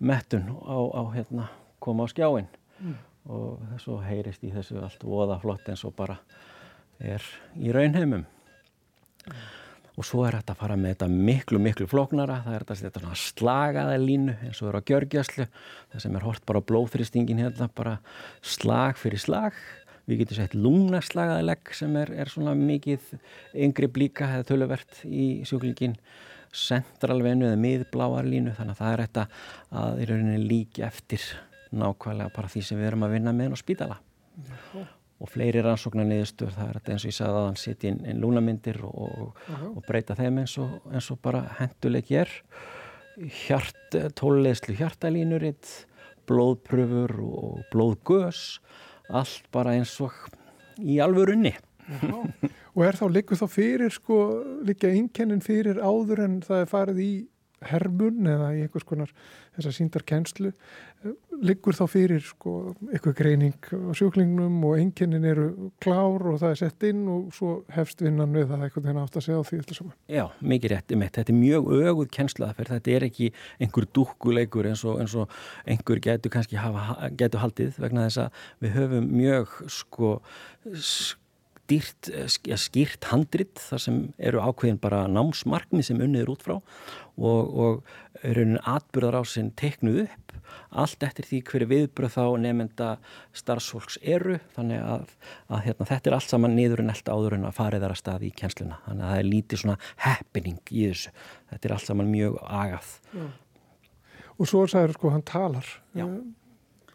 mettun 0.00 0.48
á, 0.64 0.78
á 0.96 1.02
hérna 1.12 1.50
koma 1.84 2.08
á 2.08 2.12
skjáin 2.14 2.48
mm. 2.80 2.98
og 3.28 3.60
þess 3.74 3.92
að 3.92 4.04
heyrist 4.08 4.48
í 4.48 4.56
þessu 4.56 4.80
allt 4.80 5.04
voða 5.04 5.36
flott 5.44 5.68
eins 5.68 5.84
og 5.84 5.92
bara 5.98 6.22
er 6.96 7.20
í 7.60 7.76
raunheimum. 7.76 8.24
mm 9.28 9.59
og 10.00 10.06
svo 10.08 10.22
er 10.24 10.38
þetta 10.38 10.54
að 10.54 10.60
fara 10.62 10.76
með 10.80 10.94
þetta 10.94 11.08
miklu, 11.12 11.58
miklu 11.60 11.86
flóknara, 11.90 12.38
það 12.46 12.54
er 12.56 12.64
þetta 12.70 13.02
svona 13.02 13.18
slagaða 13.20 13.98
línu 14.00 14.36
eins 14.46 14.60
og 14.62 14.70
eru 14.70 14.80
á 14.80 14.88
gjörgjastlu 14.88 15.46
það 15.50 16.04
sem 16.04 16.16
er 16.16 16.24
hort 16.24 16.46
bara 16.48 16.62
á 16.64 16.68
blóðþristingin 16.70 17.42
hérna, 17.42 17.68
bara 17.76 17.98
slag 18.40 18.96
fyrir 19.00 19.20
slag. 19.20 19.58
Við 20.08 20.22
getum 20.22 20.38
sett 20.40 20.56
lungnaslagaða 20.56 21.44
legg 21.44 21.74
sem 21.76 21.92
er, 22.00 22.14
er 22.24 22.32
svona 22.32 22.56
mikið 22.56 23.12
yngri 23.66 23.90
blíka 23.92 24.30
eða 24.38 24.48
töluvert 24.48 25.02
í 25.04 25.26
sjúklingin 25.46 25.98
centralvenu 26.56 27.50
eða 27.50 27.60
miðbláar 27.60 28.26
línu 28.26 28.56
þannig 28.56 28.78
að 28.78 28.80
það 28.80 28.94
er 28.94 29.04
þetta 29.04 29.26
að 29.82 30.00
í 30.00 30.08
rauninni 30.08 30.40
líki 30.48 30.86
eftir 30.88 31.28
nákvæmlega 31.70 32.32
bara 32.34 32.50
því 32.50 32.64
sem 32.66 32.80
við 32.80 32.88
erum 32.88 33.06
að 33.06 33.18
vinna 33.18 33.36
með 33.36 33.54
á 33.54 33.58
spítala. 33.60 34.00
Já 34.72 34.88
og 35.20 35.28
fleiri 35.28 35.60
rannsóknar 35.60 36.06
niðurstur, 36.08 36.50
það 36.54 36.68
er 36.68 36.78
þetta 36.78 36.92
eins 36.94 37.04
og 37.04 37.10
ég 37.10 37.16
sagði 37.18 37.40
að 37.40 37.46
hann 37.46 37.60
setja 37.60 37.90
inn, 37.92 38.00
inn 38.08 38.20
lúnamyndir 38.22 38.80
og, 38.88 39.36
uh 39.36 39.50
-huh. 39.50 39.76
og 39.76 39.84
breyta 39.86 40.16
þeim 40.16 40.38
eins 40.38 40.58
og, 40.58 40.80
eins 40.92 41.10
og 41.10 41.20
bara 41.20 41.42
henduleik 41.58 42.10
ég 42.10 42.20
er. 42.24 42.30
Hjart, 43.20 43.96
tólulegslu 44.16 44.74
hjartalínuritt 44.78 45.86
blóðpröfur 46.26 47.18
og 47.20 47.64
blóðgös 47.72 48.60
allt 49.10 49.50
bara 49.52 49.74
eins 49.74 50.00
og 50.00 50.14
í 50.78 51.00
alvörunni. 51.02 51.54
Og 52.76 52.84
er 52.86 52.94
þá 52.94 53.06
líka 53.10 53.34
þá 53.34 53.46
fyrir 53.50 53.90
sko 53.90 54.16
líka 54.62 54.88
einkennin 54.88 55.42
fyrir 55.42 55.80
áður 55.82 56.24
en 56.24 56.40
það 56.40 56.60
er 56.60 56.70
farið 56.70 57.00
í 57.02 57.12
hermun 57.68 58.28
eða 58.30 58.52
í 58.56 58.62
einhvers 58.64 58.86
konar 58.88 59.10
þessar 59.56 59.74
síndar 59.76 60.04
kennslu 60.08 60.52
liggur 61.40 61.76
þá 61.76 61.84
fyrir 61.88 62.22
sko 62.24 62.74
eitthvað 62.90 63.14
greining 63.16 63.68
á 63.72 63.92
sjúklingnum 63.96 64.58
og 64.68 64.80
enginnin 64.80 65.24
eru 65.28 65.46
klár 65.80 66.26
og 66.28 66.40
það 66.42 66.52
er 66.52 66.58
sett 66.60 66.86
inn 66.88 67.06
og 67.08 67.30
svo 67.36 67.52
hefst 67.72 68.02
vinnan 68.04 68.34
við 68.36 68.50
það 68.50 68.66
eitthvað 68.66 68.88
þennan 68.88 69.06
átt 69.06 69.16
að 69.16 69.26
segja 69.26 69.40
á 69.40 69.48
því 69.48 69.60
alltaf 69.60 69.78
saman. 69.78 69.94
Já, 70.12 70.24
mikið 70.52 70.74
rétt 70.74 70.94
um 70.96 71.04
þetta. 71.04 71.22
Þetta 71.22 71.34
er 71.34 71.38
mjög 71.38 71.70
öguð 71.78 72.10
kennslaðaferð. 72.16 72.74
Þetta 72.76 72.92
er 72.96 73.08
ekki 73.08 73.30
einhver 73.60 73.88
dúkkuleikur 73.96 74.68
eins 74.72 74.84
og, 74.84 75.00
eins 75.00 75.16
og 75.16 75.40
einhver 75.64 76.04
getur 76.04 76.34
kannski 76.36 76.60
hafa, 76.60 77.08
getur 77.16 77.44
haldið 77.44 77.80
vegna 77.80 78.04
þess 78.10 78.26
að 78.26 78.44
við 78.66 78.76
höfum 78.76 79.10
mjög 79.16 79.56
sko 79.80 80.14
Skýrt, 81.70 82.08
skýrt 82.58 83.06
handrit 83.12 83.60
þar 83.62 83.82
sem 83.84 83.98
eru 84.18 84.40
ákveðin 84.42 84.80
bara 84.82 85.04
námsmarkmi 85.06 85.84
sem 85.86 86.00
unnið 86.02 86.24
er 86.24 86.32
út 86.32 86.42
frá 86.42 86.56
og, 87.20 87.52
og 87.54 88.24
raunin 88.24 88.60
atbyrðar 88.68 89.20
á 89.20 89.22
sinn 89.28 89.52
teknuð 89.58 90.04
upp 90.06 90.30
allt 90.70 91.02
eftir 91.06 91.26
því 91.26 91.40
hverju 91.46 91.68
viðbröð 91.70 92.14
þá 92.14 92.24
nefnda 92.42 92.88
starfsfólks 93.36 93.98
eru. 94.02 94.38
Þannig 94.56 94.82
að, 94.82 95.12
að 95.50 95.62
hérna, 95.66 95.86
þetta 95.90 96.10
er 96.10 96.16
allt 96.16 96.32
saman 96.32 96.56
niður 96.58 96.82
en 96.84 96.92
allt 96.94 97.10
áður 97.10 97.36
en 97.38 97.46
að 97.48 97.56
farið 97.58 97.84
þar 97.84 97.94
að 97.94 98.00
staði 98.02 98.30
í 98.30 98.34
kjensluna 98.40 98.80
þannig 98.86 99.06
að 99.06 99.12
það 99.12 99.22
er 99.22 99.30
lítið 99.30 99.62
svona 99.62 99.78
happening 100.06 100.60
í 100.70 100.88
þessu. 100.88 101.14
Þetta 101.52 101.68
er 101.70 101.76
allt 101.76 101.90
saman 101.90 102.10
mjög 102.10 102.36
agað. 102.46 102.92
Já. 103.14 103.24
og 104.40 104.48
svo 104.48 104.64
er 104.64 104.74
það 104.74 104.92
sko 104.96 105.14
hann 105.14 105.26
talar. 105.28 105.72
Já. 105.94 106.06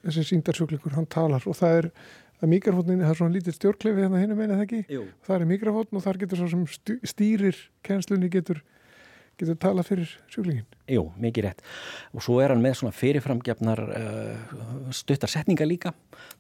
þessi 0.05 0.27
síndarsuglingur 0.31 0.95
hann 0.95 1.09
talar. 1.11 1.43
Og 1.49 1.57
það 1.57 1.81
er 1.81 1.91
að 2.43 2.51
mikrofónin, 2.51 3.03
það 3.03 3.11
er 3.11 3.19
svona 3.19 3.35
lítið 3.35 3.57
stjórnklefi 3.57 4.03
hérna 4.03 4.21
hinn 4.21 4.35
meina 4.37 4.57
það 4.57 4.65
ekki, 4.65 4.79
Jú. 4.91 5.03
það 5.25 5.35
er 5.37 5.49
mikrofón 5.49 5.99
og 5.99 6.03
þar 6.03 6.19
getur 6.21 6.41
svo 6.41 6.49
sem 6.51 6.65
stýrir 7.07 7.59
kennslunni 7.85 8.29
getur, 8.33 8.59
getur 9.39 9.57
talað 9.65 9.87
fyrir 9.89 10.11
sjúklingin. 10.31 10.65
Jú, 10.91 11.03
mikið 11.21 11.45
rétt. 11.47 11.63
Og 12.15 12.23
svo 12.25 12.37
er 12.43 12.53
hann 12.53 12.63
með 12.63 12.77
svona 12.79 12.95
fyrirframgefnar 12.95 13.81
uh, 13.85 14.91
stuttar 14.95 15.31
setningar 15.31 15.67
líka. 15.69 15.91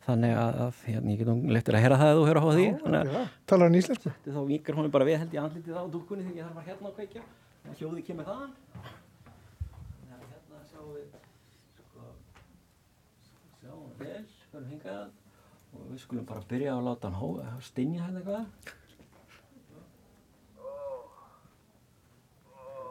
Þannig 0.05 0.35
að, 0.37 0.59
að 0.67 0.79
hérna, 0.89 1.13
ég 1.15 1.21
getum 1.23 1.43
lettir 1.51 1.77
að 1.77 1.85
heyra 1.85 1.99
það 2.01 2.11
að 2.13 2.19
þú 2.21 2.25
heyra 2.29 2.45
á 2.45 2.49
því. 2.51 2.67
Þannig 2.83 2.99
að 3.01 3.11
Já, 3.15 3.25
talar 3.51 3.69
hann 3.69 3.79
íslensku? 3.81 4.13
þá 4.25 4.41
vikar 4.51 4.79
hún 4.79 4.91
bara 4.95 5.09
við 5.09 5.19
held 5.23 5.35
ég 5.35 5.43
andlitið 5.43 5.81
á 5.81 5.83
dúkkunni 5.97 6.27
þegar 6.29 6.39
ég 6.39 6.47
þarf 6.47 6.61
að 6.63 6.69
hérna 6.71 6.91
að 6.91 6.97
kveikja. 7.01 7.25
Þannig 7.65 7.75
að 7.75 7.83
hljóði 7.83 8.05
kemur 8.09 8.29
þaðan. 8.31 8.55
Þannig 9.99 10.15
að 10.15 10.25
hérna 10.31 10.63
sjáum 10.71 10.89
við, 10.95 11.19
sko, 11.81 12.07
sjáum 13.59 13.85
við 13.85 14.09
vel, 14.09 14.25
förum 14.53 14.73
hingað 14.75 15.05
og 15.75 15.87
við 15.91 16.01
skulum 16.05 16.25
bara 16.29 16.45
byrja 16.49 16.73
að 16.77 16.85
láta 16.87 17.09
hann 17.11 17.61
stynja 17.67 18.05
hérna 18.05 18.21
eitthvað. 18.21 18.45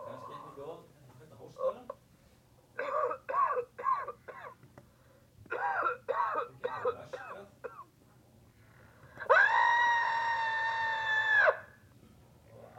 Kannski 0.04 0.34
ekki 0.36 0.50
góð, 0.58 0.82
þetta 1.20 1.38
hóstar 1.40 1.78
hann. 1.78 1.88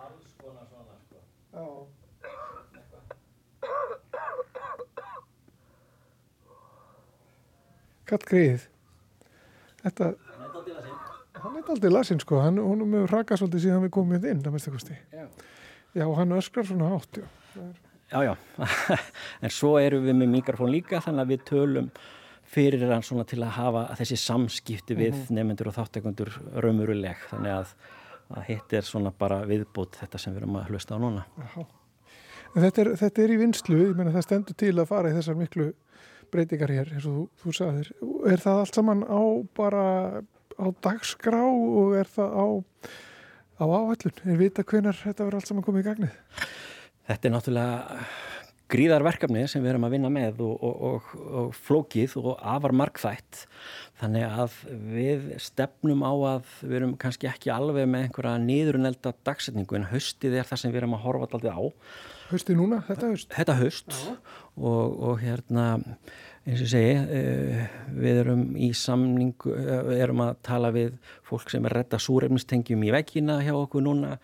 Alls 0.03 0.31
konar 0.41 0.65
svona 0.69 0.95
sko. 1.03 1.19
Já. 1.53 1.65
Kattgriðið. 8.09 8.67
Þetta, 9.85 10.11
Þetta 10.17 10.63
til 10.65 10.75
að 10.75 10.85
sinn. 10.85 10.99
hann 11.45 11.57
er 11.59 11.71
aldrei 11.75 11.91
lasinn 11.93 12.21
sko, 12.23 12.41
hann, 12.41 12.61
hún 12.61 12.83
er 12.85 12.91
með 12.91 13.07
raka 13.11 13.37
svolítið 13.39 13.65
síðan 13.67 13.85
við 13.85 13.93
komum 13.97 14.15
hérna 14.15 14.33
inn, 14.33 14.43
það 14.45 14.55
mest 14.57 14.71
kosti. 14.73 14.97
Já. 15.13 15.25
Já, 15.95 16.05
hann 16.17 16.35
öskrar 16.35 16.67
svona 16.67 16.91
hátt, 16.91 17.21
já. 17.21 17.27
Já, 18.11 18.19
já, 18.21 18.33
en 19.43 19.49
svo 19.53 19.77
erum 19.81 20.03
við 20.05 20.17
með 20.19 20.29
mikrofón 20.35 20.69
líka 20.73 20.99
þannig 21.01 21.23
að 21.23 21.31
við 21.33 21.45
tölum 21.49 21.87
fyrir 22.45 22.83
hann 22.91 23.03
svona 23.03 23.25
til 23.27 23.39
að 23.41 23.55
hafa 23.57 23.85
þessi 23.97 24.17
samskipti 24.21 24.97
við 24.99 25.15
nefnendur 25.33 25.71
og 25.71 25.77
þáttekundur 25.79 26.29
raumuruleg 26.61 27.23
þannig 27.31 27.55
að, 27.55 27.71
að 28.37 28.45
hitt 28.51 28.75
er 28.77 28.85
svona 28.85 29.09
bara 29.17 29.41
viðbót 29.49 29.97
þetta 30.03 30.21
sem 30.21 30.35
við 30.35 30.43
erum 30.43 30.59
að 30.61 30.69
hlusta 30.69 30.95
á 30.95 31.01
núna. 31.01 31.25
Þetta 32.55 32.83
er, 32.85 32.91
þetta 33.01 33.23
er 33.25 33.33
í 33.33 33.39
vinslu, 33.41 33.79
ég 33.81 33.97
meina 33.97 34.13
það 34.13 34.27
stendur 34.27 34.59
til 34.61 34.75
að 34.77 34.91
fara 34.91 35.09
í 35.11 35.17
þessar 35.17 35.39
miklu 35.39 35.71
breytingar 36.35 36.75
hér, 36.75 36.93
eins 36.93 37.07
og 37.09 37.15
þú, 37.17 37.25
þú 37.41 37.55
sagðir. 37.59 37.91
Er 38.31 38.43
það 38.43 38.61
allt 38.61 38.79
saman 38.79 39.03
á 39.07 39.21
bara 39.57 39.85
á 40.55 40.65
dagskrá 40.85 41.41
og 41.47 41.95
er 41.99 42.11
það 42.11 42.37
á, 42.37 42.45
á 43.59 43.65
áætlun? 43.65 44.21
Er 44.23 44.39
vita 44.39 44.67
hvenar 44.67 44.99
þetta 44.99 45.25
verður 45.25 45.41
allt 45.41 45.51
saman 45.51 45.65
komið 45.65 45.83
í 45.83 45.89
gagnið? 45.89 46.21
Þetta 47.05 47.29
er 47.29 47.35
náttúrulega 47.35 47.99
gríðarverkefni 48.71 49.45
sem 49.49 49.63
við 49.63 49.75
erum 49.75 49.85
að 49.87 49.95
vinna 49.95 50.11
með 50.13 50.41
og, 50.45 50.55
og, 50.65 50.81
og, 50.89 51.11
og 51.41 51.57
flókið 51.67 52.15
og 52.21 52.31
afar 52.39 52.73
markþætt 52.75 53.45
þannig 54.01 54.25
að 54.27 54.57
við 54.95 55.27
stefnum 55.43 56.03
á 56.03 56.13
að 56.33 56.51
við 56.63 56.77
erum 56.79 56.95
kannski 57.01 57.29
ekki 57.29 57.53
alveg 57.53 57.87
með 57.89 58.07
einhverja 58.07 58.41
niðurunelda 58.43 59.13
dagsetningu 59.27 59.79
en 59.79 59.89
haustið 59.91 60.39
er 60.39 60.49
það 60.49 60.61
sem 60.63 60.73
við 60.73 60.81
erum 60.81 60.97
að 60.97 61.05
horfa 61.05 61.29
alltaf 61.29 61.55
á. 61.55 61.63
Hausti 62.25 62.55
núna, 62.57 62.81
þetta 62.87 63.11
haust? 63.11 63.33
þetta 63.35 63.57
haust. 63.59 63.97
Og, 64.55 64.95
og 65.11 65.19
hérna 65.21 65.65
eins 66.45 66.61
og 66.61 66.69
segi 66.69 66.93
uh, 67.01 67.63
við 67.95 68.21
erum 68.23 68.45
í 68.57 68.71
samningu 68.77 69.53
uh, 69.53 69.91
erum 69.95 70.23
að 70.25 70.37
tala 70.45 70.71
við 70.73 70.95
fólk 71.25 71.53
sem 71.53 71.65
er 71.65 71.79
redda 71.79 71.99
súrefnistengjum 72.01 72.85
í 72.85 72.93
veggina 72.93 73.39
hjá 73.45 73.53
okkur 73.57 73.85
núna. 73.85 74.15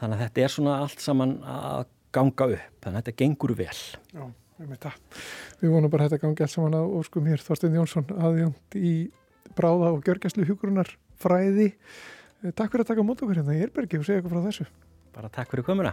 Þannig 0.00 0.16
að 0.16 0.22
þetta 0.24 0.44
er 0.44 0.54
svona 0.54 0.76
allt 0.84 1.02
saman 1.02 1.40
að 1.46 1.88
ganga 2.12 2.46
upp 2.56 2.84
þannig 2.84 2.96
að 2.96 3.00
þetta 3.04 3.16
gengur 3.22 3.54
vel 3.58 3.68
Já, 3.70 4.24
við 4.60 4.68
með 4.70 4.78
það. 4.84 4.96
Við 5.60 5.74
vonum 5.74 5.90
bara 5.92 6.04
að 6.06 6.10
þetta 6.14 6.22
gangi 6.26 6.44
allt 6.46 6.54
saman 6.54 6.78
að 6.80 6.94
óskum 7.00 7.28
hér 7.30 7.44
Þorstein 7.46 7.76
Jónsson 7.78 8.10
aðjungt 8.16 8.76
í 8.80 8.94
bráða 9.56 9.90
og 9.94 10.04
gjörgæslu 10.06 10.44
hjúkurunar 10.48 10.90
fræði. 11.20 11.72
Eh, 12.44 12.52
Takk 12.56 12.72
fyrir 12.72 12.84
að 12.86 12.92
taka 12.94 13.04
mót 13.04 13.20
okkur 13.24 13.40
hérna 13.40 13.56
í 13.58 13.62
Erbergi 13.66 13.98
og 14.00 14.06
segja 14.08 14.22
okkur 14.22 14.36
frá 14.36 14.46
þessu. 14.48 14.66
bara 15.14 15.28
takk 15.28 15.50
fyrir 15.50 15.64
komuna 15.66 15.90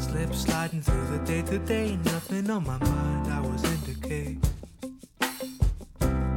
Slip 0.00 0.34
sliding 0.34 0.82
through 0.82 1.06
the 1.16 1.18
day 1.24 1.42
to 1.42 1.58
day, 1.64 1.96
nothing 2.04 2.50
on 2.50 2.64
my 2.66 2.78
mind, 2.78 3.26
I 3.32 3.40
was 3.40 3.62
in 3.64 3.80
decay. 3.86 4.36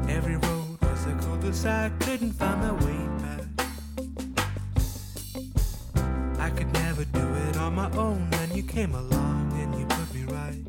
Every 0.08 0.36
road 0.38 0.78
was 0.82 1.06
a 1.08 1.14
cul-de-sac, 1.22 2.00
couldn't 2.00 2.32
find 2.34 2.60
my 2.62 2.72
way 2.86 3.00
back. 3.22 3.33
I 6.44 6.50
could 6.50 6.74
never 6.74 7.06
do 7.06 7.26
it 7.48 7.56
on 7.56 7.76
my 7.76 7.90
own, 7.92 8.30
then 8.32 8.54
you 8.54 8.64
came 8.64 8.94
along 8.94 9.54
and 9.62 9.74
you 9.80 9.86
put 9.86 10.14
me 10.14 10.24
right. 10.26 10.62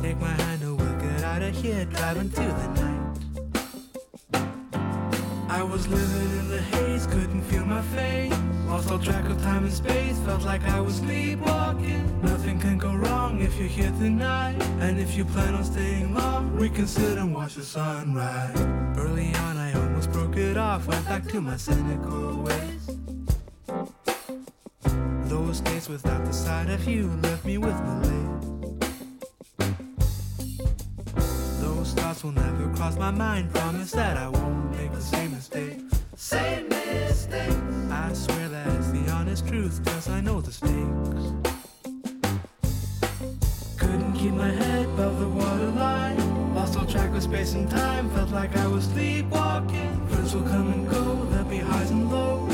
Take 0.00 0.18
my 0.18 0.30
hand 0.30 0.62
and 0.62 0.80
we'll 0.80 0.98
get 0.98 1.22
out 1.22 1.42
of 1.42 1.54
here, 1.54 1.84
driving 1.84 2.30
to 2.30 2.40
the 2.60 2.68
night. 2.80 3.18
I 5.50 5.62
was 5.62 5.86
living 5.88 6.38
in 6.38 6.48
the 6.48 6.62
haze, 6.62 7.06
couldn't 7.06 7.42
feel 7.42 7.66
my 7.66 7.82
face. 7.82 8.32
Lost 8.66 8.90
all 8.90 8.98
track 8.98 9.28
of 9.28 9.42
time 9.42 9.64
and 9.64 9.72
space, 9.72 10.18
felt 10.20 10.42
like 10.42 10.62
I 10.64 10.80
was 10.80 10.94
sleepwalking. 10.94 12.22
Nothing 12.22 12.58
can 12.58 12.78
go 12.78 12.94
wrong 12.94 13.42
if 13.42 13.58
you're 13.58 13.68
here 13.68 13.92
tonight. 13.98 14.56
And 14.80 14.98
if 14.98 15.14
you 15.18 15.26
plan 15.26 15.54
on 15.54 15.64
staying 15.64 16.14
long, 16.14 16.56
we 16.56 16.70
can 16.70 16.86
sit 16.86 17.18
and 17.18 17.34
watch 17.34 17.56
the 17.56 17.62
sunrise. 17.62 18.58
Early 18.96 19.34
on, 19.34 19.58
I 19.58 19.74
almost 19.74 20.10
broke 20.12 20.38
it 20.38 20.56
off, 20.56 20.86
went 20.86 21.04
back 21.04 21.26
to 21.28 21.42
my 21.42 21.58
cynical 21.58 22.42
ways. 22.42 22.95
Those 25.28 25.60
days 25.60 25.88
without 25.88 26.24
the 26.24 26.32
sight 26.32 26.70
of 26.70 26.86
you 26.86 27.08
left 27.22 27.44
me 27.44 27.58
with 27.58 27.74
malaise. 27.82 28.30
Those 31.60 31.92
thoughts 31.94 32.22
will 32.22 32.30
never 32.30 32.72
cross 32.76 32.96
my 32.96 33.10
mind. 33.10 33.52
Promise 33.52 33.90
that 33.92 34.16
I 34.16 34.28
won't 34.28 34.70
make 34.70 34.92
the 34.92 35.00
same 35.00 35.32
mistake. 35.32 35.78
Same 36.14 36.68
mistake. 36.68 37.58
I 37.90 38.12
swear 38.12 38.48
that 38.48 38.68
it's 38.76 38.92
the 38.92 39.10
honest 39.10 39.48
truth, 39.48 39.84
cause 39.84 40.08
I 40.08 40.20
know 40.20 40.40
the 40.40 40.52
stakes. 40.52 41.24
Couldn't 43.76 44.12
keep 44.14 44.32
my 44.32 44.50
head 44.50 44.86
above 44.86 45.18
the 45.18 45.28
waterline. 45.28 46.54
Lost 46.54 46.78
all 46.78 46.86
track 46.86 47.10
of 47.10 47.22
space 47.22 47.54
and 47.54 47.68
time. 47.68 48.10
Felt 48.10 48.30
like 48.30 48.56
I 48.56 48.66
was 48.68 48.84
sleepwalking. 48.84 50.06
Friends 50.08 50.34
will 50.34 50.42
come 50.42 50.72
and 50.72 50.88
go, 50.88 51.24
there'll 51.30 51.44
be 51.48 51.58
highs 51.58 51.90
and 51.90 52.10
lows. 52.10 52.45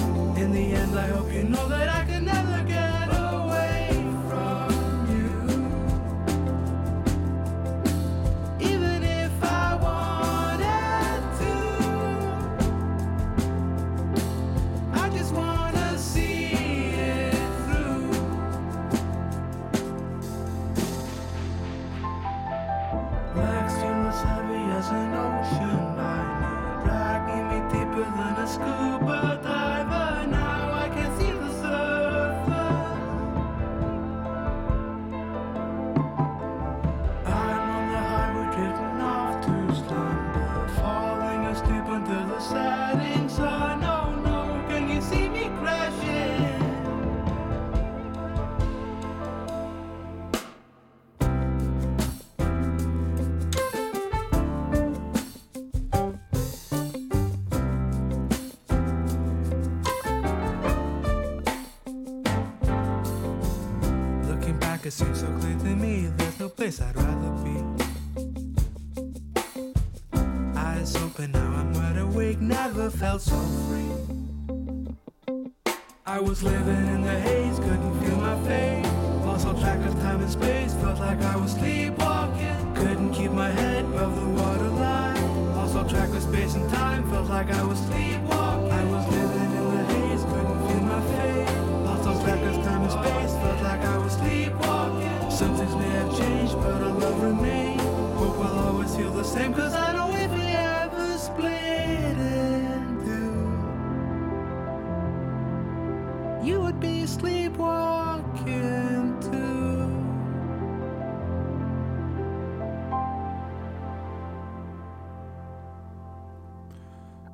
So 73.25 73.62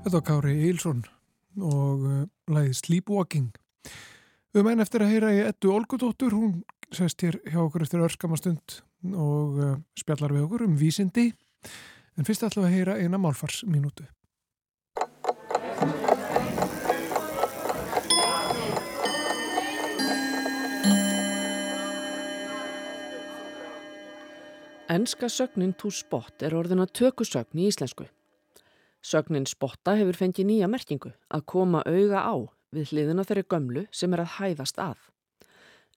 Þetta 0.08 0.22
var 0.22 0.40
Kári 0.40 0.52
Eilsson 0.64 1.00
og 1.60 2.04
uh, 2.08 2.20
læði 2.48 2.70
Sleepwalking. 2.78 3.50
Við 4.56 4.64
menn 4.64 4.80
eftir 4.80 5.02
að 5.04 5.10
heyra 5.12 5.32
í 5.36 5.42
Ettu 5.44 5.68
Olgudóttur, 5.74 6.32
hún 6.32 6.62
sest 6.96 7.20
hér 7.26 7.36
hjá 7.44 7.58
okkur 7.60 7.84
eftir 7.84 8.00
örskamastund 8.06 8.78
og 9.12 9.60
uh, 9.60 9.74
spjallar 10.00 10.32
við 10.32 10.46
okkur 10.46 10.64
um 10.64 10.78
vísindi. 10.80 11.26
En 12.16 12.24
fyrst 12.24 12.48
ætlum 12.48 12.64
við 12.64 12.70
að 12.70 12.76
heyra 12.78 12.96
eina 13.04 13.20
málfarsminútu. 13.20 14.08
Enska 24.88 25.28
sögnin 25.28 25.76
to 25.76 25.92
spot 25.92 26.48
er 26.48 26.56
orðin 26.56 26.80
að 26.80 26.94
tökusögn 27.04 27.60
í 27.60 27.68
íslensku. 27.68 28.08
Sögnin 29.08 29.46
spotta 29.48 29.94
hefur 29.96 30.16
fengið 30.18 30.48
nýja 30.50 30.66
merkingu 30.68 31.14
að 31.32 31.44
koma 31.48 31.80
auga 31.88 32.20
á 32.28 32.36
við 32.76 32.90
hliðina 32.90 33.24
þeirri 33.24 33.44
gömlu 33.54 33.84
sem 33.94 34.12
er 34.12 34.20
að 34.24 34.34
hæðast 34.34 34.80
að. 34.84 34.98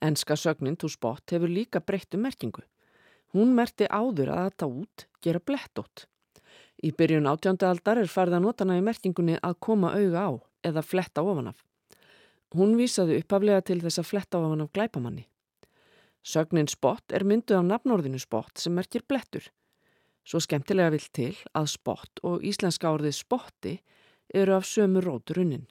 Enska 0.08 0.38
sögnin 0.40 0.78
to 0.80 0.88
spot 0.88 1.34
hefur 1.36 1.52
líka 1.52 1.82
breyttu 1.84 2.20
merkingu. 2.22 2.64
Hún 3.36 3.52
merti 3.58 3.90
áður 3.92 4.32
að 4.32 4.46
þetta 4.46 4.70
út 4.78 5.06
gera 5.28 5.44
blettótt. 5.44 6.06
Í 6.80 6.94
byrjun 6.96 7.28
átjándaaldar 7.28 8.00
er 8.00 8.14
farið 8.14 8.38
að 8.38 8.46
nota 8.46 8.64
hana 8.64 8.80
í 8.80 8.86
merkingunni 8.86 9.36
að 9.44 9.60
koma 9.68 9.92
auga 9.92 10.24
á 10.24 10.32
eða 10.72 10.86
fletta 10.86 11.26
ofan 11.28 11.52
af. 11.52 11.60
Hún 12.56 12.78
vísaði 12.80 13.20
uppaflega 13.20 13.66
til 13.68 13.82
þess 13.84 14.00
að 14.00 14.12
fletta 14.14 14.40
ofan 14.40 14.64
af 14.64 14.72
glæpamanni. 14.72 15.28
Sögnin 16.24 16.72
spott 16.72 17.12
er 17.12 17.28
mynduð 17.28 17.60
af 17.60 17.68
nafnorðinu 17.74 18.24
spott 18.24 18.62
sem 18.62 18.76
merkir 18.78 19.04
blettur. 19.04 19.52
Svo 20.32 20.40
skemmtilega 20.40 20.94
vill 20.94 21.08
til 21.12 21.34
að 21.60 21.66
spott 21.74 22.22
og 22.24 22.44
íslenska 22.48 22.88
orðið 22.88 23.18
spotti 23.18 23.74
eru 24.32 24.54
af 24.56 24.64
sömu 24.64 25.02
róturunnin. 25.04 25.66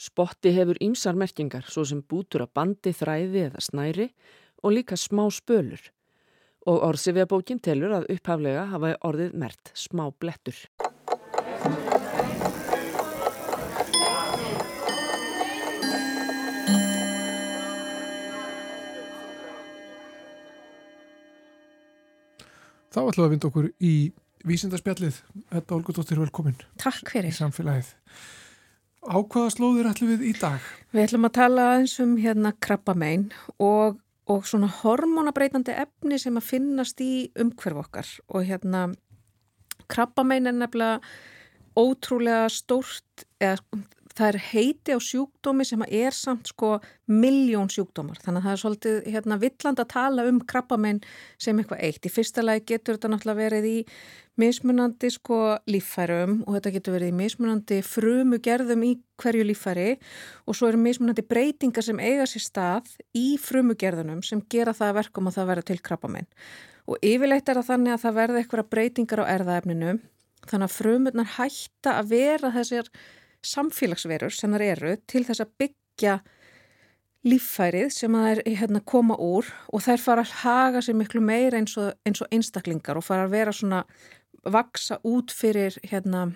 Spotti 0.00 0.54
hefur 0.56 0.80
ímsar 0.80 1.18
merkingar 1.20 1.68
svo 1.68 1.84
sem 1.84 2.00
bútur 2.00 2.46
af 2.46 2.54
bandi, 2.56 2.94
þræði 2.96 3.42
eða 3.50 3.60
snæri 3.60 4.08
og 4.64 4.72
líka 4.78 4.96
smá 4.96 5.26
spölur. 5.28 5.84
Og 6.64 6.80
orðsifjabókin 6.88 7.60
telur 7.60 7.92
að 7.98 8.08
upphaflega 8.16 8.64
hafa 8.72 8.94
orðið 9.04 9.36
mert 9.44 9.74
smá 9.76 10.06
blettur. 10.16 10.56
Þá 22.94 23.00
ætlum 23.10 23.24
við 23.24 23.26
að 23.26 23.32
vinda 23.32 23.48
okkur 23.48 23.68
í 23.82 23.92
vísindarspjallið. 24.46 25.16
Þetta 25.50 25.74
Olgudóttir 25.74 26.20
velkomin 26.22 26.58
Takk 26.78 27.08
í 27.08 27.10
fyrir. 27.16 27.34
samfélagið. 27.34 27.88
Á 29.04 29.16
hvaða 29.18 29.50
slóðir 29.50 29.88
ætlum 29.90 30.12
við 30.12 30.22
í 30.30 30.32
dag? 30.38 30.62
Við 30.94 31.08
ætlum 31.08 31.26
að 31.26 31.34
tala 31.40 31.64
eins 31.74 31.96
um 32.04 32.12
hérna 32.22 32.52
krabbamein 32.62 33.26
og, 33.58 33.98
og 34.30 34.46
svona 34.46 34.70
hormonabreitandi 34.78 35.74
efni 35.74 36.20
sem 36.22 36.38
að 36.38 36.46
finnast 36.52 37.02
í 37.02 37.32
umhverf 37.34 37.82
okkar 37.82 38.12
og 38.30 38.46
hérna 38.46 38.86
krabbamein 39.90 40.46
er 40.46 40.54
nefnilega 40.54 41.02
ótrúlega 41.74 42.46
stórt 42.54 43.26
eða 43.42 43.58
það 44.14 44.28
er 44.28 44.38
heiti 44.50 44.94
á 44.94 44.98
sjúkdómi 45.02 45.64
sem 45.66 45.82
er 45.88 46.14
samt 46.14 46.50
sko 46.52 46.76
miljón 47.10 47.70
sjúkdómar 47.72 48.20
þannig 48.22 48.40
að 48.40 48.46
það 48.46 48.52
er 48.54 48.60
svolítið 48.62 49.08
hérna 49.14 49.38
villand 49.42 49.80
að 49.82 49.90
tala 49.90 50.26
um 50.30 50.38
krabbamein 50.52 51.00
sem 51.38 51.58
eitthvað 51.58 51.82
eitt. 51.88 52.06
Í 52.06 52.12
fyrsta 52.14 52.44
lagi 52.44 52.64
getur 52.70 52.98
þetta 52.98 53.10
náttúrulega 53.10 53.40
verið 53.42 53.66
í 53.70 53.78
mismunandi 54.40 55.10
sko 55.14 55.40
líffærum 55.70 56.40
og 56.44 56.56
þetta 56.56 56.74
getur 56.76 56.96
verið 56.96 57.12
í 57.12 57.16
mismunandi 57.18 57.80
frumu 57.86 58.38
gerðum 58.42 58.86
í 58.86 58.92
hverju 59.22 59.46
líffæri 59.50 59.90
og 60.46 60.58
svo 60.58 60.70
eru 60.70 60.80
mismunandi 60.82 61.26
breytingar 61.26 61.86
sem 61.86 62.00
eiga 62.02 62.26
sér 62.30 62.46
stað 62.46 62.94
í 63.18 63.34
frumu 63.42 63.76
gerðunum 63.78 64.22
sem 64.26 64.42
gera 64.50 64.74
það 64.74 64.92
að 64.92 64.98
verkum 65.02 65.30
að 65.30 65.38
það 65.38 65.50
verða 65.52 65.68
til 65.70 65.80
krabbamein. 65.90 66.30
Og 66.90 66.98
yfirleitt 67.02 67.48
er 67.48 67.60
það 67.60 67.70
þannig 67.70 67.94
að 67.94 68.02
það 68.02 68.18
verða 68.18 68.40
eitthvað 68.40 68.70
breytingar 68.74 69.22
á 69.22 69.32
erðaefninu 69.34 69.92
þannig 70.44 70.66
að 70.66 70.74
frumurnar 70.74 71.30
hætta 71.38 71.98
að 72.00 72.10
vera 72.10 72.50
þessir 72.54 72.90
samfélagsverur 73.48 74.34
sem 74.34 74.54
þar 74.54 74.66
eru 74.70 74.94
til 75.10 75.24
þess 75.26 75.44
að 75.44 75.52
byggja 75.62 76.18
líffærið 77.24 77.92
sem 77.94 78.12
það 78.12 78.30
er 78.30 78.42
hérna, 78.60 78.82
koma 78.84 79.16
úr 79.16 79.48
og 79.72 79.84
þær 79.84 80.02
fara 80.02 80.24
að 80.24 80.34
haga 80.42 80.82
sér 80.84 80.98
miklu 80.98 81.22
meira 81.24 81.60
eins 81.60 81.76
og, 81.80 81.94
eins 82.04 82.20
og 82.20 82.28
einstaklingar 82.34 83.00
og 83.00 83.06
fara 83.06 83.24
að 83.24 83.36
vera 83.38 83.54
svona 83.54 83.84
vaksa 84.44 84.98
út 85.08 85.32
fyrir 85.32 85.78
hérna 85.88 86.28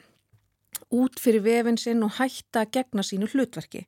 út 0.95 1.19
fyrir 1.21 1.45
vefin 1.45 1.77
sinn 1.81 2.05
og 2.07 2.17
hætta 2.17 2.65
að 2.65 2.73
gegna 2.79 3.05
sínu 3.05 3.29
hlutverki. 3.33 3.85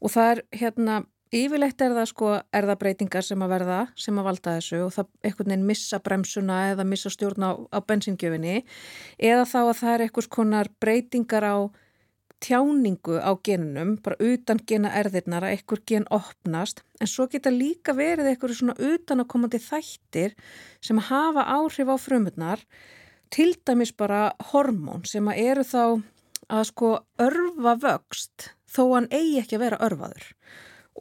Og 0.00 0.12
það 0.14 0.30
er 0.30 0.42
hérna 0.62 1.02
yfirleitt 1.32 1.80
er 1.80 1.94
það 1.96 2.08
sko 2.10 2.30
erðabreitingar 2.54 3.24
sem 3.24 3.42
að 3.44 3.54
verða 3.54 3.78
sem 3.98 4.18
að 4.20 4.26
valda 4.28 4.56
þessu 4.58 4.80
og 4.86 4.92
það 4.96 5.08
einhvern 5.24 5.52
veginn 5.52 5.68
missa 5.70 6.00
bremsuna 6.04 6.58
eða 6.72 6.86
missa 6.88 7.12
stjórn 7.12 7.46
á, 7.48 7.50
á 7.72 7.78
bensingjöfinni 7.80 8.58
eða 9.16 9.46
þá 9.48 9.58
að 9.62 9.78
það 9.80 9.94
er 9.94 10.04
einhvers 10.06 10.28
konar 10.36 10.70
breytingar 10.82 11.48
á 11.48 11.56
tjáningu 12.42 13.18
á 13.22 13.30
genunum, 13.46 13.96
bara 14.02 14.18
utan 14.20 14.60
gena 14.66 14.90
erðirnar 14.98 15.46
að 15.46 15.56
einhver 15.56 15.82
gen 15.86 16.06
opnast 16.10 16.82
en 17.00 17.10
svo 17.10 17.28
geta 17.30 17.52
líka 17.54 17.94
verið 17.96 18.32
einhverju 18.32 18.58
svona 18.58 18.76
utanakomandi 18.78 19.60
þættir 19.62 20.34
sem 20.82 20.98
hafa 21.10 21.46
áhrif 21.56 21.92
á 21.92 21.96
frumurnar 21.98 22.64
til 23.32 23.54
dæmis 23.66 23.94
bara 23.96 24.32
hormón 24.52 25.06
sem 25.08 25.28
eru 25.34 25.64
þá 25.64 26.02
að 26.52 26.66
sko 26.68 26.92
örfa 27.22 27.76
vöxt 27.80 28.50
þó 28.68 28.82
hann 28.94 29.10
eigi 29.10 29.38
ekki 29.40 29.58
að 29.58 29.64
vera 29.66 29.82
örfaður 29.86 30.30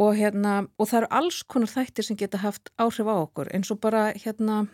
og 0.01 0.15
hérna 0.15 0.53
og 0.77 0.87
það 0.87 1.01
eru 1.01 1.13
alls 1.19 1.41
konar 1.43 1.71
þættir 1.71 2.07
sem 2.07 2.19
geta 2.19 2.43
haft 2.45 2.71
áhrif 2.79 3.09
á 3.09 3.15
okkur 3.17 3.51
eins 3.51 3.71
og 3.73 3.81
bara 3.83 4.11
hérna 4.15 4.65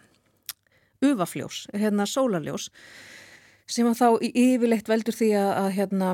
ufafljós, 1.02 1.68
hérna 1.74 2.06
sólarljós 2.10 2.70
sem 3.68 3.88
að 3.90 4.00
þá 4.00 4.08
yfirleitt 4.32 4.90
veldur 4.90 5.16
því 5.16 5.32
að, 5.38 5.50
að 5.62 5.70
hérna 5.78 6.12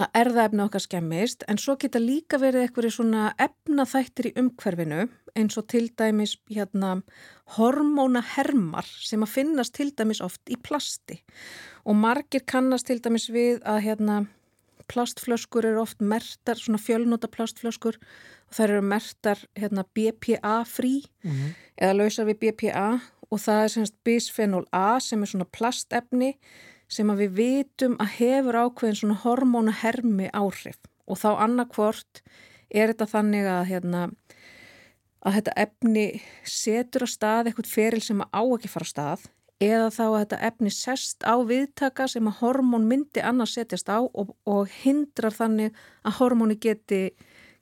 að 0.00 0.08
erðaefna 0.20 0.66
okkar 0.68 0.84
skemmist 0.84 1.44
en 1.48 1.58
svo 1.60 1.76
geta 1.80 2.00
líka 2.02 2.38
verið 2.40 2.66
eitthvað 2.66 2.90
svona 2.94 3.30
efnaþættir 3.40 4.30
í 4.30 4.34
umhverfinu 4.40 5.06
eins 5.38 5.58
og 5.60 5.68
til 5.70 5.88
dæmis 5.98 6.36
hérna 6.50 6.96
hormónahermar 7.56 8.86
sem 8.86 9.22
að 9.24 9.34
finnast 9.36 9.74
til 9.76 9.90
dæmis 9.96 10.20
oft 10.24 10.42
í 10.50 10.58
plasti 10.60 11.20
og 11.84 11.96
margir 11.98 12.44
kannast 12.46 12.88
til 12.90 13.00
dæmis 13.02 13.28
við 13.32 13.60
að 13.68 13.82
hérna 13.86 14.18
plastflöskur 14.90 15.68
eru 15.68 15.84
oft 15.84 16.00
mertar, 16.02 16.58
svona 16.58 16.80
fjölnóta 16.82 17.30
plastflöskur 17.30 17.94
og 18.00 18.56
þær 18.56 18.72
eru 18.74 18.82
mertar 18.82 19.44
hérna 19.58 19.84
BPA 19.94 20.64
frí 20.66 21.04
Mhm. 21.22 21.54
eða 21.80 21.96
lausar 21.96 22.26
við 22.26 22.40
BPA 22.42 23.00
og 23.30 23.38
það 23.38 23.64
er 23.64 23.68
semst 23.68 23.94
bisphenol 24.04 24.66
A 24.72 24.98
sem 25.00 25.22
er 25.22 25.26
svona 25.26 25.46
plastefni 25.46 26.34
sem 26.90 27.10
að 27.12 27.22
við 27.24 27.34
vitum 27.40 27.96
að 28.02 28.14
hefur 28.18 28.58
ákveðin 28.64 28.98
svona 29.00 29.18
hormónahermi 29.24 30.30
áhrif 30.34 30.78
og 31.10 31.18
þá 31.20 31.28
annarkvort 31.46 32.22
er 32.70 32.92
þetta 32.92 33.06
þannig 33.12 33.46
að 33.50 33.64
hérna 33.70 34.04
að 35.20 35.36
þetta 35.36 35.54
efni 35.64 36.04
setur 36.48 37.04
á 37.04 37.08
stað 37.12 37.50
eitthvað 37.50 37.70
feril 37.74 38.00
sem 38.04 38.22
á 38.24 38.40
ekki 38.42 38.70
fara 38.72 38.88
á 38.88 38.92
stað 38.92 39.26
eða 39.60 39.88
þá 39.92 40.04
að 40.06 40.18
þetta 40.22 40.38
efni 40.48 40.70
sest 40.72 41.26
á 41.28 41.34
viðtaka 41.44 42.06
sem 42.08 42.30
að 42.30 42.38
hormón 42.40 42.86
myndi 42.88 43.20
annars 43.20 43.52
setjast 43.58 43.90
á 43.92 44.00
og, 44.00 44.30
og 44.48 44.70
hindrar 44.80 45.36
þannig 45.36 45.76
að 46.08 46.16
hormóni 46.22 46.56
geti 46.56 47.02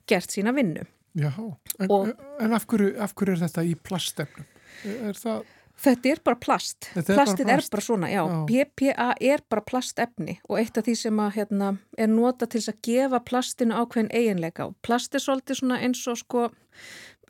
gert 0.07 0.31
sína 0.31 0.53
vinnu. 0.55 0.85
Já, 1.19 1.33
en, 1.35 1.91
Og- 1.91 2.13
en 2.39 2.53
af, 2.55 2.63
hverju, 2.71 2.93
af 3.03 3.11
hverju 3.19 3.35
er 3.35 3.41
þetta 3.43 3.65
í 3.67 3.75
plastefnum? 3.75 4.47
Er 4.87 5.17
það, 5.19 5.43
Þetta 5.79 6.09
er 6.11 6.19
bara 6.25 6.35
plast. 6.35 6.89
Er 6.91 7.03
bara 7.07 7.17
Plastið 7.21 7.45
plast. 7.47 7.67
er 7.69 7.75
bara 7.75 7.85
svona, 7.85 8.09
já. 8.11 8.23
Já. 8.27 8.39
BPA 8.49 9.09
er 9.31 9.43
bara 9.49 9.61
plastefni 9.63 10.39
og 10.49 10.57
eitt 10.59 10.77
af 10.77 10.83
því 10.87 10.95
sem 10.99 11.21
að, 11.23 11.29
hérna, 11.37 11.69
er 11.97 12.09
nota 12.11 12.47
til 12.51 12.59
að 12.67 12.81
gefa 12.83 13.21
plastinu 13.29 13.77
ákveðin 13.79 14.11
eiginleika 14.11 14.67
og 14.67 14.75
plast 14.83 15.15
er 15.15 15.23
svolítið 15.23 15.61
svona 15.61 15.79
eins 15.79 16.01
og 16.11 16.17
sko 16.19 16.49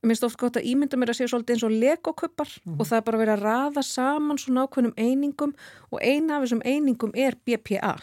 minnst 0.01 0.23
oft 0.23 0.39
gott 0.39 0.55
að 0.55 0.65
ímynda 0.71 0.95
mér 0.97 1.11
að 1.11 1.19
sé 1.19 1.27
svolítið 1.27 1.57
eins 1.57 1.65
og 1.67 1.73
legokuppar 1.75 2.51
og 2.79 2.85
það 2.87 2.97
er 2.97 3.05
bara 3.09 3.19
verið 3.19 3.33
að 3.35 3.43
raða 3.43 3.83
saman 3.83 4.37
svona 4.39 4.63
ákveðnum 4.65 4.95
einingum 4.97 5.53
og 5.91 5.99
eina 6.01 6.37
af 6.37 6.45
þessum 6.45 6.61
einingum 6.63 7.11
er 7.19 7.35
BPA 7.45 7.97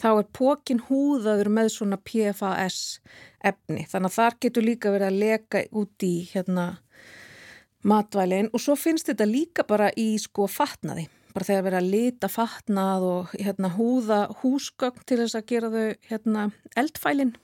þá 0.00 0.08
er 0.12 0.30
pókin 0.38 0.82
húðaður 0.88 1.50
með 1.58 1.70
svona 1.76 1.98
PFAS 2.00 2.80
efni. 3.44 3.86
Þannig 3.90 4.10
að 4.10 4.18
þar 4.18 4.38
getur 4.46 4.66
líka 4.66 4.94
verið 4.94 5.10
að 5.10 5.20
leka 5.24 5.64
út 5.74 6.06
í 6.06 6.14
hérna 6.32 6.66
matvælin 7.84 8.50
og 8.52 8.62
svo 8.62 8.76
finnst 8.78 9.10
þetta 9.10 9.26
líka 9.28 9.64
bara 9.68 9.90
í 9.96 10.14
sko 10.20 10.48
fatnaði. 10.50 11.06
Bara 11.34 11.48
þegar 11.48 11.66
verið 11.66 11.80
að 11.80 11.90
lita 11.90 12.30
fatnað 12.30 13.04
og 13.08 13.32
hérna, 13.34 13.72
húða 13.74 14.20
húsgögn 14.42 15.02
til 15.06 15.18
þess 15.24 15.38
að 15.38 15.48
gera 15.50 15.70
þau 15.72 16.08
hérna, 16.10 16.44
eldfælin. 16.78 17.34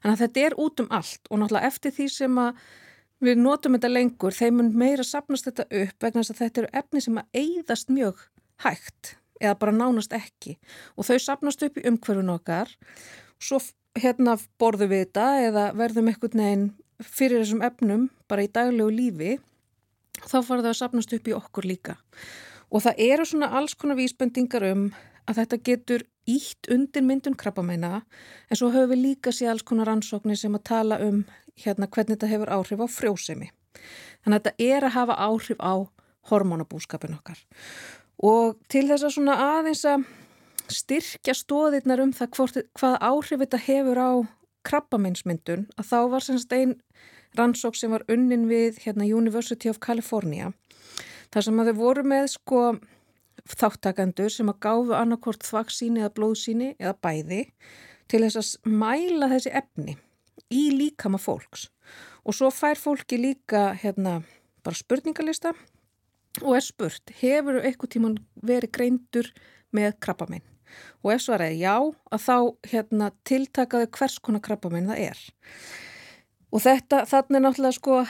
Þannig 0.00 0.14
að 0.14 0.22
þetta 0.24 0.44
er 0.46 0.56
út 0.64 0.82
um 0.82 0.90
allt 0.94 1.28
og 1.28 1.40
náttúrulega 1.42 1.68
eftir 1.68 1.92
því 1.96 2.06
sem 2.14 2.40
að 2.40 2.62
við 3.26 3.40
notum 3.40 3.76
þetta 3.76 3.92
lengur, 3.92 4.36
þeim 4.36 4.58
mun 4.60 4.72
meira 4.76 5.04
sapnast 5.04 5.48
þetta 5.50 5.66
upp 5.82 6.06
vegna 6.06 6.22
þess 6.22 6.34
að 6.34 6.42
þetta 6.42 6.62
eru 6.62 6.72
efni 6.80 7.04
sem 7.04 7.20
að 7.20 7.40
eigðast 7.42 7.92
mjög 7.92 8.22
hægt 8.64 9.16
eða 9.40 9.58
bara 9.60 9.76
nánast 9.76 10.16
ekki. 10.16 10.56
Og 10.96 11.08
þau 11.08 11.18
sapnast 11.20 11.64
upp 11.66 11.76
í 11.76 11.84
umhverfun 11.90 12.32
okkar 12.32 12.72
svo 13.36 13.60
hérna 13.96 14.36
borðum 14.60 14.92
við 14.92 15.06
þetta 15.06 15.26
eða 15.44 15.66
verðum 15.76 16.08
eitthvað 16.10 16.38
neginn 16.40 16.66
fyrir 17.04 17.42
þessum 17.42 17.64
efnum 17.64 18.08
bara 18.28 18.44
í 18.46 18.52
daglegu 18.52 18.92
lífi 18.92 19.36
þá 20.24 20.38
fara 20.40 20.62
það 20.62 20.72
að 20.72 20.78
sapnast 20.80 21.16
upp 21.16 21.28
í 21.28 21.36
okkur 21.36 21.68
líka 21.68 21.96
og 22.70 22.82
það 22.86 23.02
eru 23.06 23.26
svona 23.28 23.52
alls 23.58 23.76
konar 23.78 23.98
vísbendingar 23.98 24.66
um 24.72 24.88
að 25.26 25.40
þetta 25.40 25.58
getur 25.68 26.04
ítt 26.26 26.70
undir 26.72 27.04
myndun 27.06 27.36
krabbameina 27.38 28.00
en 28.50 28.58
svo 28.58 28.70
höfum 28.74 28.94
við 28.94 29.02
líka 29.02 29.34
sér 29.34 29.52
alls 29.52 29.66
konar 29.66 29.90
ansóknir 29.92 30.38
sem 30.38 30.54
að 30.54 30.66
tala 30.70 30.98
um 31.02 31.24
hérna 31.62 31.88
hvernig 31.88 32.16
þetta 32.16 32.30
hefur 32.30 32.52
áhrif 32.52 32.82
á 32.82 32.86
frjósemi. 32.90 33.50
Þannig 34.24 34.36
að 34.36 34.46
þetta 34.48 34.66
er 34.66 34.86
að 34.86 34.96
hafa 34.96 35.18
áhrif 35.26 35.62
á 35.62 35.74
hormonabúskapin 36.30 37.16
okkar 37.16 37.42
og 38.26 38.56
til 38.72 38.86
þess 38.88 39.04
að 39.06 39.14
svona 39.14 39.36
aðeins 39.44 39.84
að 39.86 40.06
styrkja 40.72 41.34
stóðirnar 41.36 42.02
um 42.02 42.14
það 42.16 42.30
hvort, 42.34 42.56
hvað 42.78 42.96
áhrif 43.04 43.42
þetta 43.44 43.60
hefur 43.66 44.00
á 44.00 44.10
krabbameinsmyndun 44.66 45.68
að 45.76 45.90
þá 45.92 45.98
var 46.10 46.24
semst 46.24 46.54
einn 46.56 46.74
rannsók 47.38 47.76
sem 47.78 47.92
var 47.92 48.04
unnin 48.12 48.46
við 48.50 48.80
hérna 48.84 49.06
University 49.08 49.70
of 49.70 49.80
California 49.82 50.52
þar 51.34 51.46
sem 51.46 51.60
að 51.60 51.70
þau 51.70 51.78
voru 51.80 52.06
með 52.06 52.28
sko 52.36 52.62
þáttakandur 53.46 54.32
sem 54.32 54.50
að 54.50 54.60
gáfu 54.66 54.96
annarkort 54.96 55.46
þvaksíni 55.46 56.02
eða 56.02 56.14
blóðsíni 56.16 56.72
eða 56.78 56.96
bæði 57.04 57.42
til 58.10 58.22
þess 58.24 58.40
að 58.40 58.74
mæla 58.82 59.30
þessi 59.34 59.52
efni 59.60 59.96
í 60.52 60.68
líkama 60.74 61.18
fólks. 61.18 61.68
Og 62.26 62.34
svo 62.34 62.50
fær 62.54 62.78
fólki 62.78 63.18
líka 63.20 63.70
hérna 63.78 64.20
bara 64.66 64.78
spurningalista 64.78 65.54
og 66.42 66.56
er 66.58 66.64
spurt, 66.64 67.14
hefur 67.20 67.62
eitthvað 67.62 67.92
tíman 67.94 68.18
verið 68.44 68.74
greindur 68.76 69.30
með 69.74 69.94
krabbamenn 70.02 70.44
og 71.04 71.12
ef 71.14 71.22
svaraði 71.24 71.60
já 71.62 71.74
að 71.78 72.24
þá 72.26 72.36
hérna 72.72 73.10
tiltakaðu 73.28 73.88
hvers 73.96 74.18
konar 74.20 74.42
krabbamenn 74.44 74.90
það 74.90 75.02
er 75.06 75.20
og 76.56 76.64
þetta 76.64 77.02
þannig 77.04 77.42
náttúrulega 77.44 77.76
sko 77.76 78.00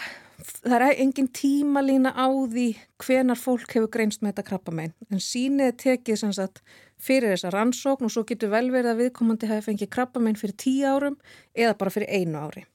það 0.46 0.84
er 0.86 1.00
engin 1.02 1.28
tímalína 1.34 2.12
á 2.14 2.30
því 2.30 2.66
hvenar 3.02 3.40
fólk 3.40 3.72
hefur 3.74 3.90
greinst 3.90 4.22
með 4.22 4.34
þetta 4.34 4.46
krabbamein. 4.50 4.94
En 5.10 5.22
sínið 5.22 5.76
tekið 5.82 6.20
sem 6.20 6.34
sagt 6.36 6.62
fyrir 7.02 7.34
þessa 7.34 7.50
rannsókn 7.54 8.06
og 8.06 8.12
svo 8.12 8.22
getur 8.28 8.52
vel 8.52 8.68
verið 8.70 8.92
að 8.92 9.02
viðkomandi 9.02 9.50
hafi 9.50 9.66
fengið 9.70 9.92
krabbamein 9.96 10.38
fyrir 10.38 10.58
tíu 10.62 10.86
árum 10.86 11.16
eða 11.56 11.76
bara 11.80 11.94
fyrir 11.94 12.12
einu 12.12 12.42
ári. 12.46 12.66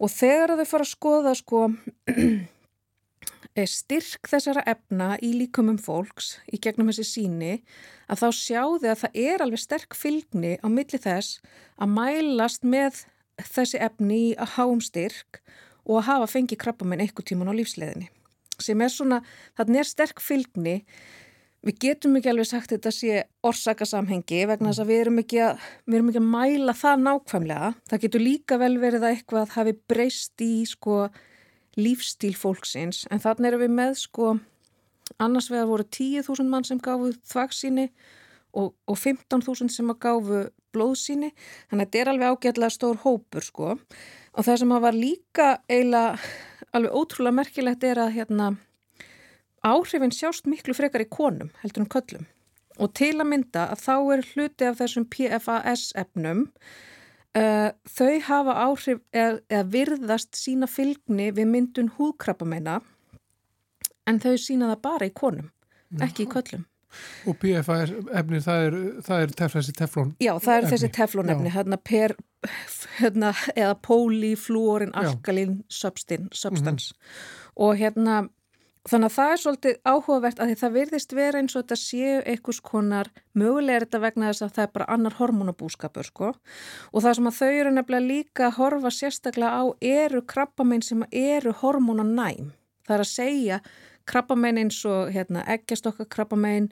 Og 0.00 0.12
þegar 0.12 0.56
þau 0.58 0.66
fara 0.68 0.86
að 0.86 0.92
skoða 0.92 1.36
sko 1.38 1.62
styrk 3.70 4.28
þessara 4.30 4.64
efna 4.68 5.14
í 5.24 5.32
líkumum 5.36 5.78
fólks 5.80 6.34
í 6.52 6.60
gegnum 6.62 6.90
þessi 6.90 7.06
síni 7.08 7.54
að 8.10 8.22
þá 8.24 8.28
sjáðu 8.36 8.90
að 8.90 9.00
það 9.04 9.18
er 9.24 9.44
alveg 9.44 9.62
sterk 9.62 9.96
fylgni 9.98 10.54
á 10.60 10.66
milli 10.72 11.00
þess 11.00 11.40
að 11.76 11.92
mælast 11.96 12.64
með 12.64 13.04
þessi 13.48 13.80
efni 13.82 14.20
í 14.28 14.30
að 14.36 14.56
háum 14.56 14.80
styrk 14.84 15.40
og 15.86 16.00
að 16.00 16.08
hafa 16.10 16.30
fengið 16.34 16.62
krabbamenn 16.64 17.02
eitthvað 17.04 17.30
tíman 17.30 17.50
á 17.50 17.54
lífsleðinni 17.56 18.10
sem 18.60 18.80
er 18.84 18.92
svona, 18.92 19.22
þarna 19.58 19.80
er 19.80 19.88
sterk 19.88 20.20
fylgni. 20.20 20.74
Við 21.66 21.76
getum 21.84 22.16
ekki 22.16 22.30
alveg 22.32 22.48
sagt 22.48 22.72
þetta 22.72 22.92
sé 22.94 23.22
orsakasamhengi 23.44 24.46
vegna 24.48 24.70
þess 24.70 24.82
að 24.84 24.92
við 24.92 25.00
erum 25.02 25.18
ekki 25.20 25.40
að 25.44 25.64
erum 25.92 26.12
ekki 26.12 26.22
að 26.22 26.30
mæla 26.34 26.74
það 26.76 27.02
nákvæmlega. 27.06 27.72
Það 27.90 28.04
getur 28.06 28.24
líka 28.24 28.60
vel 28.60 28.72
verið 28.80 29.04
að 29.04 29.16
eitthvað 29.16 29.56
hafi 29.56 29.74
breyst 29.92 30.44
í 30.44 30.52
sko 30.68 31.02
lífstíl 31.80 32.32
fólksins 32.36 33.04
en 33.12 33.22
þarna 33.22 33.50
erum 33.50 33.64
við 33.64 33.76
með 33.76 33.92
sko 34.00 34.30
annars 35.20 35.50
vegar 35.52 35.68
voru 35.68 35.84
10.000 35.84 36.48
mann 36.50 36.66
sem 36.66 36.80
gafu 36.82 37.12
þvagsíni 37.28 37.86
og, 38.56 38.72
og 38.88 38.96
15.000 38.96 39.70
sem 39.70 39.92
að 39.92 40.00
gafu 40.02 40.40
blóðsíni 40.74 41.32
þannig 41.34 41.80
að 41.80 41.84
þetta 41.84 42.00
er 42.02 42.12
alveg 42.14 42.32
ágætlega 42.34 42.76
stór 42.76 43.04
hópur 43.04 43.46
sko 43.46 43.76
Og 44.38 44.46
það 44.46 44.60
sem 44.62 44.74
var 44.84 44.96
líka 44.96 45.46
eiginlega 45.70 46.18
alveg 46.76 46.94
ótrúlega 46.94 47.36
merkilegt 47.40 47.86
er 47.86 47.98
að 47.98 48.12
hérna, 48.14 48.50
áhrifin 49.66 50.14
sjást 50.14 50.46
miklu 50.46 50.74
frekar 50.76 51.02
í 51.02 51.08
konum 51.10 51.50
heldur 51.64 51.84
um 51.84 51.90
köllum. 51.90 52.28
Og 52.80 52.94
til 52.96 53.16
að 53.18 53.28
mynda 53.32 53.66
að 53.72 53.82
þá 53.82 53.96
er 54.14 54.22
hluti 54.30 54.68
af 54.68 54.78
þessum 54.78 55.08
PFAS 55.10 55.90
efnum 55.98 56.46
uh, 56.46 57.68
þau 57.90 58.14
hafa 58.28 58.56
áhrif 58.62 59.02
eða, 59.10 59.42
eða 59.50 59.66
virðast 59.74 60.38
sína 60.38 60.70
fylgni 60.70 61.28
við 61.34 61.50
myndun 61.50 61.92
húðkrabbameina 61.98 62.78
en 64.06 64.22
þau 64.22 64.36
sína 64.38 64.70
það 64.70 64.82
bara 64.86 65.10
í 65.10 65.14
konum, 65.14 65.50
ekki 66.00 66.24
í 66.24 66.30
köllum. 66.30 66.64
Og 67.28 67.38
PFAS 67.40 67.92
efni 68.20 68.40
það 68.44 68.66
er, 68.66 68.76
það 69.06 69.22
er 69.24 69.36
tef, 69.38 69.54
þessi 69.54 69.76
teflon 69.78 70.10
Já, 70.22 70.32
það 70.38 70.56
er 70.56 70.64
efni. 70.64 70.72
þessi 70.74 70.90
teflon 70.96 71.32
efni, 71.34 71.54
hérna 71.54 71.78
per 71.90 72.16
hérna, 72.98 73.32
eða 73.54 73.78
polyfluorin 73.84 74.92
alkalin 74.96 75.62
substance. 75.68 76.44
Mm 76.50 76.66
-hmm. 76.66 76.84
og 77.56 77.76
hérna 77.76 78.28
þannig 78.88 79.10
að 79.10 79.16
það 79.16 79.32
er 79.32 79.40
svolítið 79.42 79.74
áhugavert 79.84 80.38
að 80.40 80.46
því 80.48 80.54
það 80.60 80.76
virðist 80.76 81.12
vera 81.12 81.38
eins 81.38 81.56
og 81.56 81.62
þetta 81.62 81.76
séu 81.76 82.22
einhvers 82.26 82.60
konar 82.60 83.10
mögulega 83.34 83.76
er 83.76 83.84
þetta 83.84 84.00
vegna 84.00 84.30
þess 84.30 84.42
að 84.42 84.54
það 84.54 84.62
er 84.62 84.72
bara 84.72 84.86
annar 84.88 85.16
hormonabúskapur 85.18 86.06
sko. 86.06 86.32
Og 86.92 87.02
það 87.02 87.14
sem 87.14 87.26
að 87.26 87.38
þau 87.40 87.52
eru 87.60 87.70
nefnilega 87.70 88.06
líka 88.06 88.46
að 88.46 88.56
horfa 88.56 88.90
sérstaklega 88.90 89.52
á 89.52 89.64
eru 89.80 90.22
krabbamenn 90.22 90.82
sem 90.82 91.04
eru 91.12 91.52
hormonanæm 91.52 92.52
það 92.90 92.98
er 92.98 93.04
að 93.04 93.12
segja 93.14 93.60
krabbamein 94.10 94.58
eins 94.60 94.80
og 94.88 95.12
hérna, 95.14 95.44
eggjastokka 95.54 96.08
krabbamein 96.10 96.70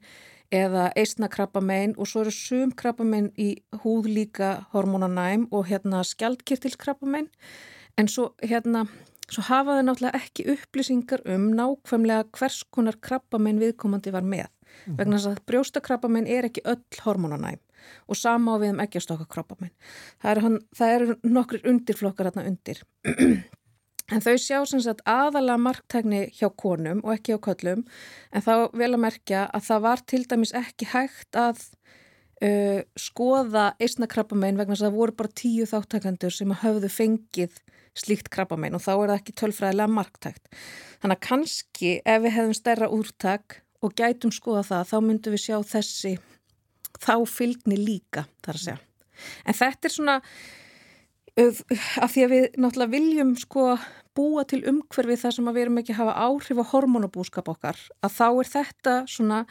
eða 0.55 0.89
eistna 0.97 1.29
krabbamein 1.31 1.95
og 1.99 2.09
svo 2.09 2.25
eru 2.25 2.33
sum 2.35 2.73
krabbamein 2.73 3.31
í 3.39 3.51
húð 3.83 4.09
líka 4.13 4.55
hormonanæm 4.73 5.49
og 5.53 5.69
hérna 5.69 6.03
skjaldkirtils 6.07 6.79
krabbamein. 6.81 7.29
En 7.99 8.09
svo 8.09 8.33
hérna 8.43 8.87
svo 9.29 9.45
hafa 9.49 9.77
þau 9.77 9.85
náttúrulega 9.85 10.19
ekki 10.23 10.47
upplýsingar 10.55 11.25
um 11.35 11.51
nákvæmlega 11.57 12.29
hvers 12.39 12.63
konar 12.73 12.97
krabbamein 13.05 13.61
viðkomandi 13.61 14.13
var 14.15 14.25
með 14.25 14.47
mm. 14.49 14.97
vegna 14.99 15.19
þess 15.19 15.33
að 15.33 15.43
brjóstakrabbamein 15.51 16.29
er 16.31 16.49
ekki 16.49 16.65
öll 16.69 17.03
hormonanæm 17.05 17.61
og 18.09 18.19
sama 18.19 18.57
á 18.57 18.61
við 18.63 18.75
um 18.75 18.83
eggjastokka 18.85 19.29
krabbamein 19.31 19.75
það 20.23 20.31
eru, 20.33 20.53
það 20.79 20.95
eru 20.97 21.19
nokkrir 21.37 21.69
undirflokkar 21.73 22.31
hérna 22.31 22.47
undir 22.49 22.83
En 24.09 24.23
þau 24.25 24.37
sjá 24.41 24.59
sem 24.65 24.81
sagt 24.81 25.03
aðalega 25.09 25.61
marktækni 25.61 26.23
hjá 26.33 26.49
konum 26.57 27.03
og 27.05 27.13
ekki 27.13 27.35
hjá 27.35 27.43
köllum 27.51 27.83
en 28.33 28.45
þá 28.45 28.71
vel 28.73 28.95
að 28.95 29.03
merkja 29.05 29.43
að 29.53 29.67
það 29.67 29.83
var 29.85 30.05
til 30.09 30.23
dæmis 30.31 30.55
ekki 30.57 30.89
hægt 30.95 31.37
að 31.37 31.61
uh, 32.41 32.81
skoða 32.97 33.67
eisna 33.83 34.09
krabbamein 34.09 34.57
vegna 34.61 34.79
það 34.81 34.97
voru 34.97 35.17
bara 35.19 35.35
tíu 35.43 35.67
þáttakandur 35.69 36.33
sem 36.33 36.55
hafðu 36.63 36.91
fengið 36.93 37.61
slíkt 37.99 38.31
krabbamein 38.33 38.79
og 38.79 38.85
þá 38.85 38.93
er 38.95 39.11
það 39.11 39.17
ekki 39.19 39.37
tölfræðilega 39.43 39.93
marktækt. 39.99 40.49
Þannig 41.03 41.19
að 41.19 41.27
kannski 41.29 41.95
ef 42.01 42.23
við 42.25 42.37
hefðum 42.39 42.57
stærra 42.57 42.91
úrtak 42.95 43.61
og 43.85 43.95
gætum 43.99 44.33
skoða 44.35 44.65
það 44.71 44.93
þá 44.93 44.97
myndum 45.05 45.37
við 45.37 45.45
sjá 45.45 45.57
þessi 45.75 46.15
þá 46.99 47.15
fylgni 47.29 47.79
líka 47.79 48.25
þar 48.41 48.57
að 48.57 48.65
segja. 48.65 48.81
En 49.45 49.59
þetta 49.59 49.89
er 49.89 49.95
svona 49.95 50.17
af 51.39 52.13
því 52.13 52.25
að 52.25 52.33
við 52.33 52.47
náttúrulega 52.59 52.93
viljum 52.93 53.35
sko 53.39 53.65
búa 54.19 54.45
til 54.49 54.63
umhverfi 54.67 55.19
þar 55.21 55.37
sem 55.37 55.51
við 55.51 55.65
erum 55.65 55.81
ekki 55.83 55.95
að 55.95 56.01
hafa 56.03 56.15
áhrif 56.27 56.63
á 56.63 56.71
hormonabúskap 56.73 57.51
okkar 57.53 57.79
að 58.03 58.17
þá 58.17 58.27
er 58.29 58.51
þetta 58.55 58.95
svona 59.11 59.43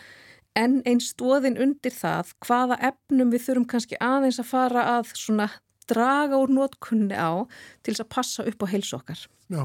enn 0.57 0.81
einn 0.89 1.03
stóðin 1.03 1.59
undir 1.61 1.93
það 1.93 2.33
hvaða 2.43 2.79
efnum 2.89 3.31
við 3.31 3.45
þurfum 3.45 3.67
kannski 3.71 3.99
aðeins 4.03 4.41
að 4.41 4.49
fara 4.51 4.87
að 4.97 5.13
svona 5.15 5.49
draga 5.87 6.39
úr 6.41 6.51
nótkunni 6.51 7.15
á 7.15 7.47
til 7.85 7.93
þess 7.93 8.03
að 8.03 8.11
passa 8.15 8.47
upp 8.49 8.65
á 8.65 8.67
heilsu 8.73 8.97
okkar. 8.97 9.21
Já, 9.47 9.63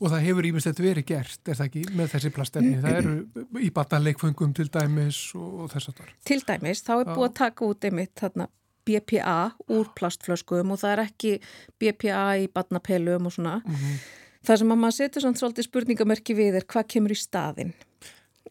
og 0.00 0.08
það 0.08 0.24
hefur 0.26 0.48
ímest 0.48 0.82
verið 0.82 1.06
gert, 1.12 1.40
er 1.46 1.60
það 1.60 1.68
ekki, 1.68 1.84
með 1.94 2.10
þessi 2.16 2.32
plastefni. 2.34 2.74
Það 2.82 2.98
eru 2.98 3.14
í 3.62 3.70
batanleikfengum 3.76 4.56
til 4.56 4.66
dæmis 4.74 5.20
og 5.38 5.68
þess 5.70 5.92
að 5.92 6.00
það. 6.00 6.12
Til 6.26 6.40
dæmis, 6.48 6.82
þá 6.82 6.94
er 6.96 7.12
búið 7.12 7.28
að 7.28 7.38
taka 7.44 7.68
út 7.68 7.86
einmitt 7.86 8.14
þarna 8.18 8.48
BPA 8.84 9.54
úr 9.72 9.88
plastflöskum 9.98 10.74
og 10.74 10.82
það 10.82 10.92
er 10.92 11.02
ekki 11.06 11.32
BPA 11.80 12.26
í 12.42 12.50
badnapelum 12.52 13.26
og 13.26 13.32
svona. 13.32 13.60
Mm 13.64 13.74
-hmm. 13.74 14.04
Það 14.44 14.60
sem 14.60 14.72
að 14.72 14.80
maður 14.80 14.96
setur 14.98 15.24
svona 15.24 15.40
svolítið 15.40 15.68
spurningamerki 15.68 16.34
við 16.36 16.58
er 16.60 16.64
hvað 16.68 16.88
kemur 16.92 17.14
í 17.14 17.18
staðin. 17.18 17.72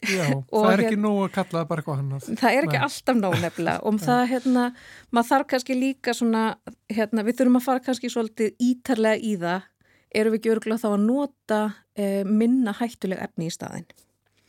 Já, 0.02 0.26
það 0.50 0.72
er 0.72 0.82
ekki 0.82 0.96
hér, 0.96 1.02
nóg 1.04 1.20
að 1.22 1.34
kalla 1.36 1.60
það 1.60 1.68
bara 1.70 1.82
eitthvað 1.82 2.00
hann. 2.00 2.36
Það 2.40 2.56
er 2.56 2.66
ekki 2.66 2.78
Nei. 2.78 2.86
alltaf 2.86 3.20
nóg 3.20 3.36
nefnilega 3.44 3.84
og 3.88 4.00
það, 4.02 4.22
hérna, 4.32 4.64
maður 5.10 5.28
þarf 5.30 5.46
kannski 5.52 5.76
líka 5.78 6.14
svona, 6.18 6.42
hérna, 6.90 7.26
við 7.26 7.38
þurfum 7.38 7.60
að 7.60 7.66
fara 7.68 7.84
kannski 7.84 8.10
svolítið 8.12 8.66
ítarlega 8.68 9.22
í 9.22 9.36
það, 9.44 9.68
eru 10.14 10.32
við 10.32 10.40
ekki 10.40 10.54
örgulega 10.54 10.82
þá 10.82 10.88
að 10.90 11.04
nota 11.06 11.60
eh, 11.96 12.24
minna 12.26 12.74
hættuleg 12.74 13.22
efni 13.28 13.50
í 13.50 13.54
staðin. 13.54 13.86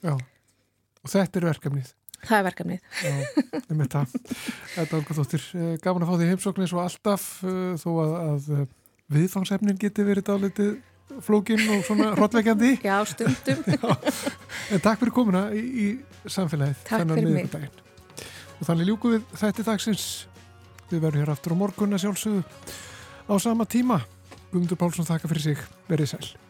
Já, 0.06 0.16
og 0.16 1.14
þetta 1.14 1.42
er 1.42 1.50
verkefnið. 1.52 1.94
Það 2.26 2.38
er 2.38 2.48
verkefnið. 2.50 2.90
Já, 3.06 3.14
það. 3.96 4.16
Þetta 4.74 4.86
er 4.86 4.98
alveg 4.98 5.20
þóttir 5.20 5.46
gafan 5.84 6.06
að 6.06 6.10
fá 6.10 6.16
því 6.16 6.30
heimsóknir 6.32 6.72
svo 6.72 6.82
alltaf 6.84 7.30
uh, 7.46 7.72
þó 7.82 7.90
að, 8.02 8.14
að 8.26 8.52
uh, 8.56 8.68
viðfangsefnin 9.16 9.80
geti 9.82 10.06
verið 10.08 10.28
dálitið 10.30 10.76
flókin 11.26 11.62
og 11.70 11.84
svona 11.86 12.12
hróttveikjandi. 12.16 12.72
Já, 12.84 12.98
stundum. 13.06 13.64
Já. 13.76 13.98
En 14.74 14.82
takk 14.84 15.02
fyrir 15.02 15.14
komuna 15.16 15.48
í, 15.56 15.64
í 15.64 16.30
samfélagið. 16.30 16.82
Takk 16.88 17.12
fyrir 17.14 17.36
mig. 17.36 17.84
Og 18.56 18.66
þannig 18.70 18.90
ljúku 18.90 19.14
við 19.16 19.28
þætti 19.38 19.68
dagsins. 19.68 20.08
Við 20.90 21.02
verðum 21.02 21.26
hér 21.26 21.34
aftur 21.34 21.56
á 21.58 21.62
morgunna 21.62 22.00
sjálfsögðu 22.02 22.44
á 23.30 23.34
sama 23.42 23.68
tíma. 23.70 24.02
Guðmundur 24.52 24.80
Pálsson 24.80 25.08
þakka 25.08 25.32
fyrir 25.32 25.50
sig. 25.50 25.70
Verðið 25.90 26.16
sæl. 26.16 26.45